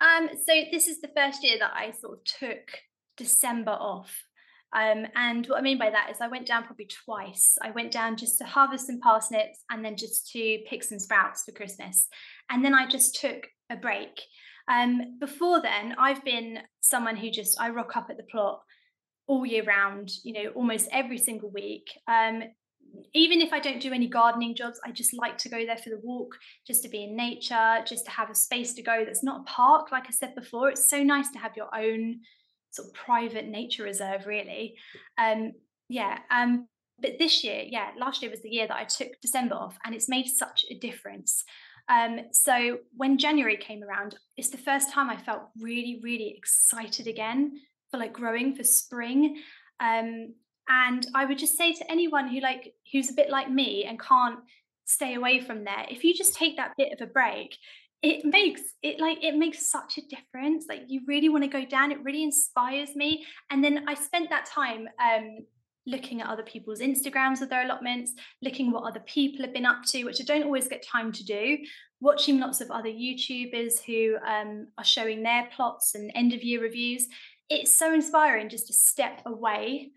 um, 0.00 0.28
so 0.46 0.52
this 0.70 0.86
is 0.86 1.00
the 1.00 1.10
first 1.16 1.42
year 1.42 1.58
that 1.58 1.72
I 1.74 1.90
sort 1.90 2.18
of 2.18 2.24
took 2.24 2.78
December 3.16 3.72
off. 3.72 4.24
Um, 4.74 5.06
and 5.14 5.46
what 5.46 5.58
I 5.58 5.62
mean 5.62 5.78
by 5.78 5.90
that 5.90 6.10
is 6.10 6.20
I 6.20 6.28
went 6.28 6.46
down 6.46 6.64
probably 6.64 6.86
twice. 7.04 7.58
I 7.60 7.70
went 7.70 7.92
down 7.92 8.16
just 8.16 8.38
to 8.38 8.44
harvest 8.44 8.86
some 8.86 9.00
parsnips 9.00 9.64
and 9.70 9.84
then 9.84 9.96
just 9.96 10.30
to 10.32 10.58
pick 10.68 10.82
some 10.82 10.98
sprouts 10.98 11.44
for 11.44 11.52
Christmas. 11.52 12.08
And 12.50 12.64
then 12.64 12.74
I 12.74 12.86
just 12.86 13.20
took 13.20 13.46
a 13.70 13.76
break. 13.76 14.20
Um, 14.68 15.18
before 15.18 15.60
then, 15.60 15.94
I've 15.98 16.24
been 16.24 16.60
someone 16.80 17.16
who 17.16 17.30
just 17.30 17.60
I 17.60 17.70
rock 17.70 17.96
up 17.96 18.08
at 18.10 18.16
the 18.16 18.22
plot 18.22 18.62
all 19.26 19.44
year 19.44 19.64
round, 19.64 20.10
you 20.24 20.32
know, 20.32 20.50
almost 20.50 20.88
every 20.92 21.18
single 21.18 21.50
week. 21.50 21.88
Um, 22.08 22.44
even 23.14 23.40
if 23.40 23.52
I 23.52 23.60
don't 23.60 23.80
do 23.80 23.92
any 23.92 24.06
gardening 24.06 24.54
jobs, 24.54 24.80
I 24.84 24.90
just 24.90 25.14
like 25.14 25.38
to 25.38 25.48
go 25.48 25.64
there 25.64 25.76
for 25.76 25.90
the 25.90 26.00
walk, 26.02 26.36
just 26.66 26.82
to 26.82 26.88
be 26.88 27.04
in 27.04 27.16
nature, 27.16 27.78
just 27.86 28.04
to 28.04 28.10
have 28.10 28.30
a 28.30 28.34
space 28.34 28.74
to 28.74 28.82
go 28.82 29.04
that's 29.04 29.24
not 29.24 29.40
a 29.40 29.44
park. 29.44 29.90
Like 29.92 30.04
I 30.08 30.10
said 30.10 30.34
before, 30.34 30.68
it's 30.70 30.88
so 30.88 31.02
nice 31.02 31.30
to 31.30 31.38
have 31.38 31.56
your 31.56 31.74
own 31.74 32.20
sort 32.72 32.88
of 32.88 32.94
private 32.94 33.46
nature 33.46 33.84
reserve, 33.84 34.26
really. 34.26 34.76
Um, 35.18 35.52
yeah. 35.88 36.18
Um, 36.30 36.66
but 36.98 37.18
this 37.18 37.44
year, 37.44 37.64
yeah, 37.66 37.90
last 37.98 38.22
year 38.22 38.30
was 38.30 38.42
the 38.42 38.50
year 38.50 38.66
that 38.66 38.76
I 38.76 38.84
took 38.84 39.08
December 39.20 39.54
off, 39.54 39.76
and 39.84 39.94
it's 39.94 40.08
made 40.08 40.26
such 40.26 40.64
a 40.70 40.78
difference. 40.78 41.44
Um, 41.88 42.20
so 42.32 42.78
when 42.96 43.18
January 43.18 43.56
came 43.56 43.82
around, 43.82 44.16
it's 44.36 44.50
the 44.50 44.58
first 44.58 44.90
time 44.90 45.10
I 45.10 45.16
felt 45.16 45.42
really, 45.60 46.00
really 46.02 46.34
excited 46.36 47.06
again 47.06 47.52
for 47.90 47.98
like 47.98 48.12
growing 48.12 48.54
for 48.54 48.64
spring. 48.64 49.42
Um, 49.80 50.34
and 50.68 51.06
I 51.14 51.24
would 51.24 51.38
just 51.38 51.56
say 51.56 51.72
to 51.72 51.90
anyone 51.90 52.28
who 52.28 52.40
like 52.40 52.72
who's 52.92 53.10
a 53.10 53.14
bit 53.14 53.30
like 53.30 53.50
me 53.50 53.84
and 53.84 54.00
can't 54.00 54.38
stay 54.84 55.14
away 55.14 55.40
from 55.40 55.64
there, 55.64 55.86
if 55.90 56.04
you 56.04 56.14
just 56.14 56.34
take 56.34 56.56
that 56.56 56.72
bit 56.78 56.92
of 56.92 57.00
a 57.00 57.10
break, 57.10 57.56
it 58.02 58.24
makes 58.24 58.62
it 58.82 58.98
like 59.00 59.22
it 59.22 59.36
makes 59.36 59.70
such 59.70 59.98
a 59.98 60.02
difference. 60.02 60.66
Like 60.68 60.82
you 60.88 61.02
really 61.06 61.28
want 61.28 61.44
to 61.44 61.48
go 61.48 61.64
down. 61.64 61.92
It 61.92 62.02
really 62.02 62.24
inspires 62.24 62.96
me. 62.96 63.24
And 63.50 63.62
then 63.62 63.84
I 63.88 63.94
spent 63.94 64.28
that 64.30 64.46
time 64.46 64.88
um 65.02 65.38
looking 65.86 66.20
at 66.20 66.28
other 66.28 66.42
people's 66.42 66.80
Instagrams 66.80 67.40
of 67.40 67.48
their 67.48 67.64
allotments, 67.64 68.12
looking 68.40 68.70
what 68.70 68.84
other 68.84 69.00
people 69.00 69.44
have 69.44 69.52
been 69.52 69.66
up 69.66 69.82
to, 69.84 70.04
which 70.04 70.20
I 70.20 70.24
don't 70.24 70.44
always 70.44 70.68
get 70.68 70.86
time 70.86 71.10
to 71.12 71.24
do. 71.24 71.58
Watching 72.00 72.38
lots 72.38 72.60
of 72.60 72.70
other 72.70 72.88
YouTubers 72.88 73.82
who 73.84 74.16
um, 74.26 74.68
are 74.78 74.84
showing 74.84 75.22
their 75.22 75.48
plots 75.54 75.94
and 75.94 76.10
end 76.14 76.32
of 76.32 76.42
year 76.42 76.60
reviews. 76.60 77.06
It's 77.48 77.76
so 77.76 77.92
inspiring 77.92 78.48
just 78.48 78.68
to 78.68 78.72
step 78.72 79.22
away. 79.26 79.90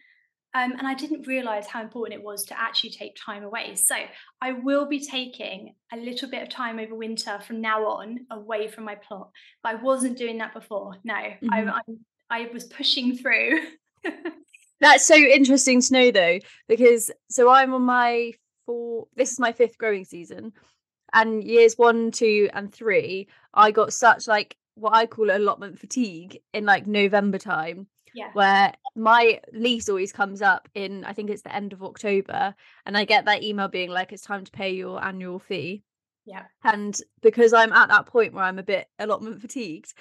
Um, 0.55 0.71
and 0.77 0.87
I 0.87 0.93
didn't 0.93 1.27
realize 1.27 1.67
how 1.67 1.81
important 1.81 2.17
it 2.17 2.25
was 2.25 2.45
to 2.45 2.59
actually 2.59 2.91
take 2.91 3.17
time 3.23 3.43
away. 3.43 3.75
So 3.75 3.95
I 4.41 4.53
will 4.53 4.85
be 4.87 5.01
taking 5.05 5.75
a 5.91 5.97
little 5.97 6.29
bit 6.29 6.41
of 6.43 6.49
time 6.49 6.79
over 6.79 6.95
winter 6.95 7.39
from 7.45 7.59
now 7.59 7.85
on 7.85 8.25
away 8.31 8.69
from 8.69 8.85
my 8.85 8.95
plot. 8.95 9.31
But 9.61 9.73
I 9.73 9.75
wasn't 9.75 10.17
doing 10.17 10.37
that 10.37 10.53
before. 10.53 10.95
No, 11.03 11.13
I, 11.13 11.37
Mhm. 11.43 11.73
I, 11.73 11.81
I 12.29 12.49
was 12.53 12.63
pushing 12.63 13.17
through. 13.17 13.59
That's 14.79 15.05
so 15.05 15.15
interesting 15.15 15.81
to 15.81 15.93
know 15.93 16.11
though, 16.11 16.39
because 16.69 17.11
so 17.29 17.49
I'm 17.49 17.73
on 17.73 17.81
my 17.81 18.31
four. 18.65 19.07
This 19.15 19.33
is 19.33 19.39
my 19.39 19.51
fifth 19.51 19.77
growing 19.77 20.05
season, 20.05 20.53
and 21.13 21.43
years 21.43 21.75
one, 21.77 22.11
two, 22.11 22.49
and 22.53 22.73
three, 22.73 23.27
I 23.53 23.71
got 23.71 23.93
such 23.93 24.27
like 24.27 24.57
what 24.75 24.93
I 24.93 25.05
call 25.05 25.31
allotment 25.31 25.79
fatigue 25.79 26.41
in 26.53 26.65
like 26.65 26.87
November 26.87 27.37
time, 27.37 27.87
yeah. 28.15 28.29
where 28.33 28.73
my 28.95 29.39
lease 29.53 29.89
always 29.89 30.11
comes 30.11 30.41
up 30.41 30.67
in 30.73 31.03
I 31.03 31.13
think 31.13 31.29
it's 31.29 31.43
the 31.43 31.55
end 31.55 31.73
of 31.73 31.83
October, 31.83 32.55
and 32.85 32.97
I 32.97 33.05
get 33.05 33.25
that 33.25 33.43
email 33.43 33.67
being 33.67 33.89
like 33.89 34.11
it's 34.11 34.23
time 34.23 34.45
to 34.45 34.51
pay 34.51 34.71
your 34.71 35.03
annual 35.03 35.39
fee. 35.39 35.83
Yeah. 36.25 36.45
And 36.63 36.97
because 37.21 37.53
I'm 37.53 37.71
at 37.71 37.89
that 37.89 38.07
point 38.07 38.33
where 38.33 38.43
I'm 38.43 38.59
a 38.59 38.63
bit 38.63 38.87
allotment 38.97 39.41
fatigued, 39.41 39.93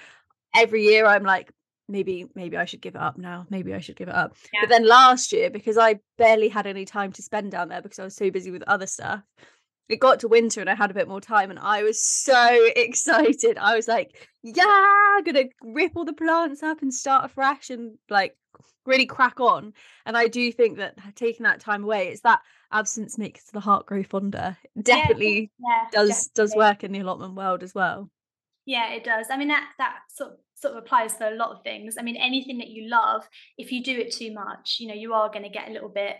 every 0.54 0.84
year 0.84 1.06
I'm 1.06 1.22
like, 1.22 1.52
maybe, 1.88 2.26
maybe 2.34 2.56
I 2.56 2.64
should 2.64 2.80
give 2.80 2.94
it 2.94 3.00
up 3.00 3.18
now. 3.18 3.46
Maybe 3.50 3.74
I 3.74 3.80
should 3.80 3.96
give 3.96 4.08
it 4.08 4.14
up. 4.14 4.34
Yeah. 4.52 4.60
But 4.62 4.70
then 4.70 4.86
last 4.86 5.32
year, 5.32 5.50
because 5.50 5.76
I 5.76 6.00
barely 6.16 6.48
had 6.48 6.66
any 6.66 6.84
time 6.84 7.12
to 7.12 7.22
spend 7.22 7.50
down 7.52 7.68
there 7.68 7.82
because 7.82 7.98
I 7.98 8.04
was 8.04 8.16
so 8.16 8.30
busy 8.30 8.50
with 8.50 8.62
other 8.66 8.86
stuff, 8.86 9.22
it 9.88 10.00
got 10.00 10.20
to 10.20 10.28
winter 10.28 10.60
and 10.60 10.70
I 10.70 10.74
had 10.74 10.90
a 10.90 10.94
bit 10.94 11.08
more 11.08 11.20
time 11.20 11.50
and 11.50 11.58
I 11.58 11.82
was 11.82 12.00
so 12.00 12.68
excited. 12.76 13.58
I 13.58 13.76
was 13.76 13.88
like, 13.88 14.28
yeah, 14.42 14.64
I'm 15.16 15.24
gonna 15.24 15.44
rip 15.62 15.92
all 15.96 16.04
the 16.04 16.12
plants 16.12 16.62
up 16.62 16.82
and 16.82 16.92
start 16.92 17.24
afresh 17.24 17.70
and 17.70 17.98
like 18.08 18.36
really 18.86 19.06
crack 19.06 19.40
on. 19.40 19.72
And 20.06 20.16
I 20.16 20.28
do 20.28 20.50
think 20.52 20.78
that 20.78 20.96
taking 21.16 21.44
that 21.44 21.60
time 21.60 21.84
away, 21.84 22.08
it's 22.08 22.22
that 22.22 22.40
absence 22.72 23.18
makes 23.18 23.50
the 23.50 23.60
heart 23.60 23.86
grow 23.86 24.02
fonder. 24.02 24.56
Definitely 24.80 25.50
Yeah, 25.58 25.86
does 25.92 26.28
does 26.28 26.50
definitely. 26.50 26.58
work 26.58 26.84
in 26.84 26.92
the 26.92 27.00
allotment 27.00 27.34
world 27.34 27.62
as 27.62 27.74
well. 27.74 28.10
Yeah, 28.66 28.92
it 28.92 29.04
does. 29.04 29.26
I 29.30 29.36
mean 29.36 29.48
that 29.48 29.68
that 29.78 29.98
sort 30.08 30.32
of 30.32 30.38
sort 30.54 30.76
of 30.76 30.82
applies 30.82 31.14
for 31.14 31.26
a 31.26 31.34
lot 31.34 31.50
of 31.50 31.62
things. 31.62 31.96
I 31.98 32.02
mean, 32.02 32.16
anything 32.16 32.58
that 32.58 32.68
you 32.68 32.88
love, 32.88 33.28
if 33.58 33.70
you 33.70 33.82
do 33.84 33.98
it 33.98 34.12
too 34.12 34.32
much, 34.32 34.78
you 34.80 34.88
know, 34.88 34.94
you 34.94 35.12
are 35.12 35.28
going 35.28 35.42
to 35.42 35.50
get 35.50 35.68
a 35.68 35.72
little 35.72 35.90
bit 35.90 36.16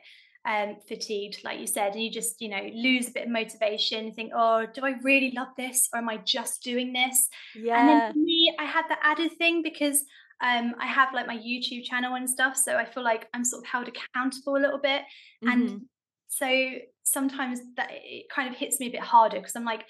um, 0.47 0.77
fatigued, 0.87 1.43
like 1.45 1.59
you 1.59 1.67
said, 1.67 1.95
and 1.95 2.03
you 2.03 2.11
just, 2.11 2.41
you 2.41 2.49
know, 2.49 2.69
lose 2.75 3.09
a 3.09 3.13
bit 3.13 3.25
of 3.25 3.31
motivation. 3.31 4.13
Think, 4.13 4.33
oh, 4.35 4.67
do 4.73 4.85
I 4.85 4.95
really 5.03 5.33
love 5.35 5.49
this, 5.57 5.89
or 5.93 5.99
am 5.99 6.09
I 6.09 6.19
just 6.19 6.63
doing 6.63 6.93
this? 6.93 7.29
Yeah. 7.55 7.81
And 7.81 7.89
then 7.89 8.13
for 8.13 8.19
me, 8.19 8.55
I 8.59 8.65
had 8.65 8.85
the 8.89 8.97
added 9.03 9.33
thing 9.39 9.63
because 9.63 10.05
um, 10.43 10.75
I 10.79 10.87
have 10.87 11.15
like 11.15 11.27
my 11.27 11.39
YouTube 11.39 11.85
channel 11.85 12.15
and 12.15 12.29
stuff, 12.29 12.57
so 12.57 12.77
I 12.77 12.85
feel 12.85 13.05
like 13.05 13.29
I'm 13.33 13.45
sort 13.45 13.65
of 13.65 13.69
held 13.69 13.89
accountable 13.89 14.57
a 14.57 14.59
little 14.59 14.81
bit, 14.81 15.03
mm-hmm. 15.43 15.49
and 15.49 15.81
so 16.29 16.71
sometimes 17.05 17.61
that 17.77 17.91
it 17.93 18.27
kind 18.29 18.49
of 18.49 18.57
hits 18.57 18.81
me 18.81 18.89
a 18.89 18.91
bit 18.91 19.01
harder 19.01 19.39
because 19.39 19.55
I'm 19.57 19.65
like, 19.65 19.85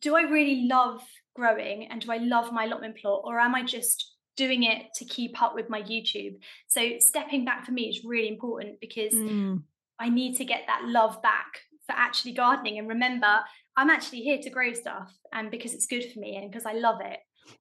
do 0.00 0.14
I 0.16 0.22
really 0.22 0.66
love 0.66 1.02
growing 1.34 1.88
and 1.88 2.00
do 2.00 2.12
I 2.12 2.18
love 2.18 2.52
my 2.52 2.64
allotment 2.64 2.96
plot, 2.96 3.22
or 3.24 3.38
am 3.38 3.54
I 3.54 3.64
just 3.64 4.14
doing 4.36 4.62
it 4.62 4.94
to 4.94 5.04
keep 5.04 5.42
up 5.42 5.54
with 5.54 5.68
my 5.68 5.82
YouTube? 5.82 6.38
So 6.68 6.98
stepping 7.00 7.44
back 7.44 7.66
for 7.66 7.72
me 7.72 7.88
is 7.88 8.04
really 8.04 8.28
important 8.28 8.80
because 8.80 9.12
mm. 9.12 9.60
I 9.98 10.08
need 10.08 10.36
to 10.36 10.44
get 10.44 10.62
that 10.66 10.82
love 10.84 11.20
back 11.22 11.60
for 11.86 11.92
actually 11.92 12.32
gardening 12.32 12.78
and 12.78 12.88
remember 12.88 13.40
I'm 13.76 13.90
actually 13.90 14.20
here 14.20 14.38
to 14.42 14.50
grow 14.50 14.72
stuff 14.72 15.12
and 15.32 15.50
because 15.50 15.72
it's 15.72 15.86
good 15.86 16.04
for 16.12 16.18
me 16.18 16.36
and 16.36 16.50
because 16.50 16.66
I 16.66 16.72
love 16.72 17.00
it, 17.00 17.18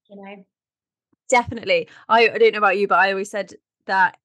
you 0.09 0.15
know. 0.15 0.45
Definitely. 1.29 1.88
I, 2.09 2.29
I 2.29 2.38
don't 2.38 2.53
know 2.53 2.57
about 2.57 2.77
you, 2.77 2.88
but 2.88 2.99
I 2.99 3.11
always 3.11 3.29
said 3.29 3.53
that 3.85 4.17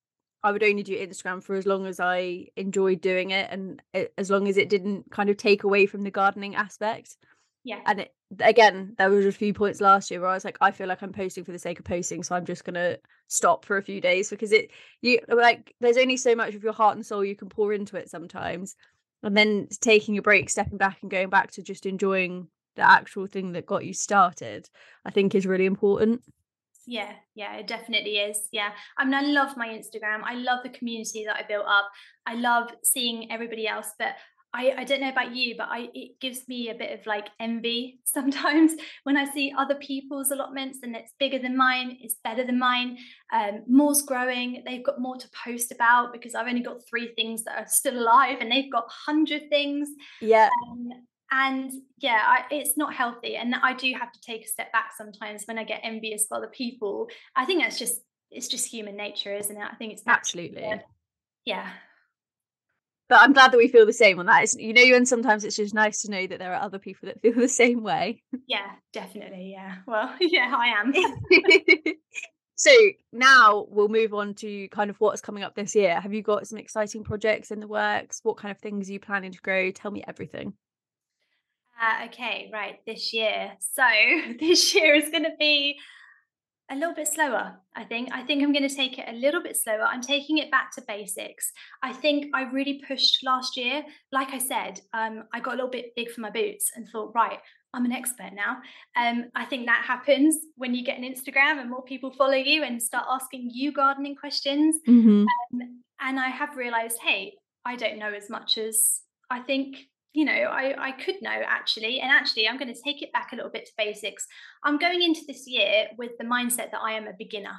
I 0.42 0.52
would 0.52 0.62
only 0.62 0.82
do 0.82 0.98
Instagram 0.98 1.42
for 1.42 1.54
as 1.54 1.66
long 1.66 1.86
as 1.86 2.00
I 2.00 2.46
enjoyed 2.56 3.00
doing 3.00 3.30
it 3.30 3.48
and 3.50 3.80
it, 3.92 4.12
as 4.18 4.30
long 4.30 4.48
as 4.48 4.56
it 4.56 4.68
didn't 4.68 5.10
kind 5.10 5.28
of 5.28 5.36
take 5.36 5.64
away 5.64 5.86
from 5.86 6.02
the 6.02 6.10
gardening 6.10 6.54
aspect. 6.54 7.16
Yeah. 7.64 7.80
And 7.86 8.00
it, 8.00 8.14
again, 8.40 8.94
there 8.98 9.10
was 9.10 9.26
a 9.26 9.32
few 9.32 9.54
points 9.54 9.80
last 9.80 10.10
year 10.10 10.20
where 10.20 10.30
I 10.30 10.34
was 10.34 10.44
like, 10.44 10.58
I 10.60 10.70
feel 10.72 10.88
like 10.88 11.02
I'm 11.02 11.12
posting 11.12 11.44
for 11.44 11.52
the 11.52 11.58
sake 11.58 11.78
of 11.78 11.84
posting, 11.84 12.22
so 12.22 12.34
I'm 12.34 12.44
just 12.44 12.64
gonna 12.64 12.96
stop 13.28 13.64
for 13.64 13.76
a 13.76 13.82
few 13.82 14.00
days 14.00 14.30
because 14.30 14.52
it 14.52 14.70
you 15.00 15.20
like 15.28 15.74
there's 15.80 15.96
only 15.96 16.16
so 16.16 16.34
much 16.34 16.54
of 16.54 16.62
your 16.62 16.72
heart 16.72 16.96
and 16.96 17.06
soul 17.06 17.24
you 17.24 17.36
can 17.36 17.48
pour 17.48 17.72
into 17.72 17.96
it 17.96 18.10
sometimes. 18.10 18.76
And 19.22 19.36
then 19.36 19.68
taking 19.80 20.18
a 20.18 20.22
break, 20.22 20.50
stepping 20.50 20.78
back 20.78 20.98
and 21.02 21.10
going 21.10 21.30
back 21.30 21.52
to 21.52 21.62
just 21.62 21.86
enjoying 21.86 22.48
the 22.74 22.82
actual 22.82 23.26
thing 23.26 23.52
that 23.52 23.66
got 23.66 23.84
you 23.84 23.94
started, 23.94 24.68
I 25.04 25.10
think 25.10 25.34
is 25.34 25.46
really 25.46 25.66
important. 25.66 26.22
Yeah, 26.86 27.12
yeah, 27.34 27.54
it 27.54 27.68
definitely 27.68 28.16
is. 28.16 28.48
Yeah. 28.50 28.70
I 28.98 29.04
mean, 29.04 29.14
I 29.14 29.22
love 29.22 29.56
my 29.56 29.68
Instagram. 29.68 30.22
I 30.24 30.34
love 30.34 30.64
the 30.64 30.70
community 30.70 31.24
that 31.26 31.36
I 31.36 31.46
built 31.46 31.66
up. 31.66 31.88
I 32.26 32.34
love 32.34 32.70
seeing 32.82 33.30
everybody 33.30 33.68
else, 33.68 33.92
but 33.98 34.16
I, 34.54 34.74
I 34.78 34.84
don't 34.84 35.00
know 35.00 35.08
about 35.08 35.34
you, 35.34 35.54
but 35.56 35.68
I 35.70 35.88
it 35.94 36.20
gives 36.20 36.46
me 36.46 36.68
a 36.68 36.74
bit 36.74 36.98
of 36.98 37.06
like 37.06 37.28
envy 37.40 38.00
sometimes 38.04 38.72
when 39.04 39.16
I 39.16 39.24
see 39.32 39.52
other 39.56 39.76
people's 39.76 40.30
allotments 40.30 40.80
and 40.82 40.94
it's 40.94 41.12
bigger 41.18 41.38
than 41.38 41.56
mine, 41.56 41.98
it's 42.00 42.16
better 42.22 42.44
than 42.44 42.58
mine. 42.58 42.98
Um, 43.32 43.62
more's 43.66 44.02
growing, 44.02 44.62
they've 44.66 44.84
got 44.84 45.00
more 45.00 45.16
to 45.16 45.28
post 45.44 45.72
about 45.72 46.12
because 46.12 46.34
I've 46.34 46.48
only 46.48 46.62
got 46.62 46.86
three 46.88 47.14
things 47.14 47.44
that 47.44 47.58
are 47.58 47.66
still 47.66 47.98
alive 47.98 48.38
and 48.40 48.50
they've 48.50 48.70
got 48.70 48.88
hundred 48.88 49.48
things. 49.48 49.88
Yeah. 50.20 50.48
Um, 50.68 50.90
and 51.30 51.72
yeah, 51.98 52.20
I, 52.26 52.44
it's 52.50 52.76
not 52.76 52.92
healthy. 52.92 53.36
And 53.36 53.54
I 53.54 53.72
do 53.72 53.90
have 53.98 54.12
to 54.12 54.20
take 54.20 54.44
a 54.44 54.48
step 54.48 54.70
back 54.70 54.90
sometimes 54.96 55.44
when 55.46 55.58
I 55.58 55.64
get 55.64 55.80
envious 55.82 56.26
of 56.30 56.36
other 56.36 56.48
people. 56.48 57.08
I 57.34 57.46
think 57.46 57.62
that's 57.62 57.78
just 57.78 58.02
it's 58.30 58.48
just 58.48 58.66
human 58.66 58.96
nature, 58.96 59.34
isn't 59.34 59.56
it? 59.56 59.62
I 59.62 59.74
think 59.76 59.94
it's 59.94 60.02
absolutely. 60.06 60.82
Yeah 61.44 61.70
but 63.12 63.20
I'm 63.20 63.34
glad 63.34 63.52
that 63.52 63.58
we 63.58 63.68
feel 63.68 63.84
the 63.84 63.92
same 63.92 64.18
on 64.20 64.24
that. 64.24 64.42
It's, 64.42 64.56
you 64.56 64.72
know, 64.72 64.96
and 64.96 65.06
sometimes 65.06 65.44
it's 65.44 65.56
just 65.56 65.74
nice 65.74 66.00
to 66.00 66.10
know 66.10 66.26
that 66.26 66.38
there 66.38 66.54
are 66.54 66.62
other 66.62 66.78
people 66.78 67.08
that 67.08 67.20
feel 67.20 67.34
the 67.34 67.46
same 67.46 67.82
way. 67.82 68.22
Yeah, 68.46 68.70
definitely. 68.94 69.50
Yeah. 69.52 69.74
Well, 69.86 70.14
yeah, 70.20 70.50
I 70.56 70.68
am. 70.68 70.94
so 72.56 72.70
now 73.12 73.66
we'll 73.68 73.90
move 73.90 74.14
on 74.14 74.32
to 74.36 74.66
kind 74.68 74.88
of 74.88 74.96
what's 74.98 75.20
coming 75.20 75.42
up 75.42 75.54
this 75.54 75.74
year. 75.74 76.00
Have 76.00 76.14
you 76.14 76.22
got 76.22 76.46
some 76.46 76.56
exciting 76.56 77.04
projects 77.04 77.50
in 77.50 77.60
the 77.60 77.68
works? 77.68 78.20
What 78.22 78.38
kind 78.38 78.50
of 78.50 78.56
things 78.62 78.88
are 78.88 78.94
you 78.94 79.00
planning 79.00 79.32
to 79.32 79.40
grow? 79.42 79.70
Tell 79.72 79.90
me 79.90 80.02
everything. 80.08 80.54
Uh, 81.78 82.06
okay, 82.06 82.48
right. 82.50 82.80
This 82.86 83.12
year. 83.12 83.52
So 83.58 83.84
this 84.40 84.74
year 84.74 84.94
is 84.94 85.10
going 85.10 85.24
to 85.24 85.36
be 85.38 85.78
a 86.72 86.74
little 86.74 86.94
bit 86.94 87.08
slower 87.08 87.54
i 87.76 87.84
think. 87.84 88.08
I 88.12 88.22
think 88.22 88.42
i'm 88.42 88.52
going 88.52 88.68
to 88.68 88.74
take 88.74 88.98
it 88.98 89.08
a 89.08 89.12
little 89.12 89.42
bit 89.42 89.56
slower. 89.56 89.82
I'm 89.82 90.00
taking 90.00 90.38
it 90.38 90.50
back 90.50 90.72
to 90.72 90.82
basics. 90.86 91.52
I 91.82 91.92
think 91.92 92.26
i 92.34 92.42
really 92.42 92.82
pushed 92.86 93.24
last 93.24 93.56
year. 93.56 93.82
Like 94.10 94.30
i 94.30 94.38
said 94.38 94.80
um, 94.94 95.24
i 95.32 95.40
got 95.40 95.54
a 95.54 95.56
little 95.56 95.70
bit 95.70 95.94
big 95.94 96.10
for 96.10 96.20
my 96.20 96.30
boots 96.30 96.72
and 96.74 96.88
thought 96.88 97.14
right 97.14 97.38
i'm 97.74 97.84
an 97.84 97.92
expert 97.92 98.32
now. 98.34 98.58
Um, 98.96 99.30
i 99.34 99.44
think 99.44 99.66
that 99.66 99.84
happens 99.86 100.36
when 100.56 100.74
you 100.74 100.84
get 100.84 100.98
an 100.98 101.04
instagram 101.04 101.60
and 101.60 101.70
more 101.70 101.82
people 101.84 102.10
follow 102.12 102.34
you 102.34 102.62
and 102.64 102.82
start 102.82 103.06
asking 103.10 103.50
you 103.52 103.72
gardening 103.72 104.16
questions. 104.16 104.76
Mm-hmm. 104.88 105.24
um, 105.52 105.82
and 106.00 106.18
i 106.18 106.28
have 106.28 106.56
realized 106.56 106.98
hey 107.02 107.34
i 107.64 107.76
don't 107.76 107.98
know 107.98 108.12
as 108.12 108.28
much 108.30 108.58
as 108.58 109.00
i 109.30 109.40
think 109.40 109.88
you 110.12 110.24
know 110.24 110.32
I, 110.32 110.88
I 110.88 110.92
could 110.92 111.16
know 111.22 111.40
actually. 111.46 112.00
And 112.00 112.10
actually 112.10 112.48
i'm 112.48 112.58
going 112.58 112.72
to 112.72 112.80
take 112.84 113.02
it 113.02 113.12
back 113.12 113.32
a 113.32 113.36
little 113.36 113.50
bit 113.50 113.66
to 113.66 113.72
basics. 113.76 114.26
I'm 114.64 114.78
going 114.78 115.02
into 115.02 115.22
this 115.26 115.46
year 115.46 115.88
with 115.98 116.12
the 116.18 116.24
mindset 116.24 116.70
that 116.70 116.82
i 116.82 116.92
am 116.92 117.06
a 117.06 117.12
beginner 117.18 117.56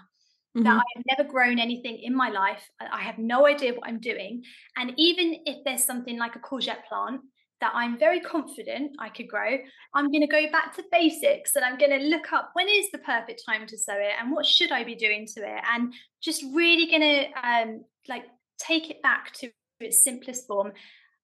mm-hmm. 0.56 0.64
that 0.64 0.76
i 0.76 0.84
have 0.96 1.18
never 1.18 1.30
grown 1.30 1.60
anything 1.60 1.98
in 1.98 2.16
my 2.16 2.30
life. 2.30 2.64
I 2.80 3.02
have 3.02 3.18
no 3.18 3.48
idea 3.48 3.74
what 3.74 3.88
i'm 3.88 4.00
doing. 4.00 4.44
And 4.78 4.94
even 4.98 5.38
if 5.46 5.64
there's 5.64 5.84
something 5.84 6.18
like 6.18 6.36
a 6.36 6.40
courgette 6.40 6.86
plant 6.88 7.22
that 7.62 7.72
i'm 7.76 7.98
very 7.98 8.20
confident 8.20 8.92
i 9.00 9.08
could 9.08 9.28
grow 9.28 9.58
i'm 9.94 10.12
going 10.12 10.22
to 10.22 10.28
go 10.28 10.52
back 10.52 10.76
to 10.76 10.84
basics 10.92 11.56
and 11.56 11.64
i'm 11.64 11.78
going 11.78 11.98
to 11.98 12.08
look 12.08 12.34
up 12.34 12.50
when 12.54 12.68
is 12.68 12.90
the 12.92 12.98
perfect 12.98 13.42
time 13.48 13.66
to 13.66 13.78
sow 13.78 13.94
it 13.94 14.12
and 14.20 14.32
what 14.32 14.46
should 14.46 14.72
i 14.72 14.84
be 14.84 14.96
doing 14.96 15.26
to 15.26 15.40
it 15.40 15.62
and 15.72 15.94
just 16.22 16.44
really 16.54 16.88
going 16.88 17.02
to 17.02 17.48
um 17.48 17.86
like 18.10 18.26
take 18.58 18.90
it 18.90 19.02
back 19.02 19.32
to 19.34 19.52
its 19.80 20.04
simplest 20.04 20.48
form. 20.48 20.74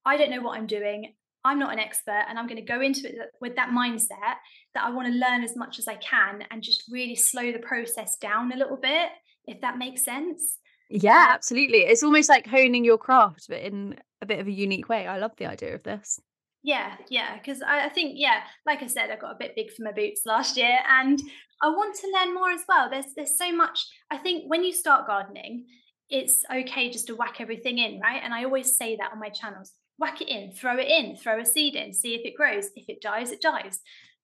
I 0.06 0.18
don't 0.18 0.32
know 0.32 0.42
what 0.42 0.58
I'm 0.58 0.68
doing. 0.68 1.14
I'm 1.46 1.60
not 1.60 1.72
an 1.72 1.80
expert 1.80 2.26
and 2.28 2.38
I'm 2.38 2.48
going 2.48 2.64
to 2.64 2.74
go 2.74 2.82
into 2.82 3.08
it 3.08 3.16
with 3.40 3.56
that 3.56 3.70
mindset 3.70 4.36
that 4.74 4.84
I 4.84 4.90
want 4.92 5.08
to 5.08 5.14
learn 5.14 5.44
as 5.44 5.56
much 5.56 5.80
as 5.80 5.88
I 5.88 5.96
can 5.96 6.44
and 6.52 6.62
just 6.62 6.84
really 6.92 7.16
slow 7.16 7.52
the 7.52 7.60
process 7.60 8.18
down 8.18 8.52
a 8.52 8.58
little 8.58 8.78
bit, 8.78 9.10
if 9.46 9.62
that 9.62 9.78
makes 9.78 10.04
sense. 10.04 10.58
Yeah, 10.90 11.12
um 11.12 11.36
absolutely. 11.36 11.80
It's 11.80 12.04
almost 12.04 12.30
like 12.30 12.48
honing 12.48 12.84
your 12.84 12.98
craft, 12.98 13.46
but 13.48 13.62
in 13.62 13.96
a 14.22 14.26
bit 14.26 14.40
of 14.40 14.48
a 14.48 14.52
unique 14.52 14.90
way. 14.90 15.08
I 15.08 15.18
love 15.18 15.32
the 15.38 15.46
idea 15.46 15.76
of 15.76 15.84
this. 15.84 16.20
Yeah, 16.62 16.96
yeah, 17.10 17.38
because 17.38 17.62
I, 17.62 17.86
I, 17.86 17.90
think, 17.90 18.14
yeah, 18.16 18.42
like 18.66 18.84
I 18.84 18.88
said, 18.88 19.10
I 19.10 19.16
got 19.16 19.32
a 19.32 19.38
bit 19.40 19.56
big 19.56 19.72
for 19.72 19.84
my 19.84 19.94
boots 19.94 20.24
last 20.26 20.58
year, 20.58 20.80
and 20.90 21.18
I 21.62 21.70
want 21.70 21.96
to 21.96 22.12
learn 22.14 22.34
more 22.34 22.52
as 22.52 22.64
well. 22.68 22.90
There's 22.90 23.14
there's 23.16 23.38
so 23.38 23.54
much. 23.54 23.88
I 24.12 24.18
think 24.18 24.44
when 24.48 24.66
you 24.66 24.74
start 24.74 25.08
gardening, 25.08 25.68
it's 26.10 26.44
okay 26.54 26.90
just 26.90 27.08
to 27.08 27.16
whack 27.16 27.40
everything 27.40 27.78
in, 27.78 28.02
right? 28.02 28.22
And 28.22 28.34
I 28.34 28.44
always 28.44 28.76
say 28.76 28.98
that 28.98 29.12
on 29.14 29.20
my 29.20 29.30
channels 29.30 29.72
whack 30.00 30.22
it 30.22 30.30
in, 30.30 30.52
throw 30.52 30.78
it 30.78 30.88
in, 30.88 31.16
throw 31.16 31.40
a 31.40 31.46
seed 31.46 31.76
in, 31.76 31.94
see 31.94 32.16
if 32.16 32.26
it 32.26 32.36
grows. 32.36 32.70
If 32.76 32.88
it 32.88 33.02
dies, 33.02 33.32
it 33.32 33.42
dies. 33.42 33.82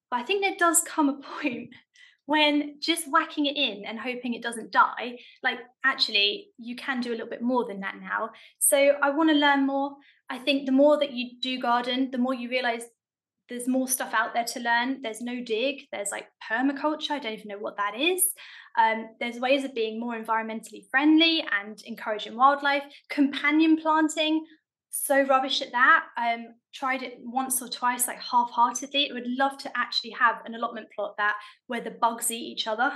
But 0.10 0.22
I 0.22 0.24
think 0.24 0.42
there 0.42 0.56
does 0.58 0.82
come 0.82 1.10
a 1.10 1.14
point 1.42 1.70
when 2.26 2.78
just 2.80 3.06
whacking 3.08 3.46
it 3.46 3.56
in 3.56 3.86
and 3.86 4.00
hoping 4.00 4.34
it 4.34 4.42
doesn't 4.42 4.72
die, 4.72 5.20
like 5.44 5.60
actually, 5.84 6.48
you 6.58 6.76
can 6.76 7.00
do 7.00 7.12
a 7.12 7.12
little 7.12 7.30
bit 7.30 7.42
more 7.42 7.66
than 7.66 7.82
that 7.82 7.96
now. 8.02 8.32
So 8.58 8.94
I 9.02 9.12
want 9.12 9.30
to 9.30 9.36
learn 9.36 9.68
more. 9.68 9.96
I 10.30 10.40
think 10.40 10.66
the 10.66 10.72
more 10.72 10.98
that 10.98 11.12
you 11.12 11.40
do 11.40 11.60
garden, 11.60 12.10
the 12.12 12.18
more 12.18 12.34
you 12.34 12.50
realize 12.50 12.84
there's 13.48 13.68
more 13.68 13.88
stuff 13.88 14.12
out 14.16 14.34
there 14.34 14.44
to 14.44 14.60
learn. 14.60 15.04
There's 15.04 15.22
no 15.22 15.44
dig, 15.44 15.84
there's 15.92 16.10
like 16.12 16.26
permaculture. 16.50 17.12
I 17.12 17.20
don't 17.20 17.34
even 17.34 17.50
know 17.50 17.60
what 17.60 17.78
that 17.78 17.94
is. 17.96 18.24
Um, 18.76 19.10
there's 19.20 19.40
ways 19.40 19.64
of 19.64 19.76
being 19.76 20.00
more 20.00 20.20
environmentally 20.20 20.90
friendly 20.90 21.46
and 21.62 21.80
encouraging 21.86 22.36
wildlife, 22.36 22.84
companion 23.10 23.78
planting 23.78 24.44
so 24.96 25.24
rubbish 25.24 25.62
at 25.62 25.72
that. 25.72 26.06
Um, 26.18 26.56
tried 26.74 27.04
it 27.04 27.20
once 27.22 27.62
or 27.62 27.68
twice, 27.68 28.08
like 28.08 28.20
half-heartedly. 28.22 29.12
I 29.12 29.14
would 29.14 29.28
love 29.28 29.58
to 29.60 29.72
actually 29.78 30.12
have 30.12 30.38
an 30.46 30.56
allotment 30.56 30.88
plot 30.96 31.16
that 31.18 31.36
where 31.68 31.82
the 31.82 31.92
bugs 31.92 32.32
eat 32.32 32.36
each 32.36 32.68
other. 32.68 32.92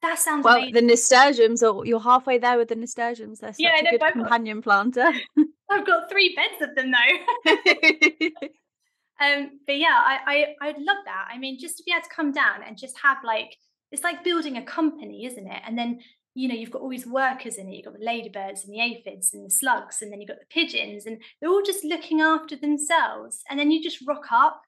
That 0.00 0.18
sounds 0.18 0.44
well. 0.44 0.56
Amazing. 0.56 0.74
The 0.74 0.82
nasturtiums, 0.82 1.62
or 1.62 1.86
you're 1.86 2.00
halfway 2.00 2.38
there 2.38 2.58
with 2.58 2.68
the 2.68 2.74
nasturtiums. 2.74 3.40
They're 3.40 3.52
such 3.52 3.60
yeah, 3.60 3.78
a 3.78 3.98
good 3.98 4.12
companion 4.12 4.60
got, 4.60 4.64
planter. 4.64 5.12
I've 5.70 5.86
got 5.86 6.10
three 6.10 6.34
beds 6.34 6.62
of 6.62 6.74
them 6.74 6.90
though. 6.90 7.52
um, 9.24 9.60
but 9.66 9.78
yeah, 9.78 9.94
I, 9.94 10.18
I 10.26 10.68
I'd 10.68 10.78
love 10.78 11.04
that. 11.04 11.28
I 11.32 11.38
mean, 11.38 11.58
just 11.60 11.76
to 11.76 11.84
be 11.84 11.92
able 11.92 12.02
to 12.02 12.08
come 12.08 12.32
down 12.32 12.62
and 12.66 12.76
just 12.76 12.98
have 13.00 13.18
like 13.24 13.56
it's 13.92 14.02
like 14.02 14.24
building 14.24 14.56
a 14.56 14.64
company, 14.64 15.26
isn't 15.26 15.46
it? 15.46 15.62
And 15.66 15.78
then 15.78 16.00
you 16.34 16.48
know, 16.48 16.54
you've 16.54 16.70
got 16.70 16.82
all 16.82 16.88
these 16.88 17.06
workers 17.06 17.56
in 17.56 17.68
it. 17.68 17.74
You've 17.74 17.84
got 17.84 17.98
the 17.98 18.04
ladybirds 18.04 18.64
and 18.64 18.72
the 18.72 18.80
aphids 18.80 19.34
and 19.34 19.44
the 19.44 19.50
slugs, 19.50 20.00
and 20.00 20.10
then 20.10 20.20
you've 20.20 20.28
got 20.28 20.40
the 20.40 20.46
pigeons, 20.50 21.06
and 21.06 21.20
they're 21.40 21.50
all 21.50 21.62
just 21.62 21.84
looking 21.84 22.20
after 22.20 22.56
themselves. 22.56 23.42
And 23.50 23.58
then 23.58 23.70
you 23.70 23.82
just 23.82 24.06
rock 24.06 24.26
up. 24.30 24.62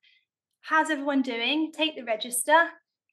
How's 0.62 0.90
everyone 0.90 1.22
doing? 1.22 1.72
Take 1.72 1.96
the 1.96 2.04
register. 2.04 2.68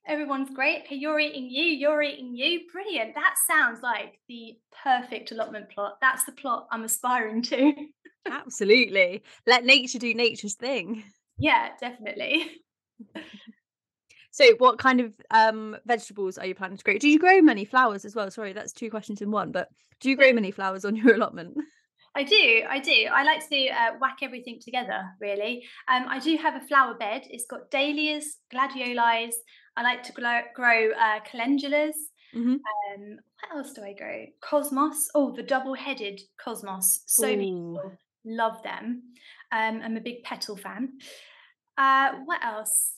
Everyone's 0.07 0.49
great. 0.49 0.83
Okay, 0.83 0.95
you're 0.95 1.19
eating 1.19 1.49
you, 1.49 1.63
you're 1.63 2.01
eating 2.01 2.33
you. 2.33 2.61
Brilliant. 2.71 3.13
That 3.15 3.35
sounds 3.47 3.81
like 3.83 4.19
the 4.27 4.57
perfect 4.83 5.31
allotment 5.31 5.69
plot. 5.69 5.97
That's 6.01 6.23
the 6.23 6.31
plot 6.31 6.67
I'm 6.71 6.83
aspiring 6.83 7.43
to. 7.43 7.73
Absolutely. 8.29 9.21
Let 9.45 9.63
nature 9.63 9.99
do 9.99 10.13
nature's 10.13 10.55
thing. 10.55 11.03
Yeah, 11.37 11.69
definitely. 11.79 12.51
So, 14.41 14.55
what 14.57 14.79
kind 14.79 15.01
of 15.01 15.13
um, 15.29 15.77
vegetables 15.85 16.39
are 16.39 16.47
you 16.47 16.55
planning 16.55 16.77
to 16.77 16.83
grow? 16.83 16.97
Do 16.97 17.07
you 17.07 17.19
grow 17.19 17.41
many 17.41 17.63
flowers 17.63 18.05
as 18.05 18.15
well? 18.15 18.31
Sorry, 18.31 18.53
that's 18.53 18.73
two 18.73 18.89
questions 18.89 19.21
in 19.21 19.29
one. 19.29 19.51
But 19.51 19.67
do 19.99 20.09
you 20.09 20.15
grow 20.15 20.33
many 20.33 20.49
flowers 20.49 20.83
on 20.83 20.95
your 20.95 21.13
allotment? 21.15 21.55
I 22.15 22.23
do, 22.23 22.63
I 22.67 22.79
do. 22.79 23.07
I 23.13 23.23
like 23.23 23.47
to 23.47 23.67
uh, 23.67 23.91
whack 23.99 24.17
everything 24.23 24.59
together, 24.59 25.03
really. 25.19 25.63
Um, 25.87 26.05
I 26.09 26.17
do 26.17 26.35
have 26.37 26.55
a 26.55 26.65
flower 26.65 26.95
bed. 26.95 27.21
It's 27.29 27.45
got 27.45 27.69
dahlias, 27.69 28.23
gladiolis. 28.51 29.35
I 29.77 29.83
like 29.83 30.01
to 30.03 30.11
grow, 30.13 30.39
grow 30.55 30.89
uh, 30.91 31.19
calendulas. 31.31 31.93
Mm-hmm. 32.35 32.53
Um, 32.53 33.17
what 33.39 33.57
else 33.57 33.73
do 33.73 33.83
I 33.83 33.93
grow? 33.93 34.25
Cosmos. 34.41 35.09
Oh, 35.13 35.35
the 35.35 35.43
double-headed 35.43 36.19
cosmos. 36.43 37.01
So 37.05 37.27
Ooh. 37.27 37.37
beautiful. 37.37 37.91
Love 38.25 38.63
them. 38.63 39.03
Um, 39.51 39.81
I'm 39.83 39.97
a 39.97 40.01
big 40.01 40.23
petal 40.23 40.57
fan. 40.57 40.93
Uh, 41.77 42.13
what 42.25 42.43
else? 42.43 42.93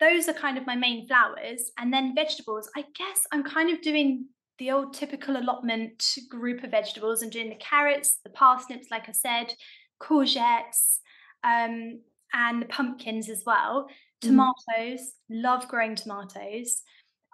Those 0.00 0.28
are 0.28 0.34
kind 0.34 0.58
of 0.58 0.66
my 0.66 0.76
main 0.76 1.06
flowers. 1.06 1.70
And 1.78 1.92
then 1.92 2.14
vegetables, 2.14 2.70
I 2.76 2.84
guess 2.96 3.20
I'm 3.32 3.42
kind 3.42 3.70
of 3.70 3.80
doing 3.80 4.26
the 4.58 4.70
old 4.70 4.94
typical 4.94 5.36
allotment 5.36 6.02
group 6.30 6.64
of 6.64 6.70
vegetables. 6.70 7.22
I'm 7.22 7.30
doing 7.30 7.50
the 7.50 7.56
carrots, 7.56 8.20
the 8.24 8.30
parsnips, 8.30 8.88
like 8.90 9.08
I 9.08 9.12
said, 9.12 9.52
courgettes, 10.00 10.98
um, 11.44 12.00
and 12.32 12.62
the 12.62 12.66
pumpkins 12.66 13.28
as 13.28 13.42
well. 13.46 13.88
Mm. 14.22 14.28
Tomatoes, 14.28 15.00
mm. 15.00 15.42
love 15.42 15.68
growing 15.68 15.94
tomatoes. 15.94 16.82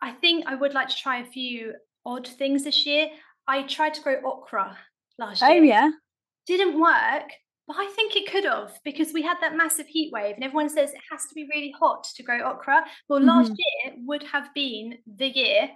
I 0.01 0.13
think 0.13 0.45
I 0.47 0.55
would 0.55 0.75
like 0.75 0.89
to 0.89 0.97
try 0.97 1.19
a 1.19 1.27
few 1.27 1.75
odd 2.05 2.27
things 2.27 2.65
this 2.65 2.85
year. 2.87 3.09
I 3.47 3.63
tried 3.63 3.95
to 3.95 4.03
grow 4.03 4.17
okra 4.25 4.77
last 5.19 5.43
oh, 5.43 5.49
year. 5.49 5.61
Oh, 5.61 5.65
yeah. 5.65 5.91
Didn't 6.47 6.81
work, 6.81 7.31
but 7.67 7.77
I 7.79 7.91
think 7.95 8.17
it 8.17 8.31
could 8.31 8.45
have 8.45 8.73
because 8.85 9.13
we 9.13 9.23
had 9.23 9.39
that 9.41 9.57
massive 9.57 9.87
heat 9.87 10.13
wave, 10.13 10.35
and 10.35 10.45
everyone 10.45 10.69
says 10.69 10.91
it 10.91 11.01
has 11.11 11.27
to 11.27 11.35
be 11.35 11.49
really 11.53 11.73
hot 11.79 12.05
to 12.17 12.23
grow 12.23 12.41
okra. 12.51 12.85
Well, 13.09 13.21
mm-hmm. 13.21 13.29
last 13.29 13.51
year 13.51 13.95
would 14.05 14.25
have 14.25 14.49
been 14.55 14.99
the 15.07 15.29
year. 15.29 15.71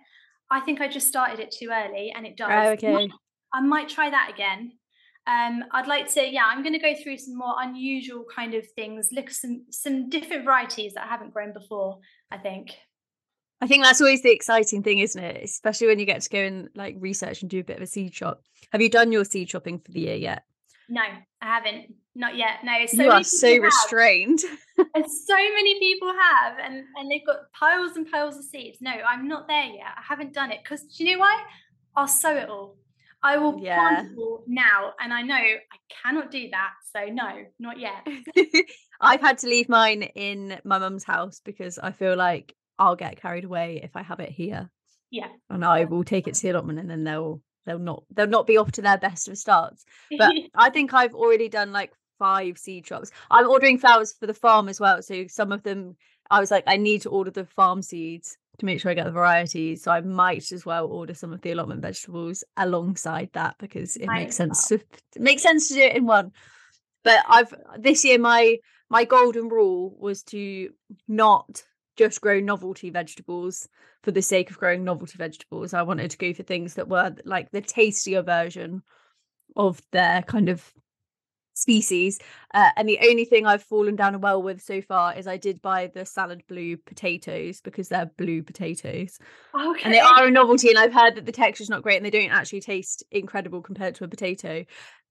I 0.51 0.61
think 0.61 0.80
I 0.80 0.89
just 0.89 1.09
started 1.09 1.41
it 1.41 1.55
too 1.57 1.70
early, 1.72 2.12
and 2.14 2.26
it 2.26 2.37
does. 2.37 2.51
Oh, 2.51 2.70
okay. 2.70 3.09
I 3.53 3.61
might, 3.61 3.89
try 3.89 4.11
that 4.11 4.30
again. 4.32 4.72
Um, 5.26 5.64
I'd 5.72 5.87
like 5.87 6.12
to, 6.14 6.28
yeah, 6.28 6.45
I'm 6.47 6.62
going 6.62 6.74
to 6.74 6.78
go 6.78 6.95
through 6.95 7.18
some 7.18 7.37
more 7.37 7.55
unusual 7.59 8.24
kind 8.34 8.55
of 8.55 8.68
things, 8.72 9.09
look 9.12 9.30
some 9.30 9.64
some 9.70 10.09
different 10.09 10.45
varieties 10.45 10.95
that 10.95 11.05
I 11.05 11.09
haven't 11.09 11.32
grown 11.32 11.53
before. 11.53 11.99
I 12.30 12.39
think. 12.39 12.76
I 13.61 13.66
think 13.66 13.84
that's 13.84 14.01
always 14.01 14.22
the 14.22 14.32
exciting 14.32 14.82
thing, 14.82 14.99
isn't 14.99 15.22
it? 15.22 15.43
Especially 15.43 15.87
when 15.87 15.99
you 15.99 16.05
get 16.05 16.20
to 16.20 16.28
go 16.28 16.39
and 16.39 16.68
like 16.74 16.97
research 16.99 17.41
and 17.41 17.51
do 17.51 17.61
a 17.61 17.64
bit 17.64 17.78
of 17.78 17.82
a 17.82 17.87
seed 17.87 18.14
shop. 18.14 18.43
Have 18.70 18.82
you 18.82 18.91
done 18.91 19.12
your 19.12 19.24
seed 19.24 19.49
shopping 19.49 19.78
for 19.78 19.93
the 19.93 20.01
year 20.01 20.16
yet? 20.16 20.45
No, 20.89 21.03
I 21.03 21.47
haven't. 21.47 21.95
Not 22.14 22.37
yet. 22.37 22.64
No. 22.64 22.72
So 22.87 23.03
you 23.03 23.11
are 23.11 23.22
so 23.22 23.59
restrained. 23.59 24.41
and 24.95 25.05
so 25.11 25.34
many 25.34 25.78
people 25.78 26.09
have, 26.09 26.59
and 26.59 26.84
and 26.97 27.11
they've 27.11 27.26
got 27.26 27.53
piles 27.53 27.97
and 27.97 28.11
piles 28.11 28.37
of 28.37 28.45
seeds. 28.45 28.78
No, 28.80 28.91
I'm 28.91 29.28
not 29.28 29.49
there 29.49 29.64
yet. 29.64 29.87
I 29.97 30.03
haven't 30.07 30.32
done 30.32 30.51
it 30.51 30.61
because 30.62 30.82
do 30.82 31.05
you 31.05 31.12
know 31.12 31.20
why? 31.20 31.43
I'll 31.95 32.09
sow 32.09 32.37
it 32.37 32.49
all. 32.49 32.76
I 33.22 33.39
will 33.39 33.59
yeah. 33.59 33.78
plant 33.78 34.12
it 34.12 34.18
all 34.18 34.45
now, 34.47 34.93
and 35.01 35.12
I 35.12 35.22
know 35.22 35.34
I 35.34 35.78
cannot 36.03 36.30
do 36.30 36.49
that. 36.51 36.72
So 36.95 37.07
no, 37.12 37.45
not 37.59 37.78
yet. 37.78 38.07
I've 39.01 39.20
had 39.20 39.39
to 39.39 39.49
leave 39.49 39.68
mine 39.68 40.03
in 40.03 40.59
my 40.64 40.78
mum's 40.78 41.05
house 41.05 41.41
because 41.45 41.78
I 41.78 41.93
feel 41.93 42.16
like 42.16 42.55
I'll 42.78 42.97
get 42.97 43.20
carried 43.20 43.45
away 43.45 43.80
if 43.82 43.97
I 43.97 44.03
have 44.03 44.20
it 44.20 44.30
here. 44.30 44.70
Yeah. 45.11 45.28
And 45.51 45.64
I 45.64 45.84
will 45.84 46.05
take 46.05 46.28
it 46.28 46.34
to 46.34 46.43
the 46.43 46.51
allotment 46.51 46.78
and 46.78 46.91
then 46.91 47.05
they'll 47.05 47.41
they'll 47.67 47.79
not 47.79 48.05
they'll 48.14 48.27
not 48.27 48.47
be 48.47 48.57
off 48.57 48.73
to 48.73 48.83
their 48.83 48.99
best 48.99 49.29
of 49.29 49.37
starts. 49.37 49.85
But 50.17 50.35
I 50.55 50.71
think 50.71 50.95
I've 50.95 51.14
already 51.14 51.49
done 51.49 51.73
like 51.73 51.93
five 52.19 52.57
seed 52.59 52.87
shops. 52.87 53.11
I'm 53.31 53.49
ordering 53.49 53.79
flowers 53.79 54.12
for 54.12 54.27
the 54.27 54.35
farm 54.35 54.69
as 54.69 54.81
well. 54.81 55.03
So 55.03 55.27
some 55.27 55.53
of 55.53 55.62
them 55.62 55.97
I 56.31 56.41
was 56.41 56.51
like, 56.51 56.64
I 56.67 56.77
need 56.77 57.03
to 57.03 57.11
order 57.11 57.31
the 57.31 57.45
farm 57.45 57.83
seeds 57.83 58.37
to 58.59 58.67
make 58.67 58.81
sure 58.81 58.91
I 58.91 58.95
get 58.95 59.05
the 59.05 59.12
varieties. 59.12 59.83
So 59.83 59.91
I 59.91 60.01
might 60.01 60.51
as 60.53 60.64
well 60.64 60.87
order 60.87 61.14
some 61.14 61.33
of 61.33 61.43
the 61.43 61.53
allotment 61.53 61.83
vegetables 61.83 62.43
alongside 62.57 63.31
that 63.35 63.57
because 63.59 63.97
it 63.97 64.09
makes 64.09 64.37
sense 64.37 64.69
to 64.69 64.77
it 64.77 65.21
makes 65.21 65.43
sense 65.43 65.69
to 65.69 65.75
do 65.75 65.81
it 65.81 65.97
in 65.97 66.07
one. 66.07 66.33
But 67.05 67.25
I've 67.29 67.55
this 67.79 68.05
year 68.05 68.19
my 68.19 68.59
my 68.89 69.05
golden 69.05 69.49
rule 69.49 69.95
was 69.99 70.23
to 70.25 70.71
not 71.09 71.64
just 71.97 72.20
grow 72.20 72.40
novelty 72.40 72.90
vegetables 72.90 73.68
for 74.03 74.11
the 74.11 74.22
sake 74.22 74.51
of 74.51 74.59
growing 74.59 74.84
novelty 74.84 75.16
vegetables. 75.16 75.74
I 75.74 75.82
wanted 75.82 76.11
to 76.11 76.18
go 76.18 76.32
for 76.32 76.42
things 76.42 76.74
that 76.74 76.88
were 76.88 77.14
like 77.24 77.51
the 77.51 77.61
tastier 77.61 78.22
version 78.22 78.82
of 79.57 79.80
their 79.92 80.22
kind 80.22 80.49
of 80.49 80.72
species. 81.57 82.18
Uh, 82.55 82.70
and 82.76 82.88
the 82.88 82.99
only 83.03 83.24
thing 83.24 83.47
I've 83.47 83.62
fallen 83.62 83.97
down 83.97 84.14
a 84.14 84.18
well 84.18 84.42
with 84.42 84.62
so 84.62 84.82
far 84.82 85.16
is 85.16 85.26
I 85.26 85.38
did 85.38 85.62
buy 85.62 85.90
the 85.92 86.05
salad 86.05 86.42
blue 86.49 86.76
potatoes 86.76 87.61
because 87.62 87.88
they're 87.88 88.11
blue 88.18 88.42
potatoes. 88.42 89.18
Okay. 89.55 89.80
And 89.82 89.92
they 89.92 90.01
are 90.01 90.26
a 90.26 90.30
novelty. 90.30 90.68
And 90.68 90.78
I've 90.78 90.92
heard 90.92 91.16
that 91.16 91.26
the 91.26 91.32
texture's 91.32 91.70
not 91.70 91.82
great 91.82 91.97
and 91.97 92.07
they 92.07 92.11
don't 92.11 92.30
actually 92.30 92.61
taste 92.61 93.03
incredible 93.11 93.62
compared 93.62 93.94
to 93.97 94.05
a 94.05 94.09
potato. 94.09 94.64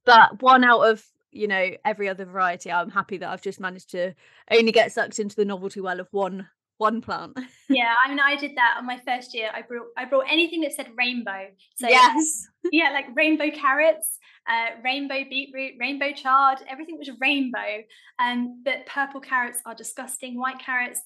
But 0.06 0.42
one 0.42 0.64
out 0.64 0.82
of 0.82 1.04
you 1.32 1.50
know 1.50 1.72
every 1.84 2.08
other 2.08 2.24
variety 2.24 2.72
i'm 2.72 2.90
happy 2.90 3.18
that 3.18 3.30
i've 3.30 3.42
just 3.42 3.60
managed 3.60 3.90
to 3.90 4.14
only 4.50 4.72
get 4.72 4.94
sucked 4.94 5.20
into 5.20 5.36
the 5.36 5.44
novelty 5.44 5.82
well 5.82 6.00
of 6.00 6.08
one 6.12 6.48
one 6.78 7.02
plant. 7.02 7.38
yeah, 7.70 7.94
I 8.04 8.10
mean, 8.10 8.20
I 8.20 8.36
did 8.36 8.56
that 8.56 8.76
on 8.78 8.86
my 8.86 9.00
first 9.06 9.34
year. 9.34 9.50
I 9.54 9.62
brought 9.62 9.88
I 9.98 10.06
brought 10.06 10.26
anything 10.30 10.62
that 10.62 10.74
said 10.74 10.88
rainbow. 10.98 11.48
So 11.76 11.88
yes, 11.88 12.48
yeah, 12.72 12.92
like 12.92 13.06
rainbow 13.16 13.50
carrots, 13.52 14.18
uh, 14.48 14.82
rainbow 14.84 15.24
beetroot, 15.30 15.74
rainbow 15.80 16.12
chard. 16.12 16.60
Everything 16.70 16.98
was 16.98 17.10
rainbow. 17.20 17.84
Um, 18.20 18.62
but 18.64 18.86
purple 18.86 19.22
carrots 19.22 19.60
are 19.66 19.76
disgusting. 19.76 20.40
White 20.40 20.60
carrots. 20.60 21.02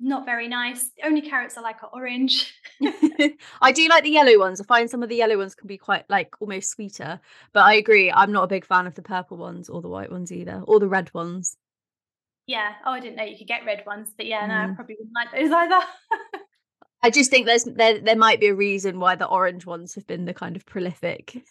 Not 0.00 0.24
very 0.24 0.46
nice. 0.46 0.90
The 0.96 1.06
only 1.06 1.22
carrots 1.22 1.58
I 1.58 1.60
like 1.60 1.82
are 1.82 1.90
orange. 1.92 2.54
I 3.60 3.72
do 3.72 3.88
like 3.88 4.04
the 4.04 4.10
yellow 4.10 4.38
ones. 4.38 4.60
I 4.60 4.64
find 4.64 4.88
some 4.88 5.02
of 5.02 5.08
the 5.08 5.16
yellow 5.16 5.36
ones 5.36 5.56
can 5.56 5.66
be 5.66 5.76
quite 5.76 6.08
like 6.08 6.36
almost 6.38 6.70
sweeter. 6.70 7.20
But 7.52 7.64
I 7.64 7.74
agree, 7.74 8.12
I'm 8.12 8.30
not 8.30 8.44
a 8.44 8.48
big 8.48 8.64
fan 8.64 8.86
of 8.86 8.94
the 8.94 9.02
purple 9.02 9.38
ones 9.38 9.68
or 9.68 9.82
the 9.82 9.88
white 9.88 10.12
ones 10.12 10.30
either, 10.30 10.62
or 10.66 10.78
the 10.78 10.86
red 10.86 11.12
ones. 11.14 11.56
Yeah. 12.48 12.72
Oh, 12.84 12.92
I 12.92 13.00
didn't 13.00 13.16
know 13.16 13.24
you 13.24 13.36
could 13.36 13.46
get 13.46 13.66
red 13.66 13.84
ones, 13.86 14.08
but 14.16 14.26
yeah, 14.26 14.46
no, 14.46 14.54
mm. 14.54 14.72
I 14.72 14.74
probably 14.74 14.96
wouldn't 14.98 15.14
like 15.14 15.30
those 15.32 15.52
either. 15.52 15.86
I 17.02 17.10
just 17.10 17.30
think 17.30 17.46
there's 17.46 17.64
there 17.64 18.00
there 18.00 18.16
might 18.16 18.40
be 18.40 18.48
a 18.48 18.54
reason 18.54 18.98
why 18.98 19.14
the 19.14 19.26
orange 19.26 19.66
ones 19.66 19.94
have 19.94 20.06
been 20.06 20.24
the 20.24 20.34
kind 20.34 20.56
of 20.56 20.66
prolific. 20.66 21.44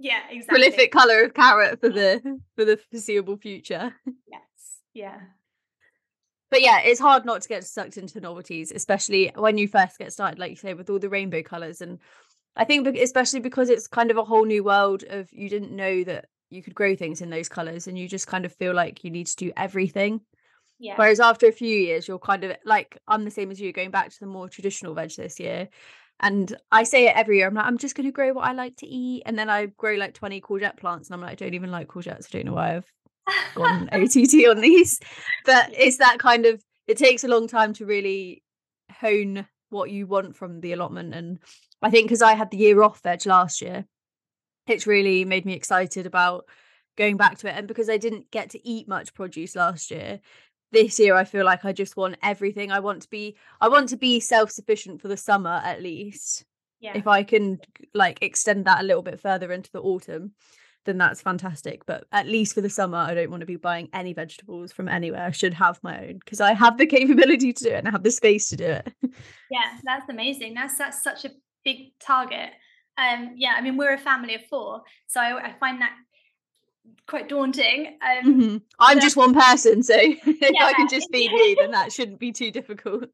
Yeah, 0.00 0.20
exactly. 0.30 0.62
Prolific 0.62 0.92
color 0.92 1.24
of 1.24 1.34
carrot 1.34 1.78
for 1.80 1.90
the 1.90 2.40
for 2.56 2.64
the 2.64 2.78
foreseeable 2.90 3.36
future. 3.36 3.94
Yes. 4.26 4.40
Yeah. 4.94 5.20
But 6.50 6.62
yeah, 6.62 6.80
it's 6.80 6.98
hard 6.98 7.26
not 7.26 7.42
to 7.42 7.48
get 7.48 7.64
sucked 7.64 7.98
into 7.98 8.18
novelties, 8.18 8.72
especially 8.72 9.30
when 9.36 9.58
you 9.58 9.68
first 9.68 9.98
get 9.98 10.14
started, 10.14 10.38
like 10.38 10.50
you 10.50 10.56
say, 10.56 10.72
with 10.72 10.88
all 10.88 10.98
the 10.98 11.10
rainbow 11.10 11.42
colors. 11.42 11.82
And 11.82 11.98
I 12.56 12.64
think, 12.64 12.86
especially 12.96 13.40
because 13.40 13.68
it's 13.68 13.86
kind 13.86 14.10
of 14.10 14.16
a 14.16 14.24
whole 14.24 14.46
new 14.46 14.64
world 14.64 15.04
of 15.10 15.28
you 15.30 15.50
didn't 15.50 15.76
know 15.76 16.02
that 16.04 16.24
you 16.50 16.62
could 16.62 16.74
grow 16.74 16.96
things 16.96 17.20
in 17.20 17.30
those 17.30 17.48
colors 17.48 17.86
and 17.86 17.98
you 17.98 18.08
just 18.08 18.26
kind 18.26 18.44
of 18.44 18.52
feel 18.54 18.74
like 18.74 19.04
you 19.04 19.10
need 19.10 19.26
to 19.26 19.36
do 19.36 19.52
everything. 19.56 20.20
Yeah. 20.78 20.94
Whereas 20.96 21.20
after 21.20 21.46
a 21.46 21.52
few 21.52 21.76
years 21.76 22.06
you're 22.06 22.20
kind 22.20 22.44
of 22.44 22.56
like 22.64 22.96
i'm 23.08 23.24
the 23.24 23.32
same 23.32 23.50
as 23.50 23.60
you 23.60 23.72
going 23.72 23.90
back 23.90 24.10
to 24.10 24.20
the 24.20 24.26
more 24.26 24.48
traditional 24.48 24.94
veg 24.94 25.10
this 25.16 25.40
year 25.40 25.68
and 26.20 26.56
i 26.70 26.84
say 26.84 27.06
it 27.06 27.16
every 27.16 27.38
year 27.38 27.48
i'm 27.48 27.54
like 27.54 27.64
i'm 27.64 27.78
just 27.78 27.96
going 27.96 28.06
to 28.06 28.12
grow 28.12 28.32
what 28.32 28.44
i 28.44 28.52
like 28.52 28.76
to 28.76 28.86
eat 28.86 29.24
and 29.26 29.36
then 29.36 29.50
i 29.50 29.66
grow 29.66 29.94
like 29.94 30.14
20 30.14 30.40
courgette 30.40 30.76
plants 30.76 31.08
and 31.08 31.14
i'm 31.14 31.20
like 31.20 31.32
i 31.32 31.34
don't 31.34 31.54
even 31.54 31.72
like 31.72 31.88
courgettes 31.88 32.26
i 32.26 32.38
don't 32.38 32.46
know 32.46 32.52
why 32.52 32.76
i've 32.76 32.92
gone 33.54 33.88
ott 33.92 34.16
on 34.48 34.60
these. 34.60 35.00
But 35.44 35.70
it's 35.72 35.98
that 35.98 36.18
kind 36.18 36.46
of 36.46 36.62
it 36.86 36.96
takes 36.96 37.24
a 37.24 37.28
long 37.28 37.48
time 37.48 37.72
to 37.74 37.86
really 37.86 38.42
hone 38.90 39.46
what 39.70 39.90
you 39.90 40.06
want 40.06 40.36
from 40.36 40.60
the 40.60 40.72
allotment 40.72 41.14
and 41.14 41.38
i 41.82 41.90
think 41.90 42.06
because 42.06 42.22
i 42.22 42.34
had 42.34 42.50
the 42.50 42.56
year 42.56 42.82
off 42.82 43.02
veg 43.02 43.26
last 43.26 43.60
year 43.60 43.84
it's 44.68 44.86
really 44.86 45.24
made 45.24 45.44
me 45.44 45.54
excited 45.54 46.06
about 46.06 46.46
going 46.96 47.16
back 47.16 47.38
to 47.38 47.48
it. 47.48 47.54
And 47.56 47.68
because 47.68 47.88
I 47.88 47.96
didn't 47.96 48.30
get 48.30 48.50
to 48.50 48.68
eat 48.68 48.88
much 48.88 49.14
produce 49.14 49.56
last 49.56 49.90
year, 49.90 50.20
this 50.72 50.98
year 50.98 51.14
I 51.14 51.24
feel 51.24 51.44
like 51.44 51.64
I 51.64 51.72
just 51.72 51.96
want 51.96 52.16
everything. 52.22 52.70
I 52.70 52.80
want 52.80 53.02
to 53.02 53.08
be 53.08 53.36
I 53.60 53.68
want 53.68 53.88
to 53.90 53.96
be 53.96 54.20
self-sufficient 54.20 55.00
for 55.00 55.08
the 55.08 55.16
summer 55.16 55.62
at 55.64 55.82
least. 55.82 56.44
Yeah. 56.80 56.96
If 56.96 57.06
I 57.06 57.22
can 57.22 57.58
like 57.94 58.18
extend 58.22 58.66
that 58.66 58.80
a 58.80 58.84
little 58.84 59.02
bit 59.02 59.20
further 59.20 59.50
into 59.50 59.70
the 59.72 59.80
autumn, 59.80 60.32
then 60.84 60.98
that's 60.98 61.22
fantastic. 61.22 61.86
But 61.86 62.04
at 62.12 62.26
least 62.26 62.54
for 62.54 62.60
the 62.60 62.70
summer, 62.70 62.98
I 62.98 63.14
don't 63.14 63.30
want 63.30 63.40
to 63.40 63.46
be 63.46 63.56
buying 63.56 63.88
any 63.92 64.12
vegetables 64.12 64.72
from 64.72 64.88
anywhere. 64.88 65.24
I 65.24 65.30
should 65.30 65.54
have 65.54 65.80
my 65.82 66.06
own 66.06 66.18
because 66.18 66.40
I 66.40 66.52
have 66.52 66.78
the 66.78 66.86
capability 66.98 67.52
to 67.52 67.64
do 67.64 67.70
it 67.70 67.78
and 67.78 67.88
I 67.88 67.90
have 67.90 68.02
the 68.02 68.10
space 68.10 68.48
to 68.50 68.56
do 68.56 68.64
it. 68.64 68.92
yeah, 69.50 69.78
that's 69.84 70.08
amazing. 70.08 70.54
That's 70.54 70.76
that's 70.76 71.02
such 71.02 71.24
a 71.24 71.30
big 71.64 71.98
target 71.98 72.50
um, 72.98 73.34
yeah, 73.36 73.54
I 73.56 73.60
mean, 73.60 73.76
we're 73.76 73.94
a 73.94 73.98
family 73.98 74.34
of 74.34 74.44
four, 74.46 74.82
so 75.06 75.20
I, 75.20 75.50
I 75.50 75.54
find 75.58 75.80
that 75.80 75.92
quite 77.06 77.28
daunting. 77.28 77.98
Um, 78.02 78.34
mm-hmm. 78.34 78.56
I'm 78.78 79.00
just 79.00 79.16
one 79.16 79.34
person, 79.34 79.82
so 79.82 79.94
if 79.98 80.62
I 80.62 80.72
can 80.74 80.88
just 80.88 81.08
feed 81.12 81.32
me, 81.32 81.56
then 81.58 81.70
that 81.70 81.92
shouldn't 81.92 82.18
be 82.18 82.32
too 82.32 82.50
difficult. 82.50 83.04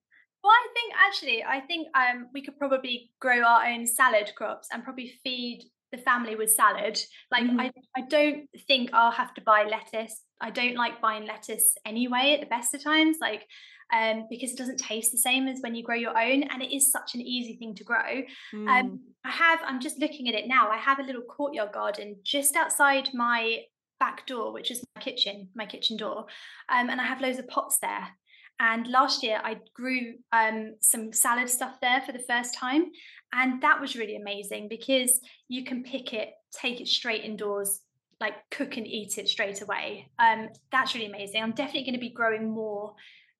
Well, 0.42 0.52
I 0.52 0.66
think 0.74 0.94
actually, 1.06 1.44
I 1.44 1.60
think 1.60 1.88
um, 1.94 2.28
we 2.34 2.42
could 2.42 2.58
probably 2.58 3.10
grow 3.20 3.42
our 3.42 3.66
own 3.66 3.86
salad 3.86 4.32
crops 4.36 4.68
and 4.72 4.84
probably 4.84 5.14
feed 5.22 5.64
the 5.90 5.98
family 5.98 6.36
with 6.36 6.50
salad. 6.50 7.00
Like, 7.30 7.44
mm-hmm. 7.44 7.60
I, 7.60 7.72
I 7.96 8.02
don't 8.08 8.48
think 8.66 8.90
I'll 8.92 9.10
have 9.10 9.32
to 9.34 9.40
buy 9.40 9.64
lettuce. 9.64 10.22
I 10.40 10.50
don't 10.50 10.74
like 10.74 11.00
buying 11.00 11.26
lettuce 11.26 11.76
anyway 11.86 12.34
at 12.34 12.40
the 12.40 12.46
best 12.46 12.74
of 12.74 12.82
times. 12.82 13.18
Like, 13.20 13.46
um, 13.92 14.26
because 14.30 14.52
it 14.52 14.58
doesn't 14.58 14.78
taste 14.78 15.12
the 15.12 15.18
same 15.18 15.48
as 15.48 15.60
when 15.60 15.74
you 15.74 15.82
grow 15.82 15.96
your 15.96 16.18
own, 16.18 16.44
and 16.44 16.62
it 16.62 16.74
is 16.74 16.90
such 16.90 17.14
an 17.14 17.20
easy 17.20 17.56
thing 17.56 17.74
to 17.74 17.84
grow. 17.84 18.22
Mm. 18.54 18.68
Um, 18.68 19.00
I 19.24 19.30
have, 19.30 19.60
I'm 19.64 19.80
just 19.80 19.98
looking 19.98 20.28
at 20.28 20.34
it 20.34 20.48
now. 20.48 20.70
I 20.70 20.76
have 20.76 20.98
a 20.98 21.04
little 21.04 21.22
courtyard 21.22 21.72
garden 21.72 22.16
just 22.22 22.56
outside 22.56 23.08
my 23.14 23.62
back 24.00 24.26
door, 24.26 24.52
which 24.52 24.70
is 24.70 24.84
my 24.96 25.02
kitchen, 25.02 25.48
my 25.54 25.66
kitchen 25.66 25.96
door, 25.96 26.26
um, 26.68 26.90
and 26.90 27.00
I 27.00 27.04
have 27.04 27.20
loads 27.20 27.38
of 27.38 27.48
pots 27.48 27.78
there. 27.78 28.08
And 28.60 28.86
last 28.86 29.22
year 29.22 29.40
I 29.42 29.58
grew 29.74 30.14
um, 30.32 30.76
some 30.80 31.12
salad 31.12 31.48
stuff 31.48 31.80
there 31.80 32.00
for 32.02 32.12
the 32.12 32.20
first 32.20 32.54
time. 32.54 32.86
And 33.32 33.60
that 33.62 33.80
was 33.80 33.96
really 33.96 34.14
amazing 34.14 34.68
because 34.68 35.20
you 35.48 35.64
can 35.64 35.82
pick 35.82 36.12
it, 36.12 36.30
take 36.52 36.80
it 36.80 36.86
straight 36.86 37.24
indoors, 37.24 37.80
like 38.20 38.34
cook 38.52 38.76
and 38.76 38.86
eat 38.86 39.18
it 39.18 39.28
straight 39.28 39.60
away. 39.60 40.08
Um, 40.20 40.50
that's 40.70 40.94
really 40.94 41.08
amazing. 41.08 41.42
I'm 41.42 41.50
definitely 41.50 41.82
going 41.82 41.94
to 41.94 42.00
be 42.00 42.10
growing 42.10 42.48
more 42.48 42.94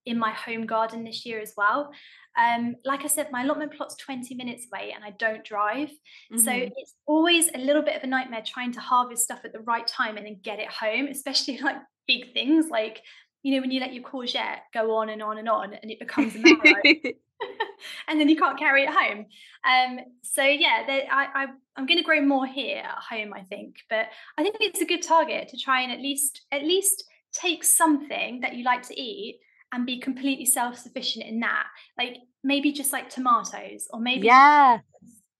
in 0.07 0.19
my 0.19 0.31
home 0.31 0.67
garden 0.67 1.05
this 1.05 1.25
year 1.25 1.41
as 1.41 1.55
well. 1.57 1.93
Um, 2.37 2.77
like 2.85 3.05
I 3.05 3.07
said, 3.07 3.31
my 3.31 3.45
allotment 3.45 3.75
plot's 3.75 3.97
20 3.97 4.35
minutes 4.35 4.67
away 4.73 4.93
and 4.95 5.05
I 5.05 5.11
don't 5.11 5.45
drive. 5.45 5.91
Mm-hmm. 5.91 6.39
So 6.39 6.53
it's 6.53 6.95
always 7.07 7.49
a 7.55 7.59
little 7.59 7.83
bit 7.83 7.97
of 7.97 8.03
a 8.03 8.07
nightmare 8.07 8.43
trying 8.45 8.73
to 8.73 8.81
harvest 8.81 9.23
stuff 9.23 9.41
at 9.45 9.53
the 9.53 9.61
right 9.61 9.87
time 9.87 10.17
and 10.17 10.27
then 10.27 10.41
get 10.43 10.59
it 10.59 10.69
home, 10.69 11.07
especially 11.07 11.59
like 11.63 11.77
big 12.07 12.33
things 12.33 12.69
like 12.71 13.01
you 13.45 13.55
know, 13.55 13.61
when 13.61 13.71
you 13.71 13.79
let 13.79 13.93
your 13.93 14.03
courgette 14.03 14.61
go 14.73 14.97
on 14.97 15.11
and 15.11 15.23
on 15.23 15.37
and 15.37 15.49
on 15.51 15.75
and 15.75 15.91
it 15.91 16.01
becomes 16.01 16.35
a 16.35 16.39
marrow. 16.43 16.83
and 18.09 18.19
then 18.19 18.29
you 18.29 18.37
can't 18.37 18.59
carry 18.59 18.85
it 18.85 18.89
home. 18.91 19.27
Um, 19.69 20.01
so 20.23 20.43
yeah, 20.43 20.85
I, 20.89 21.29
I 21.35 21.47
I'm 21.77 21.87
going 21.87 21.99
to 21.99 22.05
grow 22.05 22.23
more 22.23 22.47
here 22.47 22.79
at 22.79 22.99
home, 23.11 23.35
I 23.35 23.43
think. 23.43 23.77
But 23.91 24.07
I 24.39 24.43
think 24.43 24.57
it's 24.61 24.81
a 24.81 24.87
good 24.87 25.03
target 25.03 25.49
to 25.49 25.59
try 25.59 25.83
and 25.83 25.93
at 25.93 26.01
least 26.01 26.41
at 26.51 26.63
least 26.63 27.05
take 27.33 27.65
something 27.65 28.41
that 28.41 28.55
you 28.55 28.65
like 28.65 28.83
to 28.85 28.99
eat 28.99 29.41
and 29.75 29.85
be 29.85 29.99
completely 29.99 30.47
self-sufficient 30.47 31.27
in 31.27 31.41
that. 31.41 31.67
Like 31.99 32.19
maybe 32.43 32.73
just 32.73 32.93
like 32.93 33.11
tomatoes 33.11 33.89
or 33.93 34.01
maybe 34.01 34.27
yeah, 34.27 34.79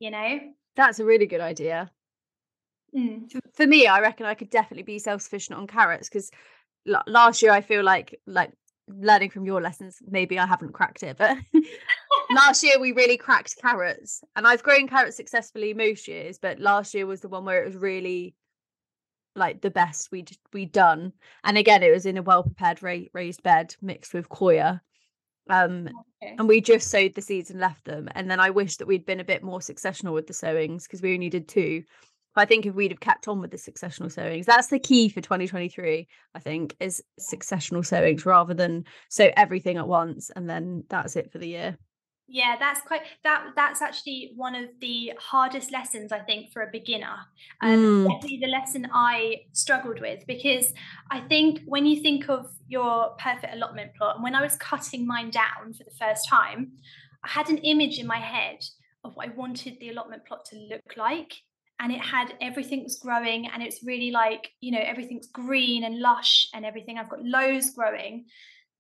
you 0.01 0.11
know. 0.11 0.41
That's 0.77 0.99
a 0.99 1.05
really 1.05 1.27
good 1.27 1.41
idea. 1.41 1.91
Mm. 2.95 3.31
For 3.55 3.67
me, 3.67 3.87
I 3.87 4.01
reckon 4.01 4.27
I 4.27 4.35
could 4.35 4.51
definitely 4.51 4.83
be 4.83 4.99
self-sufficient 4.99 5.57
on 5.57 5.67
carrots 5.67 6.09
because 6.09 6.31
last 7.07 7.43
year 7.43 7.53
I 7.53 7.61
feel 7.61 7.83
like 7.83 8.21
like 8.27 8.53
learning 8.87 9.31
from 9.31 9.47
your 9.47 9.63
lessons 9.63 9.97
maybe 10.07 10.39
I 10.39 10.45
haven't 10.45 10.75
cracked 10.75 11.03
it 11.03 11.17
but 11.17 11.39
last 12.31 12.63
year 12.63 12.79
we 12.79 12.93
really 12.93 13.17
cracked 13.17 13.57
carrots 13.57 14.23
and 14.37 14.47
I've 14.47 14.63
grown 14.63 14.87
carrots 14.87 15.17
successfully 15.17 15.73
most 15.73 16.07
years 16.07 16.37
but 16.39 16.61
last 16.61 16.93
year 16.93 17.07
was 17.07 17.23
the 17.23 17.31
one 17.31 17.47
where 17.47 17.63
it 17.63 17.67
was 17.67 17.77
really 17.77 18.35
like 19.37 19.61
the 19.61 19.71
best 19.71 20.11
we'd 20.11 20.37
we'd 20.53 20.73
done 20.73 21.13
and 21.43 21.59
again 21.59 21.83
it 21.83 21.93
was 21.93 22.07
in 22.07 22.17
a 22.17 22.23
well 22.23 22.43
prepared 22.43 22.83
ra- 22.83 22.99
raised 23.13 23.43
bed 23.43 23.75
mixed 23.83 24.15
with 24.15 24.29
coir 24.29 24.81
um 25.51 25.89
okay. 26.23 26.35
and 26.39 26.49
we 26.49 26.61
just 26.61 26.91
sowed 26.91 27.15
the 27.15 27.23
seeds 27.23 27.51
and 27.51 27.61
left 27.61 27.85
them 27.85 28.09
and 28.15 28.31
then 28.31 28.41
I 28.41 28.51
wish 28.51 28.77
that 28.77 28.87
we'd 28.87 29.07
been 29.07 29.21
a 29.21 29.25
bit 29.25 29.43
more 29.43 29.59
successional 29.59 30.15
with 30.15 30.27
the 30.27 30.33
sowings 30.33 30.85
because 30.85 31.03
we 31.03 31.15
only 31.15 31.29
did 31.29 31.49
two 31.49 31.85
but 32.35 32.43
I 32.43 32.45
think 32.47 32.67
if 32.67 32.75
we'd 32.75 32.91
have 32.91 33.01
kept 33.01 33.29
on 33.29 33.41
with 33.41 33.53
the 33.53 33.57
successional 33.57 34.11
sowings, 34.11 34.45
that's 34.45 34.67
the 34.67 34.81
key 34.81 35.09
for 35.09 35.21
2023, 35.21 36.09
I 36.35 36.39
think, 36.41 36.77
is 36.81 37.03
successional 37.21 37.87
sowings 37.87 38.27
rather 38.27 38.55
than 38.55 38.87
sow 39.09 39.31
everything 39.37 39.77
at 39.77 39.87
once 39.87 40.31
and 40.35 40.51
then 40.51 40.85
that's 40.89 41.15
it 41.15 41.31
for 41.31 41.39
the 41.39 41.49
year. 41.49 41.79
Yeah, 42.27 42.57
that's 42.59 42.81
quite 42.81 43.03
that 43.23 43.49
that's 43.55 43.83
actually 43.83 44.33
one 44.35 44.55
of 44.55 44.71
the 44.81 45.13
hardest 45.19 45.71
lessons 45.71 46.11
I 46.11 46.21
think 46.21 46.53
for 46.53 46.63
a 46.63 46.71
beginner. 46.71 47.17
Um 47.61 48.07
mm. 48.07 48.09
definitely 48.09 48.39
the 48.39 48.51
lesson 48.51 48.89
I 48.93 49.43
struggled 49.53 50.01
with 50.01 50.27
because 50.27 50.73
I 51.11 51.21
think 51.21 51.61
when 51.67 51.85
you 51.85 52.01
think 52.01 52.31
of 52.31 52.51
your 52.67 53.11
perfect 53.19 53.55
allotment 53.55 53.95
plot 53.95 54.17
and 54.17 54.25
when 54.25 54.35
I 54.35 54.43
was 54.43 54.57
cutting 54.57 55.07
mine 55.07 55.31
down 55.31 55.75
for 55.75 55.85
the 55.85 55.97
first 55.99 56.27
time, 56.29 56.73
I 57.23 57.29
had 57.29 57.51
an 57.51 57.59
image 57.59 57.99
in 57.99 58.07
my 58.07 58.19
head 58.19 58.65
of 59.05 59.15
what 59.17 59.29
I 59.29 59.33
wanted 59.33 59.79
the 59.79 59.91
allotment 59.91 60.25
plot 60.25 60.47
to 60.47 60.57
look 60.57 60.97
like 60.97 61.35
and 61.81 61.93
it 61.93 62.01
had 62.01 62.35
everything 62.41 62.83
was 62.85 62.99
growing 62.99 63.49
and 63.49 63.63
it's 63.63 63.83
really 63.85 64.11
like 64.11 64.51
you 64.61 64.73
know 64.73 64.83
everything's 64.83 65.27
green 65.27 65.85
and 65.85 65.99
lush 65.99 66.47
and 66.55 66.65
everything 66.65 66.99
i've 66.99 67.11
got 67.11 67.23
lows 67.23 67.71
growing 67.71 68.25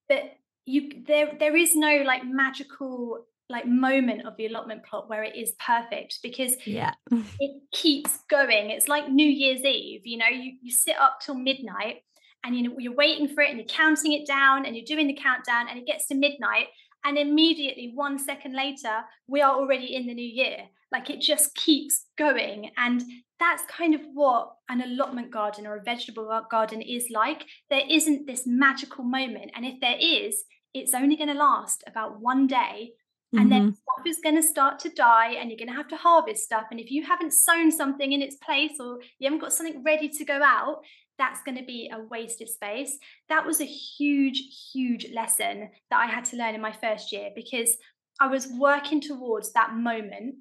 but 0.08 0.22
you 0.64 1.02
there 1.06 1.32
there 1.38 1.56
is 1.56 1.74
no 1.74 2.02
like 2.06 2.22
magical 2.24 3.26
like 3.48 3.66
moment 3.66 4.26
of 4.26 4.36
the 4.36 4.46
allotment 4.46 4.84
plot 4.84 5.08
where 5.08 5.22
it 5.22 5.36
is 5.36 5.52
perfect 5.64 6.18
because 6.22 6.54
yeah 6.64 6.94
it 7.40 7.62
keeps 7.72 8.20
going 8.30 8.70
it's 8.70 8.88
like 8.88 9.08
new 9.08 9.26
year's 9.26 9.62
eve 9.64 10.00
you 10.04 10.16
know 10.16 10.28
you, 10.28 10.52
you 10.62 10.72
sit 10.72 10.96
up 10.98 11.18
till 11.20 11.34
midnight 11.34 11.96
and 12.44 12.56
you 12.56 12.62
know 12.62 12.74
you're 12.78 12.94
waiting 12.94 13.28
for 13.28 13.42
it 13.42 13.50
and 13.50 13.58
you're 13.58 13.66
counting 13.66 14.12
it 14.12 14.26
down 14.26 14.64
and 14.64 14.74
you're 14.74 14.84
doing 14.84 15.06
the 15.06 15.14
countdown 15.20 15.66
and 15.68 15.78
it 15.78 15.86
gets 15.86 16.06
to 16.06 16.14
midnight 16.14 16.66
and 17.04 17.18
immediately 17.18 17.92
one 17.94 18.18
second 18.18 18.54
later 18.54 19.02
we 19.26 19.42
are 19.42 19.54
already 19.54 19.94
in 19.94 20.06
the 20.06 20.14
new 20.14 20.22
year 20.26 20.68
like 20.94 21.10
it 21.10 21.20
just 21.20 21.56
keeps 21.56 22.06
going. 22.16 22.70
And 22.76 23.02
that's 23.40 23.64
kind 23.64 23.96
of 23.96 24.00
what 24.14 24.52
an 24.68 24.80
allotment 24.80 25.32
garden 25.32 25.66
or 25.66 25.76
a 25.76 25.82
vegetable 25.82 26.40
garden 26.48 26.80
is 26.80 27.08
like. 27.10 27.46
There 27.68 27.82
isn't 27.90 28.26
this 28.26 28.44
magical 28.46 29.02
moment. 29.02 29.50
And 29.56 29.66
if 29.66 29.80
there 29.80 29.96
is, 29.98 30.44
it's 30.72 30.94
only 30.94 31.16
going 31.16 31.28
to 31.28 31.34
last 31.34 31.82
about 31.88 32.20
one 32.20 32.46
day. 32.46 32.92
And 33.36 33.50
mm-hmm. 33.50 33.66
then 33.66 33.74
stuff 33.74 34.06
is 34.06 34.20
going 34.22 34.36
to 34.36 34.42
start 34.42 34.78
to 34.80 34.88
die, 34.90 35.32
and 35.32 35.50
you're 35.50 35.58
going 35.58 35.68
to 35.68 35.74
have 35.74 35.88
to 35.88 35.96
harvest 35.96 36.44
stuff. 36.44 36.66
And 36.70 36.78
if 36.78 36.90
you 36.90 37.02
haven't 37.02 37.32
sown 37.32 37.70
something 37.70 38.12
in 38.12 38.22
its 38.22 38.36
place 38.36 38.72
or 38.78 39.00
you 39.18 39.24
haven't 39.24 39.40
got 39.40 39.52
something 39.52 39.82
ready 39.82 40.08
to 40.08 40.24
go 40.24 40.40
out, 40.42 40.82
that's 41.18 41.42
going 41.42 41.58
to 41.58 41.64
be 41.64 41.90
a 41.92 42.00
wasted 42.00 42.48
space. 42.48 42.98
That 43.28 43.46
was 43.46 43.60
a 43.60 43.64
huge, 43.66 44.40
huge 44.72 45.06
lesson 45.12 45.70
that 45.90 45.98
I 45.98 46.06
had 46.06 46.24
to 46.26 46.36
learn 46.36 46.54
in 46.54 46.60
my 46.60 46.72
first 46.72 47.12
year 47.12 47.30
because 47.34 47.76
I 48.20 48.28
was 48.28 48.48
working 48.58 49.00
towards 49.00 49.52
that 49.52 49.74
moment 49.74 50.36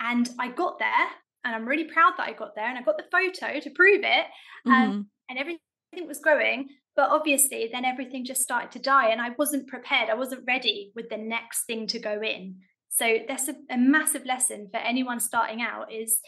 and 0.00 0.28
I 0.38 0.48
got 0.48 0.78
there, 0.78 1.06
and 1.44 1.54
I'm 1.54 1.66
really 1.66 1.84
proud 1.84 2.14
that 2.18 2.28
I 2.28 2.32
got 2.32 2.54
there, 2.56 2.66
and 2.66 2.78
I 2.78 2.82
got 2.82 2.98
the 2.98 3.04
photo 3.10 3.60
to 3.60 3.70
prove 3.70 4.02
it. 4.02 4.26
Um, 4.66 4.72
mm-hmm. 4.72 5.00
and 5.28 5.38
everything 5.38 6.08
was 6.08 6.18
growing. 6.18 6.68
But 6.94 7.10
obviously, 7.10 7.70
then 7.72 7.84
everything 7.84 8.24
just 8.24 8.42
started 8.42 8.70
to 8.72 8.78
die, 8.78 9.08
and 9.08 9.20
I 9.20 9.30
wasn't 9.38 9.66
prepared. 9.66 10.10
I 10.10 10.14
wasn't 10.14 10.44
ready 10.46 10.92
with 10.94 11.08
the 11.08 11.16
next 11.16 11.64
thing 11.64 11.86
to 11.88 11.98
go 11.98 12.20
in. 12.20 12.56
So 12.90 13.18
that's 13.26 13.48
a, 13.48 13.54
a 13.70 13.78
massive 13.78 14.26
lesson 14.26 14.68
for 14.70 14.76
anyone 14.76 15.20
starting 15.20 15.62
out: 15.62 15.92
is 15.92 16.20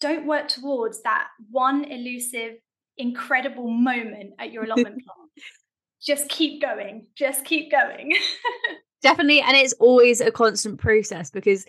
don't 0.00 0.26
work 0.26 0.48
towards 0.48 1.02
that 1.02 1.28
one 1.50 1.84
elusive, 1.84 2.54
incredible 2.96 3.68
moment 3.68 4.34
at 4.38 4.52
your 4.52 4.64
allotment 4.66 5.02
plot. 5.04 5.28
Just 6.00 6.28
keep 6.28 6.62
going. 6.62 7.06
Just 7.16 7.44
keep 7.44 7.70
going. 7.70 8.12
Definitely, 9.02 9.40
and 9.40 9.56
it's 9.56 9.74
always 9.74 10.20
a 10.20 10.30
constant 10.30 10.78
process 10.78 11.30
because 11.30 11.66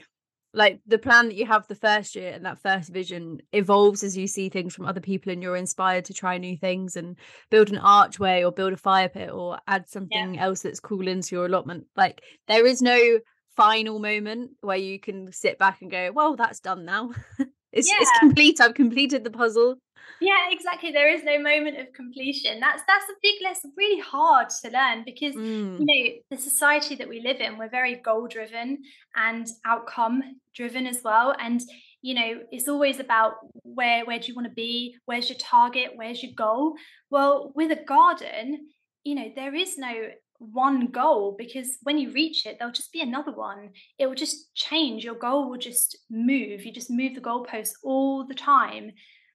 like 0.53 0.79
the 0.85 0.97
plan 0.97 1.27
that 1.27 1.35
you 1.35 1.45
have 1.45 1.67
the 1.67 1.75
first 1.75 2.15
year 2.15 2.31
and 2.31 2.45
that 2.45 2.61
first 2.61 2.89
vision 2.89 3.41
evolves 3.51 4.03
as 4.03 4.15
you 4.15 4.27
see 4.27 4.49
things 4.49 4.73
from 4.73 4.85
other 4.85 5.01
people 5.01 5.31
and 5.31 5.41
you're 5.41 5.55
inspired 5.55 6.05
to 6.05 6.13
try 6.13 6.37
new 6.37 6.55
things 6.55 6.95
and 6.95 7.17
build 7.49 7.69
an 7.69 7.77
archway 7.77 8.43
or 8.43 8.51
build 8.51 8.73
a 8.73 8.77
fire 8.77 9.09
pit 9.09 9.31
or 9.31 9.57
add 9.67 9.89
something 9.89 10.35
yeah. 10.35 10.43
else 10.43 10.61
that's 10.61 10.79
cool 10.79 11.07
into 11.07 11.35
your 11.35 11.45
allotment 11.45 11.85
like 11.95 12.21
there 12.47 12.65
is 12.65 12.81
no 12.81 13.19
final 13.55 13.99
moment 13.99 14.51
where 14.61 14.77
you 14.77 14.99
can 14.99 15.31
sit 15.31 15.57
back 15.57 15.81
and 15.81 15.91
go 15.91 16.11
well 16.13 16.35
that's 16.35 16.59
done 16.59 16.85
now 16.85 17.11
it's, 17.71 17.87
yeah. 17.87 17.95
it's 17.99 18.19
complete 18.19 18.61
i've 18.61 18.73
completed 18.73 19.23
the 19.23 19.31
puzzle 19.31 19.75
yeah 20.19 20.49
exactly 20.49 20.91
there 20.91 21.09
is 21.09 21.23
no 21.23 21.39
moment 21.39 21.79
of 21.79 21.93
completion. 21.93 22.59
That's 22.59 22.81
that's 22.87 23.09
a 23.09 23.13
big 23.21 23.35
lesson 23.43 23.71
really 23.77 24.01
hard 24.01 24.49
to 24.49 24.69
learn 24.69 25.03
because 25.05 25.35
mm. 25.35 25.79
you 25.79 25.85
know 25.85 26.15
the 26.31 26.37
society 26.37 26.95
that 26.95 27.09
we 27.09 27.21
live 27.21 27.39
in 27.39 27.57
we're 27.57 27.69
very 27.69 27.95
goal 27.95 28.27
driven 28.27 28.79
and 29.15 29.47
outcome 29.65 30.23
driven 30.55 30.87
as 30.87 31.01
well. 31.03 31.35
And 31.39 31.61
you 32.01 32.13
know 32.13 32.39
it's 32.51 32.67
always 32.67 32.99
about 32.99 33.33
where 33.63 34.05
where 34.05 34.19
do 34.19 34.27
you 34.27 34.35
want 34.35 34.47
to 34.47 34.53
be? 34.53 34.95
Where's 35.05 35.29
your 35.29 35.37
target? 35.39 35.91
Where's 35.95 36.23
your 36.23 36.33
goal? 36.35 36.75
Well 37.09 37.51
with 37.55 37.71
a 37.71 37.83
garden 37.83 38.69
you 39.03 39.15
know 39.15 39.29
there 39.35 39.53
is 39.53 39.77
no 39.77 39.93
one 40.39 40.87
goal 40.87 41.35
because 41.37 41.77
when 41.83 41.97
you 41.97 42.11
reach 42.11 42.45
it 42.45 42.57
there'll 42.59 42.73
just 42.73 42.91
be 42.91 43.01
another 43.01 43.31
one. 43.31 43.69
It 43.97 44.07
will 44.07 44.15
just 44.15 44.53
change. 44.55 45.03
Your 45.03 45.15
goal 45.15 45.49
will 45.49 45.57
just 45.57 45.97
move. 46.09 46.65
You 46.65 46.71
just 46.71 46.91
move 46.91 47.15
the 47.15 47.21
goalposts 47.21 47.73
all 47.83 48.25
the 48.25 48.33
time 48.33 48.91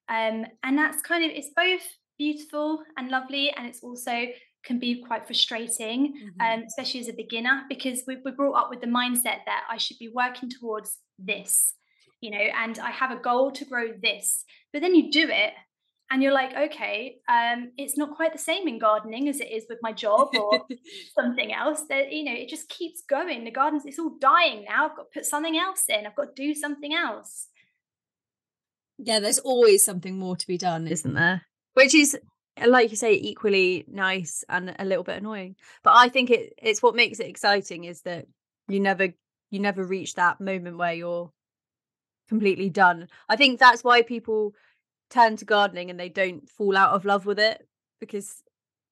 um, 0.08 0.46
and 0.62 0.78
that's 0.78 1.02
kind 1.02 1.24
of 1.24 1.30
it's 1.30 1.50
both 1.56 1.86
beautiful 2.18 2.82
and 2.96 3.10
lovely 3.10 3.50
and 3.56 3.66
it's 3.66 3.82
also 3.82 4.26
can 4.64 4.78
be 4.78 5.02
quite 5.06 5.26
frustrating 5.26 6.12
mm-hmm. 6.12 6.40
um, 6.40 6.64
especially 6.66 7.00
as 7.00 7.08
a 7.08 7.12
beginner 7.12 7.62
because 7.68 8.02
we, 8.06 8.16
we're 8.24 8.32
brought 8.32 8.54
up 8.54 8.70
with 8.70 8.80
the 8.80 8.86
mindset 8.86 9.38
that 9.46 9.62
i 9.70 9.76
should 9.76 9.98
be 9.98 10.10
working 10.12 10.50
towards 10.50 10.98
this 11.18 11.74
you 12.20 12.30
know 12.30 12.38
and 12.38 12.78
i 12.80 12.90
have 12.90 13.10
a 13.10 13.16
goal 13.16 13.50
to 13.50 13.64
grow 13.64 13.88
this. 14.02 14.44
But 14.72 14.82
then 14.82 14.94
you 14.94 15.10
do 15.10 15.28
it 15.28 15.52
and 16.10 16.22
you're 16.22 16.32
like 16.32 16.54
okay 16.70 17.16
um, 17.28 17.72
it's 17.76 17.96
not 17.96 18.16
quite 18.16 18.32
the 18.32 18.38
same 18.38 18.68
in 18.68 18.78
gardening 18.78 19.28
as 19.28 19.40
it 19.40 19.50
is 19.50 19.64
with 19.68 19.78
my 19.82 19.92
job 19.92 20.28
or 20.34 20.64
something 21.18 21.52
else. 21.52 21.82
That 21.88 22.12
you 22.12 22.24
know 22.24 22.32
it 22.32 22.48
just 22.48 22.68
keeps 22.68 23.02
going. 23.08 23.44
The 23.44 23.50
gardens 23.50 23.84
it's 23.86 23.98
all 23.98 24.16
dying 24.20 24.64
now. 24.68 24.86
I've 24.86 24.96
got 24.96 25.04
to 25.04 25.20
put 25.20 25.26
something 25.26 25.56
else 25.56 25.84
in. 25.88 26.06
I've 26.06 26.16
got 26.16 26.34
to 26.36 26.42
do 26.42 26.54
something 26.54 26.94
else 26.94 27.48
yeah 28.98 29.20
there's 29.20 29.38
always 29.38 29.84
something 29.84 30.18
more 30.18 30.36
to 30.36 30.46
be 30.46 30.58
done 30.58 30.86
isn't 30.86 31.14
there 31.14 31.42
which 31.74 31.94
is 31.94 32.18
like 32.66 32.90
you 32.90 32.96
say, 32.96 33.14
equally 33.14 33.84
nice 33.88 34.44
and 34.48 34.74
a 34.78 34.84
little 34.84 35.04
bit 35.04 35.18
annoying. 35.18 35.56
But 35.82 35.94
I 35.96 36.08
think 36.08 36.30
it 36.30 36.54
it's 36.58 36.82
what 36.82 36.96
makes 36.96 37.20
it 37.20 37.28
exciting 37.28 37.84
is 37.84 38.02
that 38.02 38.26
you 38.68 38.80
never 38.80 39.08
you 39.50 39.60
never 39.60 39.84
reach 39.84 40.14
that 40.14 40.40
moment 40.40 40.78
where 40.78 40.92
you're 40.92 41.30
completely 42.28 42.70
done. 42.70 43.08
I 43.28 43.36
think 43.36 43.58
that's 43.58 43.84
why 43.84 44.02
people 44.02 44.54
turn 45.10 45.36
to 45.36 45.44
gardening 45.44 45.90
and 45.90 45.98
they 45.98 46.08
don't 46.08 46.48
fall 46.50 46.76
out 46.76 46.92
of 46.92 47.04
love 47.04 47.24
with 47.24 47.38
it 47.38 47.66
because 48.00 48.42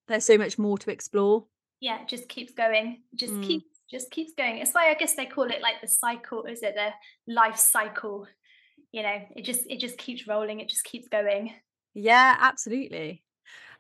there's 0.08 0.24
so 0.24 0.38
much 0.38 0.58
more 0.58 0.78
to 0.78 0.90
explore. 0.90 1.44
Yeah, 1.80 2.02
it 2.02 2.08
just 2.08 2.28
keeps 2.28 2.52
going. 2.52 3.02
Just 3.14 3.34
mm. 3.34 3.42
keeps 3.42 3.66
just 3.90 4.10
keeps 4.10 4.32
going. 4.36 4.58
It's 4.58 4.72
why 4.72 4.90
I 4.90 4.94
guess 4.94 5.14
they 5.14 5.26
call 5.26 5.44
it 5.44 5.62
like 5.62 5.80
the 5.80 5.88
cycle, 5.88 6.44
is 6.44 6.62
it 6.62 6.74
the 6.74 6.90
life 7.32 7.56
cycle? 7.56 8.26
You 8.96 9.02
know, 9.02 9.18
it 9.36 9.44
just 9.44 9.60
it 9.68 9.78
just 9.78 9.98
keeps 9.98 10.26
rolling, 10.26 10.60
it 10.60 10.70
just 10.70 10.84
keeps 10.84 11.06
going. 11.06 11.52
Yeah, 11.92 12.34
absolutely. 12.40 13.22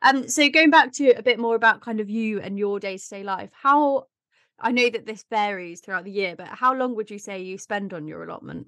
Um, 0.02 0.28
so 0.28 0.46
going 0.50 0.68
back 0.68 0.92
to 0.92 1.12
a 1.12 1.22
bit 1.22 1.38
more 1.38 1.54
about 1.54 1.80
kind 1.80 2.00
of 2.00 2.10
you 2.10 2.38
and 2.38 2.58
your 2.58 2.78
day-to-day 2.78 3.22
life, 3.22 3.48
how 3.54 4.08
I 4.60 4.72
know 4.72 4.90
that 4.90 5.06
this 5.06 5.24
varies 5.30 5.80
throughout 5.80 6.04
the 6.04 6.10
year, 6.10 6.36
but 6.36 6.48
how 6.48 6.74
long 6.74 6.94
would 6.96 7.10
you 7.10 7.18
say 7.18 7.40
you 7.40 7.56
spend 7.56 7.94
on 7.94 8.06
your 8.06 8.24
allotment 8.24 8.66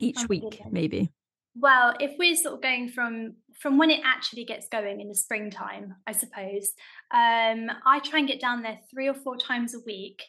each 0.00 0.20
oh, 0.20 0.26
week, 0.26 0.62
maybe? 0.70 1.12
Well, 1.54 1.96
if 2.00 2.12
we're 2.18 2.34
sort 2.34 2.54
of 2.54 2.62
going 2.62 2.88
from 2.88 3.34
from 3.60 3.76
when 3.76 3.90
it 3.90 4.00
actually 4.06 4.46
gets 4.46 4.68
going 4.68 5.02
in 5.02 5.08
the 5.08 5.14
springtime, 5.14 5.96
I 6.06 6.12
suppose, 6.12 6.72
um, 7.12 7.70
I 7.84 8.00
try 8.02 8.20
and 8.20 8.26
get 8.26 8.40
down 8.40 8.62
there 8.62 8.78
three 8.90 9.06
or 9.06 9.14
four 9.14 9.36
times 9.36 9.74
a 9.74 9.80
week. 9.84 10.22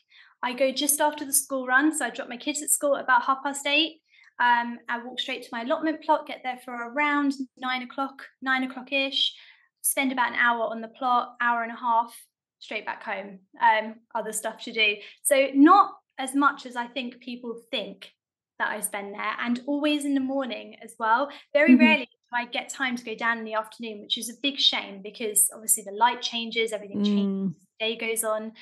I 0.43 0.51
go 0.51 0.73
just 0.73 0.99
after 0.99 1.23
the 1.23 1.31
school 1.31 1.65
run, 1.65 1.97
so 1.97 2.07
I 2.07 2.09
drop 2.09 2.27
my 2.27 2.35
kids 2.35 2.61
at 2.61 2.71
school 2.71 2.97
at 2.97 3.05
about 3.05 3.23
half 3.23 3.41
past 3.41 3.65
eight. 3.65 4.01
Um, 4.39 4.79
I 4.89 5.03
walk 5.03 5.19
straight 5.19 5.43
to 5.43 5.49
my 5.51 5.61
allotment 5.61 6.03
plot, 6.03 6.27
get 6.27 6.41
there 6.43 6.59
for 6.65 6.73
around 6.73 7.33
nine 7.57 7.83
o'clock, 7.83 8.23
nine 8.41 8.63
o'clock 8.63 8.91
ish. 8.91 9.33
Spend 9.81 10.11
about 10.11 10.29
an 10.29 10.39
hour 10.39 10.65
on 10.65 10.81
the 10.81 10.87
plot, 10.87 11.35
hour 11.41 11.63
and 11.63 11.71
a 11.71 11.75
half, 11.75 12.15
straight 12.59 12.85
back 12.85 13.03
home. 13.03 13.39
Um, 13.61 13.95
other 14.15 14.31
stuff 14.31 14.63
to 14.63 14.73
do. 14.73 14.95
So 15.21 15.49
not 15.53 15.91
as 16.17 16.35
much 16.35 16.65
as 16.65 16.75
I 16.75 16.87
think 16.87 17.19
people 17.19 17.59
think 17.71 18.11
that 18.59 18.69
I 18.69 18.79
spend 18.81 19.13
there, 19.13 19.35
and 19.39 19.61
always 19.65 20.05
in 20.05 20.13
the 20.13 20.19
morning 20.19 20.77
as 20.83 20.95
well. 20.99 21.29
Very 21.53 21.71
mm-hmm. 21.71 21.79
rarely 21.79 22.05
do 22.05 22.37
I 22.37 22.45
get 22.45 22.69
time 22.69 22.95
to 22.95 23.03
go 23.03 23.15
down 23.15 23.39
in 23.39 23.45
the 23.45 23.55
afternoon, 23.55 24.01
which 24.01 24.17
is 24.17 24.29
a 24.29 24.39
big 24.41 24.59
shame 24.59 25.01
because 25.03 25.49
obviously 25.53 25.83
the 25.83 25.91
light 25.91 26.21
changes, 26.21 26.71
everything 26.71 26.99
mm. 26.99 27.05
changes, 27.05 27.55
day 27.79 27.95
goes 27.95 28.23
on. 28.23 28.53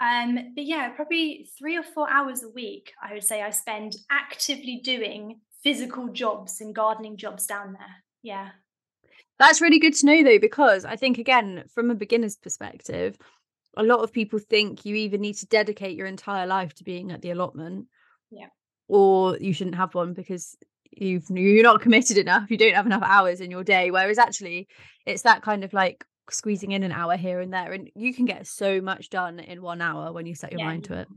Um, 0.00 0.52
but 0.54 0.64
yeah, 0.64 0.88
probably 0.90 1.48
three 1.58 1.76
or 1.76 1.82
four 1.82 2.10
hours 2.10 2.42
a 2.42 2.48
week, 2.48 2.92
I 3.02 3.12
would 3.12 3.24
say 3.24 3.42
I 3.42 3.50
spend 3.50 3.96
actively 4.10 4.80
doing 4.82 5.40
physical 5.62 6.08
jobs 6.08 6.60
and 6.60 6.74
gardening 6.74 7.16
jobs 7.16 7.46
down 7.46 7.74
there. 7.74 7.96
Yeah. 8.22 8.48
That's 9.38 9.60
really 9.60 9.78
good 9.78 9.94
to 9.94 10.06
know 10.06 10.22
though, 10.22 10.38
because 10.38 10.84
I 10.84 10.96
think 10.96 11.18
again, 11.18 11.64
from 11.74 11.90
a 11.90 11.94
beginner's 11.94 12.36
perspective, 12.36 13.16
a 13.76 13.82
lot 13.82 14.00
of 14.00 14.12
people 14.12 14.38
think 14.38 14.84
you 14.84 14.94
either 14.96 15.18
need 15.18 15.36
to 15.36 15.46
dedicate 15.46 15.96
your 15.96 16.06
entire 16.06 16.46
life 16.46 16.74
to 16.74 16.84
being 16.84 17.12
at 17.12 17.22
the 17.22 17.30
allotment. 17.30 17.86
Yeah 18.30 18.46
or 18.90 19.38
you 19.38 19.52
shouldn't 19.52 19.76
have 19.76 19.94
one 19.94 20.12
because 20.12 20.56
you've 20.90 21.30
you're 21.30 21.62
not 21.62 21.80
committed 21.80 22.18
enough 22.18 22.50
you 22.50 22.58
don't 22.58 22.74
have 22.74 22.86
enough 22.86 23.02
hours 23.04 23.40
in 23.40 23.50
your 23.50 23.62
day 23.62 23.90
whereas 23.90 24.18
actually 24.18 24.66
it's 25.06 25.22
that 25.22 25.42
kind 25.42 25.64
of 25.64 25.72
like 25.72 26.04
squeezing 26.32 26.72
in 26.72 26.82
an 26.82 26.92
hour 26.92 27.16
here 27.16 27.40
and 27.40 27.52
there 27.52 27.72
and 27.72 27.90
you 27.94 28.14
can 28.14 28.24
get 28.24 28.46
so 28.46 28.80
much 28.80 29.10
done 29.10 29.38
in 29.38 29.62
one 29.62 29.80
hour 29.80 30.12
when 30.12 30.26
you 30.26 30.34
set 30.34 30.52
your 30.52 30.60
yeah. 30.60 30.66
mind 30.66 30.84
to 30.84 30.94
it 30.94 31.08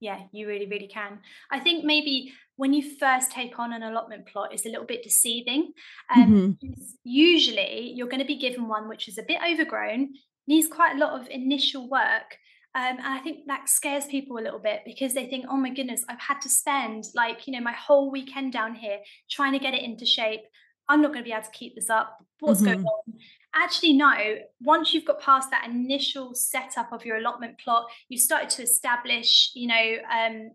yeah 0.00 0.20
you 0.32 0.46
really 0.46 0.66
really 0.66 0.88
can 0.88 1.18
i 1.50 1.58
think 1.58 1.84
maybe 1.84 2.32
when 2.56 2.72
you 2.72 2.96
first 2.96 3.30
take 3.30 3.58
on 3.58 3.72
an 3.72 3.82
allotment 3.82 4.26
plot 4.26 4.52
it's 4.52 4.66
a 4.66 4.68
little 4.68 4.86
bit 4.86 5.02
deceiving 5.02 5.72
um, 6.14 6.58
mm-hmm. 6.62 6.72
usually 7.04 7.92
you're 7.94 8.08
going 8.08 8.20
to 8.20 8.26
be 8.26 8.38
given 8.38 8.68
one 8.68 8.88
which 8.88 9.08
is 9.08 9.18
a 9.18 9.22
bit 9.22 9.40
overgrown 9.48 10.08
needs 10.46 10.68
quite 10.68 10.96
a 10.96 10.98
lot 10.98 11.20
of 11.20 11.28
initial 11.28 11.88
work 11.88 12.38
um, 12.74 12.98
and 12.98 13.06
I 13.06 13.18
think 13.18 13.46
that 13.46 13.68
scares 13.68 14.06
people 14.06 14.38
a 14.38 14.44
little 14.44 14.58
bit 14.58 14.82
because 14.84 15.14
they 15.14 15.26
think, 15.26 15.46
oh 15.48 15.56
my 15.56 15.70
goodness, 15.70 16.04
I've 16.08 16.20
had 16.20 16.40
to 16.42 16.48
spend 16.48 17.06
like, 17.14 17.46
you 17.46 17.52
know, 17.54 17.60
my 17.60 17.72
whole 17.72 18.10
weekend 18.10 18.52
down 18.52 18.74
here 18.74 18.98
trying 19.30 19.52
to 19.52 19.58
get 19.58 19.74
it 19.74 19.82
into 19.82 20.04
shape. 20.04 20.42
I'm 20.88 21.00
not 21.02 21.08
going 21.08 21.24
to 21.24 21.28
be 21.28 21.32
able 21.32 21.44
to 21.44 21.50
keep 21.50 21.74
this 21.74 21.90
up. 21.90 22.18
What's 22.40 22.60
mm-hmm. 22.60 22.82
going 22.82 22.84
on? 22.84 23.14
Actually, 23.54 23.94
no. 23.94 24.12
Once 24.60 24.92
you've 24.92 25.04
got 25.04 25.20
past 25.20 25.50
that 25.50 25.66
initial 25.68 26.34
setup 26.34 26.92
of 26.92 27.04
your 27.04 27.16
allotment 27.16 27.58
plot, 27.58 27.86
you've 28.08 28.20
started 28.20 28.50
to 28.50 28.62
establish, 28.62 29.50
you 29.54 29.68
know, 29.68 29.96
um, 30.12 30.50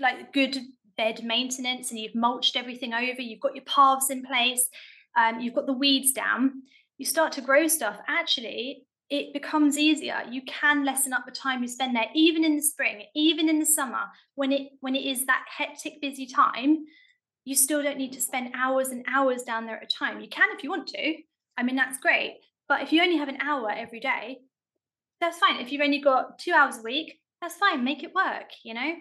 like 0.00 0.32
good 0.32 0.58
bed 0.96 1.22
maintenance 1.22 1.90
and 1.90 2.00
you've 2.00 2.14
mulched 2.14 2.56
everything 2.56 2.94
over, 2.94 3.20
you've 3.20 3.40
got 3.40 3.54
your 3.54 3.64
paths 3.64 4.10
in 4.10 4.24
place, 4.24 4.68
um, 5.16 5.40
you've 5.40 5.54
got 5.54 5.66
the 5.66 5.72
weeds 5.72 6.12
down, 6.12 6.62
you 6.96 7.06
start 7.06 7.32
to 7.32 7.40
grow 7.40 7.68
stuff. 7.68 7.98
Actually, 8.08 8.84
it 9.10 9.32
becomes 9.32 9.78
easier. 9.78 10.22
You 10.30 10.42
can 10.46 10.84
lessen 10.84 11.12
up 11.12 11.24
the 11.26 11.32
time 11.32 11.62
you 11.62 11.68
spend 11.68 11.96
there 11.96 12.06
even 12.14 12.44
in 12.44 12.56
the 12.56 12.62
spring 12.62 13.04
even 13.14 13.48
in 13.48 13.58
the 13.58 13.66
summer 13.66 14.02
when 14.34 14.52
it 14.52 14.72
when 14.80 14.94
it 14.94 15.04
is 15.04 15.24
that 15.26 15.44
hectic 15.56 16.00
busy 16.02 16.26
time 16.26 16.84
you 17.44 17.54
still 17.54 17.82
don't 17.82 17.96
need 17.96 18.12
to 18.12 18.20
spend 18.20 18.52
hours 18.54 18.88
and 18.88 19.02
hours 19.08 19.42
down 19.42 19.64
there 19.64 19.78
at 19.78 19.82
a 19.82 19.86
time. 19.86 20.20
You 20.20 20.28
can 20.28 20.50
if 20.52 20.62
you 20.62 20.68
want 20.68 20.86
to 20.88 21.14
i 21.58 21.62
mean 21.62 21.76
that's 21.76 21.98
great 21.98 22.38
but 22.68 22.82
if 22.82 22.92
you 22.92 23.02
only 23.02 23.18
have 23.18 23.28
an 23.28 23.40
hour 23.40 23.70
every 23.70 24.00
day 24.00 24.38
that's 25.20 25.38
fine. 25.38 25.56
If 25.56 25.72
you've 25.72 25.82
only 25.82 26.00
got 26.00 26.38
two 26.38 26.52
hours 26.52 26.78
a 26.78 26.82
week 26.82 27.18
that's 27.40 27.56
fine 27.56 27.84
make 27.84 28.02
it 28.02 28.14
work 28.14 28.50
you 28.64 28.74
know? 28.74 28.94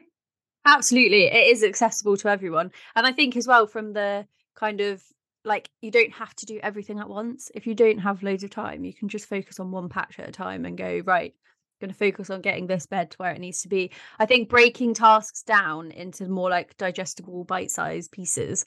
Absolutely 0.66 1.26
it 1.26 1.47
is 1.47 1.64
accessible 1.64 2.18
to 2.18 2.28
everyone 2.28 2.72
and 2.95 3.08
i 3.08 3.12
think 3.14 3.38
as 3.38 3.47
well 3.47 3.68
from 3.68 3.93
the 3.93 4.28
kind 4.55 4.82
of 4.82 5.01
like 5.45 5.70
you 5.82 5.91
don't 5.91 6.12
have 6.12 6.36
to 6.36 6.45
do 6.45 6.60
everything 6.62 6.99
at 6.99 7.08
once 7.08 7.49
if 7.55 7.66
you 7.66 7.74
don't 7.74 7.99
have 7.99 8.24
loads 8.24 8.43
of 8.43 8.49
time 8.49 8.84
you 8.84 8.93
can 8.93 9.08
just 9.08 9.30
focus 9.30 9.60
on 9.62 9.72
one 9.72 9.88
patch 9.88 10.20
at 10.20 10.28
a 10.28 10.32
time 10.32 10.66
and 10.66 10.78
go 10.78 11.01
right 11.05 11.34
going 11.80 11.91
to 11.91 11.97
focus 11.97 12.30
on 12.30 12.41
getting 12.41 12.68
this 12.68 12.86
bed 12.86 13.12
to 13.12 13.18
where 13.18 13.32
it 13.32 13.39
needs 13.39 13.62
to 13.62 13.68
be. 13.68 13.91
I 14.20 14.26
think 14.26 14.49
breaking 14.49 14.93
tasks 14.93 15.43
down 15.43 15.91
into 15.91 16.28
more 16.28 16.49
like 16.49 16.78
digestible 16.78 17.43
bite-sized 17.43 18.12
pieces 18.12 18.66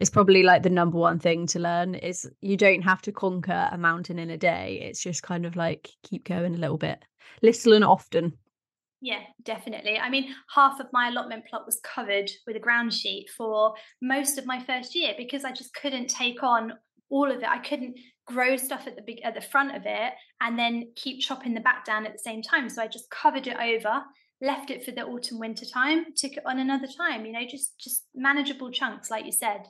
is 0.00 0.10
probably 0.10 0.42
like 0.42 0.62
the 0.62 0.70
number 0.70 0.98
one 0.98 1.18
thing 1.18 1.46
to 1.46 1.58
learn 1.58 1.94
is 1.94 2.30
you 2.40 2.56
don't 2.56 2.82
have 2.82 3.02
to 3.02 3.12
conquer 3.12 3.68
a 3.72 3.78
mountain 3.78 4.18
in 4.18 4.30
a 4.30 4.36
day 4.36 4.80
it's 4.88 5.02
just 5.02 5.22
kind 5.22 5.46
of 5.46 5.56
like 5.56 5.90
keep 6.02 6.24
going 6.24 6.54
a 6.54 6.58
little 6.58 6.78
bit 6.78 7.04
little 7.42 7.72
and 7.72 7.84
often 7.84 8.32
yeah, 9.00 9.20
definitely. 9.44 9.96
I 9.98 10.10
mean, 10.10 10.34
half 10.52 10.80
of 10.80 10.88
my 10.92 11.08
allotment 11.08 11.46
plot 11.46 11.66
was 11.66 11.80
covered 11.84 12.30
with 12.46 12.56
a 12.56 12.60
ground 12.60 12.92
sheet 12.92 13.28
for 13.36 13.74
most 14.02 14.38
of 14.38 14.46
my 14.46 14.60
first 14.64 14.94
year 14.94 15.14
because 15.16 15.44
I 15.44 15.52
just 15.52 15.72
couldn't 15.74 16.08
take 16.08 16.42
on 16.42 16.72
all 17.08 17.30
of 17.30 17.38
it. 17.38 17.48
I 17.48 17.58
couldn't 17.58 17.96
grow 18.26 18.56
stuff 18.56 18.86
at 18.86 18.96
the 18.96 19.02
big 19.02 19.20
at 19.22 19.34
the 19.34 19.40
front 19.40 19.74
of 19.74 19.82
it 19.86 20.12
and 20.40 20.58
then 20.58 20.90
keep 20.96 21.20
chopping 21.20 21.54
the 21.54 21.60
back 21.60 21.84
down 21.84 22.06
at 22.06 22.12
the 22.12 22.18
same 22.18 22.42
time. 22.42 22.68
So 22.68 22.82
I 22.82 22.88
just 22.88 23.08
covered 23.10 23.46
it 23.46 23.56
over, 23.56 24.02
left 24.40 24.70
it 24.70 24.84
for 24.84 24.90
the 24.90 25.06
autumn 25.06 25.38
winter 25.38 25.64
time, 25.64 26.06
took 26.16 26.32
it 26.32 26.42
on 26.44 26.58
another 26.58 26.88
time, 26.88 27.24
you 27.24 27.32
know, 27.32 27.46
just 27.48 27.78
just 27.78 28.04
manageable 28.14 28.70
chunks 28.70 29.10
like 29.10 29.24
you 29.24 29.32
said. 29.32 29.68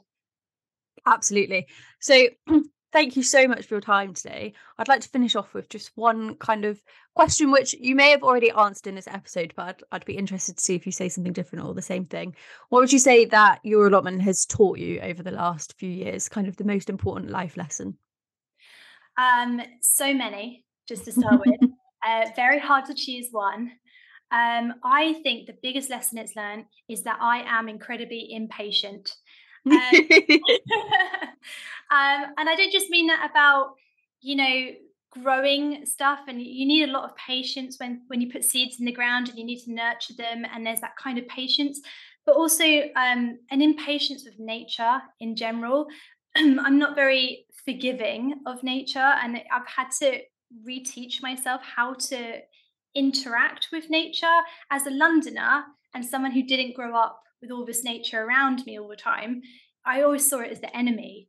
Absolutely. 1.07 1.67
So 2.01 2.29
thank 2.93 3.17
you 3.17 3.23
so 3.23 3.47
much 3.47 3.67
for 3.67 3.75
your 3.75 3.81
time 3.81 4.15
today. 4.15 4.55
I'd 4.79 4.89
like 4.89 5.01
to 5.03 5.09
finish 5.09 5.37
off 5.37 5.55
with 5.55 5.69
just 5.69 5.91
one 5.95 6.37
kind 6.37 6.65
of 6.65 6.81
question, 7.15 7.51
which 7.51 7.75
you 7.75 7.95
may 7.95 8.11
have 8.11 8.23
already 8.23 8.51
answered 8.51 8.87
in 8.87 8.95
this 8.95 9.09
episode, 9.09 9.53
but 9.57 9.67
I'd, 9.67 9.83
I'd, 9.93 10.05
be 10.05 10.17
interested 10.17 10.57
to 10.57 10.63
see 10.63 10.75
if 10.75 10.87
you 10.87 10.93
say 10.93 11.09
something 11.09 11.33
different 11.33 11.65
or 11.65 11.75
the 11.75 11.83
same 11.83 12.07
thing. 12.07 12.35
What 12.69 12.81
would 12.81 12.93
you 12.93 12.99
say 12.99 13.25
that 13.27 13.61
your 13.63 13.87
allotment 13.87 14.23
has 14.23 14.47
taught 14.47 14.79
you 14.79 15.01
over 15.01 15.23
the 15.23 15.31
last 15.31 15.75
few 15.79 15.91
years, 15.91 16.29
kind 16.29 16.49
of 16.49 16.57
the 16.57 16.65
most 16.65 16.89
important 16.89 17.31
life 17.31 17.57
lesson? 17.57 17.99
Um, 19.19 19.61
so 19.81 20.15
many, 20.15 20.65
just 20.87 21.05
to 21.05 21.13
start 21.13 21.41
with. 21.45 21.71
Uh, 22.07 22.27
very 22.37 22.61
hard 22.61 22.85
to 22.85 22.95
choose 22.95 23.27
one. 23.33 23.73
Um, 24.31 24.75
I 24.85 25.15
think 25.23 25.47
the 25.47 25.57
biggest 25.63 25.91
lesson 25.91 26.19
it's 26.19 26.37
learned 26.37 26.67
is 26.89 27.03
that 27.03 27.19
I 27.21 27.43
am 27.47 27.69
incredibly 27.69 28.33
impatient. 28.33 29.11
Um, 29.67 29.73
um, 31.91 32.33
and 32.37 32.49
I 32.49 32.55
don't 32.57 32.73
just 32.73 32.91
mean 32.91 33.07
that 33.09 33.29
about, 33.31 33.75
you 34.21 34.37
know, 34.37 34.71
growing 35.23 35.87
stuff 35.87 36.21
and 36.29 36.41
you 36.41 36.67
need 36.67 36.89
a 36.89 36.93
lot 36.93 37.05
of 37.05 37.17
patience 37.17 37.79
when 37.79 38.03
when 38.09 38.21
you 38.21 38.31
put 38.31 38.45
seeds 38.45 38.79
in 38.79 38.85
the 38.85 38.93
ground 38.93 39.29
and 39.29 39.39
you 39.39 39.45
need 39.45 39.59
to 39.65 39.73
nurture 39.73 40.13
them 40.19 40.45
and 40.53 40.67
there's 40.67 40.83
that 40.83 40.95
kind 41.03 41.17
of 41.19 41.27
patience 41.29 41.81
but 42.27 42.37
also 42.37 42.65
um, 42.95 43.39
an 43.51 43.63
impatience 43.63 44.23
with 44.27 44.39
nature 44.39 45.01
in 45.19 45.35
general. 45.35 45.87
I'm 46.37 46.79
not 46.79 46.95
very 46.95 47.47
forgiving 47.65 48.35
of 48.47 48.63
nature 48.63 48.99
and 48.99 49.41
i've 49.51 49.67
had 49.67 49.89
to 50.01 50.21
reteach 50.67 51.23
myself 51.23 51.63
how 51.63 51.95
to 51.95 52.39
interact 52.95 53.69
with 53.73 53.89
nature. 53.89 54.41
As 54.71 54.87
a 54.87 54.91
londoner 54.91 55.65
and 55.95 56.05
someone 56.05 56.33
who 56.33 56.43
didn't 56.43 56.75
grow 56.75 56.97
up 56.97 57.23
with 57.41 57.51
all 57.51 57.65
this 57.65 57.85
nature 57.85 58.23
around 58.23 58.65
me 58.67 58.79
all 58.79 58.89
the 58.89 58.97
time, 58.97 59.43
I 59.85 60.03
always 60.03 60.29
saw 60.29 60.41
it 60.41 60.53
as 60.53 60.61
the 60.61 60.77
enemy. 60.77 61.29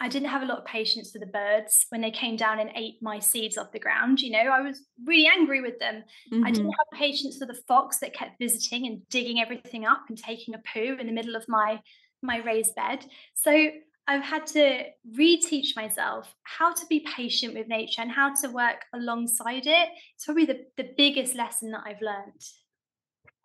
I 0.00 0.08
didn't 0.08 0.28
have 0.28 0.42
a 0.42 0.46
lot 0.46 0.58
of 0.58 0.64
patience 0.64 1.10
for 1.10 1.18
the 1.18 1.26
birds 1.26 1.86
when 1.88 2.00
they 2.00 2.12
came 2.12 2.36
down 2.36 2.60
and 2.60 2.70
ate 2.76 3.02
my 3.02 3.18
seeds 3.18 3.58
off 3.58 3.72
the 3.72 3.80
ground. 3.80 4.20
You 4.20 4.30
know, 4.30 4.50
I 4.50 4.60
was 4.60 4.82
really 5.04 5.26
angry 5.26 5.60
with 5.60 5.78
them. 5.80 6.04
Mm-hmm. 6.32 6.44
I 6.44 6.52
didn't 6.52 6.70
have 6.70 6.98
patience 6.98 7.36
for 7.36 7.46
the 7.46 7.60
fox 7.66 7.98
that 7.98 8.14
kept 8.14 8.38
visiting 8.38 8.86
and 8.86 9.08
digging 9.08 9.40
everything 9.40 9.86
up 9.86 10.02
and 10.08 10.16
taking 10.16 10.54
a 10.54 10.62
poo 10.72 10.96
in 11.00 11.06
the 11.06 11.12
middle 11.12 11.34
of 11.34 11.48
my 11.48 11.80
my 12.22 12.38
raised 12.38 12.74
bed. 12.74 13.04
So 13.34 13.70
I've 14.08 14.24
had 14.24 14.46
to 14.48 14.84
reteach 15.16 15.76
myself 15.76 16.34
how 16.44 16.72
to 16.72 16.86
be 16.86 17.06
patient 17.14 17.54
with 17.54 17.68
nature 17.68 18.00
and 18.00 18.10
how 18.10 18.34
to 18.42 18.48
work 18.48 18.84
alongside 18.94 19.66
it. 19.66 19.88
It's 20.14 20.24
probably 20.24 20.46
the, 20.46 20.64
the 20.76 20.90
biggest 20.96 21.34
lesson 21.34 21.70
that 21.72 21.82
I've 21.84 22.00
learned. 22.00 22.42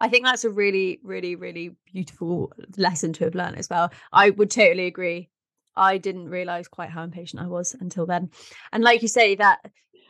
I 0.04 0.10
think 0.10 0.26
that's 0.26 0.44
a 0.44 0.50
really, 0.50 1.00
really, 1.02 1.38
really 1.38 1.78
beautiful 1.86 2.52
lesson 2.76 3.14
to 3.14 3.24
have 3.24 3.36
learned 3.36 3.58
as 3.58 3.70
well. 3.70 3.90
I 4.12 4.32
would 4.32 4.52
totally 4.52 4.86
agree. 4.86 5.30
I 5.78 5.98
didn't 5.98 6.28
realize 6.28 6.68
quite 6.68 6.90
how 6.90 7.04
impatient 7.04 7.42
I 7.42 7.48
was 7.48 7.74
until 7.80 8.06
then. 8.06 8.30
And 8.74 8.84
like 8.84 9.02
you 9.02 9.08
say, 9.08 9.36
that 9.36 9.60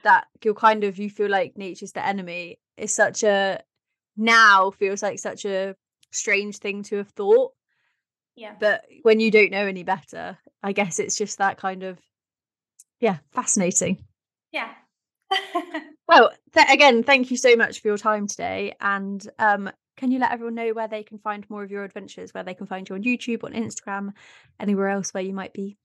that 0.04 0.26
you're 0.44 0.56
kind 0.56 0.84
of 0.84 0.98
you 0.98 1.12
feel 1.12 1.30
like 1.30 1.58
nature's 1.58 1.92
the 1.92 2.04
enemy 2.04 2.58
is 2.76 2.92
such 2.92 3.22
a 3.22 3.62
now 4.18 4.72
feels 4.72 5.04
like 5.04 5.20
such 5.20 5.46
a 5.46 5.76
strange 6.12 6.58
thing 6.58 6.82
to 6.86 6.98
have 6.98 7.10
thought. 7.10 7.52
Yeah. 8.36 8.56
But 8.60 8.86
when 9.04 9.20
you 9.20 9.30
don't 9.30 9.52
know 9.52 9.68
any 9.68 9.84
better, 9.84 10.40
I 10.64 10.72
guess 10.72 10.98
it's 10.98 11.16
just 11.16 11.38
that 11.38 11.58
kind 11.58 11.84
of 11.84 12.00
yeah, 13.00 13.18
fascinating. 13.32 14.04
Yeah. 14.52 14.72
well, 16.08 16.32
th- 16.54 16.68
again, 16.72 17.04
thank 17.04 17.30
you 17.30 17.38
so 17.38 17.56
much 17.56 17.80
for 17.80 17.90
your 17.90 17.98
time 17.98 18.26
today. 18.26 18.74
And 18.82 19.24
um, 19.38 19.70
can 20.04 20.12
you 20.12 20.20
let 20.20 20.34
everyone 20.34 20.56
know 20.56 20.74
where 20.74 20.90
they 20.90 21.02
can 21.02 21.18
find 21.18 21.50
more 21.50 21.64
of 21.64 21.72
your 21.72 21.86
adventures, 21.86 22.34
where 22.34 22.44
they 22.44 22.54
can 22.54 22.68
find 22.68 22.90
you 22.90 22.96
on 22.96 23.04
YouTube, 23.04 23.46
on 23.46 23.54
Instagram, 23.54 24.12
anywhere 24.60 24.90
else 24.90 25.14
where 25.14 25.24
you 25.24 25.34
might 25.34 25.54
be? 25.54 25.78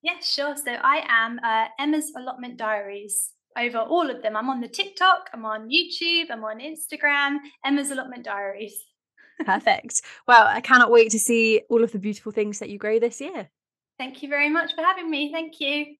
Yeah, 0.00 0.18
sure. 0.22 0.56
So 0.56 0.72
I 0.72 1.04
am 1.06 1.38
uh, 1.44 1.66
Emma's 1.78 2.10
Allotment 2.16 2.56
Diaries 2.56 3.34
over 3.54 3.76
all 3.76 4.08
of 4.08 4.22
them. 4.22 4.34
I'm 4.34 4.48
on 4.48 4.62
the 4.62 4.68
TikTok, 4.68 5.28
I'm 5.34 5.44
on 5.44 5.68
YouTube, 5.68 6.30
I'm 6.30 6.42
on 6.42 6.58
Instagram, 6.58 7.36
Emma's 7.66 7.90
Allotment 7.90 8.24
Diaries. 8.24 8.82
Perfect. 9.44 10.00
Well, 10.26 10.46
I 10.46 10.62
cannot 10.62 10.90
wait 10.90 11.10
to 11.10 11.18
see 11.18 11.60
all 11.68 11.84
of 11.84 11.92
the 11.92 11.98
beautiful 11.98 12.32
things 12.32 12.60
that 12.60 12.70
you 12.70 12.78
grow 12.78 12.98
this 12.98 13.20
year. 13.20 13.50
Thank 13.98 14.22
you 14.22 14.30
very 14.30 14.48
much 14.48 14.74
for 14.74 14.80
having 14.80 15.10
me. 15.10 15.30
Thank 15.30 15.60
you. 15.60 15.96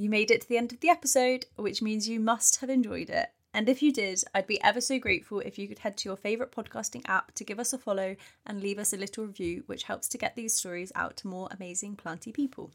You 0.00 0.08
made 0.08 0.30
it 0.30 0.42
to 0.42 0.48
the 0.48 0.56
end 0.56 0.72
of 0.72 0.78
the 0.78 0.90
episode, 0.90 1.46
which 1.56 1.82
means 1.82 2.08
you 2.08 2.20
must 2.20 2.60
have 2.60 2.70
enjoyed 2.70 3.10
it. 3.10 3.30
And 3.52 3.68
if 3.68 3.82
you 3.82 3.92
did, 3.92 4.22
I'd 4.32 4.46
be 4.46 4.62
ever 4.62 4.80
so 4.80 4.96
grateful 5.00 5.40
if 5.40 5.58
you 5.58 5.66
could 5.66 5.80
head 5.80 5.96
to 5.96 6.08
your 6.08 6.16
favourite 6.16 6.52
podcasting 6.52 7.02
app 7.06 7.32
to 7.32 7.42
give 7.42 7.58
us 7.58 7.72
a 7.72 7.78
follow 7.78 8.14
and 8.46 8.62
leave 8.62 8.78
us 8.78 8.92
a 8.92 8.96
little 8.96 9.26
review, 9.26 9.64
which 9.66 9.82
helps 9.82 10.06
to 10.10 10.18
get 10.18 10.36
these 10.36 10.54
stories 10.54 10.92
out 10.94 11.16
to 11.16 11.26
more 11.26 11.48
amazing 11.50 11.96
planty 11.96 12.30
people. 12.30 12.70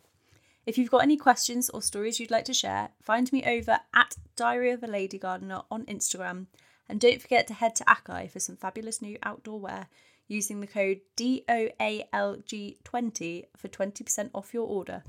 If 0.65 0.77
you've 0.77 0.91
got 0.91 1.03
any 1.03 1.15
questions 1.15 1.69
or 1.69 1.81
stories 1.81 2.19
you'd 2.19 2.29
like 2.29 2.43
to 2.43 2.53
share, 2.53 2.89
find 3.01 3.31
me 3.31 3.41
over 3.45 3.79
at 3.95 4.17
Diary 4.35 4.71
of 4.71 4.83
a 4.83 4.87
Lady 4.87 5.17
Gardener 5.17 5.61
on 5.71 5.85
Instagram. 5.85 6.47
And 6.89 6.99
don't 6.99 7.21
forget 7.21 7.47
to 7.47 7.53
head 7.53 7.73
to 7.77 7.85
Acai 7.85 8.29
for 8.29 8.41
some 8.41 8.57
fabulous 8.57 9.01
new 9.01 9.17
outdoor 9.23 9.61
wear 9.61 9.87
using 10.27 10.59
the 10.59 10.67
code 10.67 10.99
DOALG20 11.15 13.45
for 13.55 13.69
20% 13.69 14.29
off 14.35 14.53
your 14.53 14.67
order. 14.67 15.03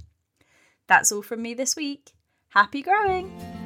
That's 0.87 1.11
all 1.13 1.23
from 1.23 1.43
me 1.43 1.55
this 1.55 1.77
week. 1.77 2.13
Happy 2.51 2.83
growing! 2.83 3.64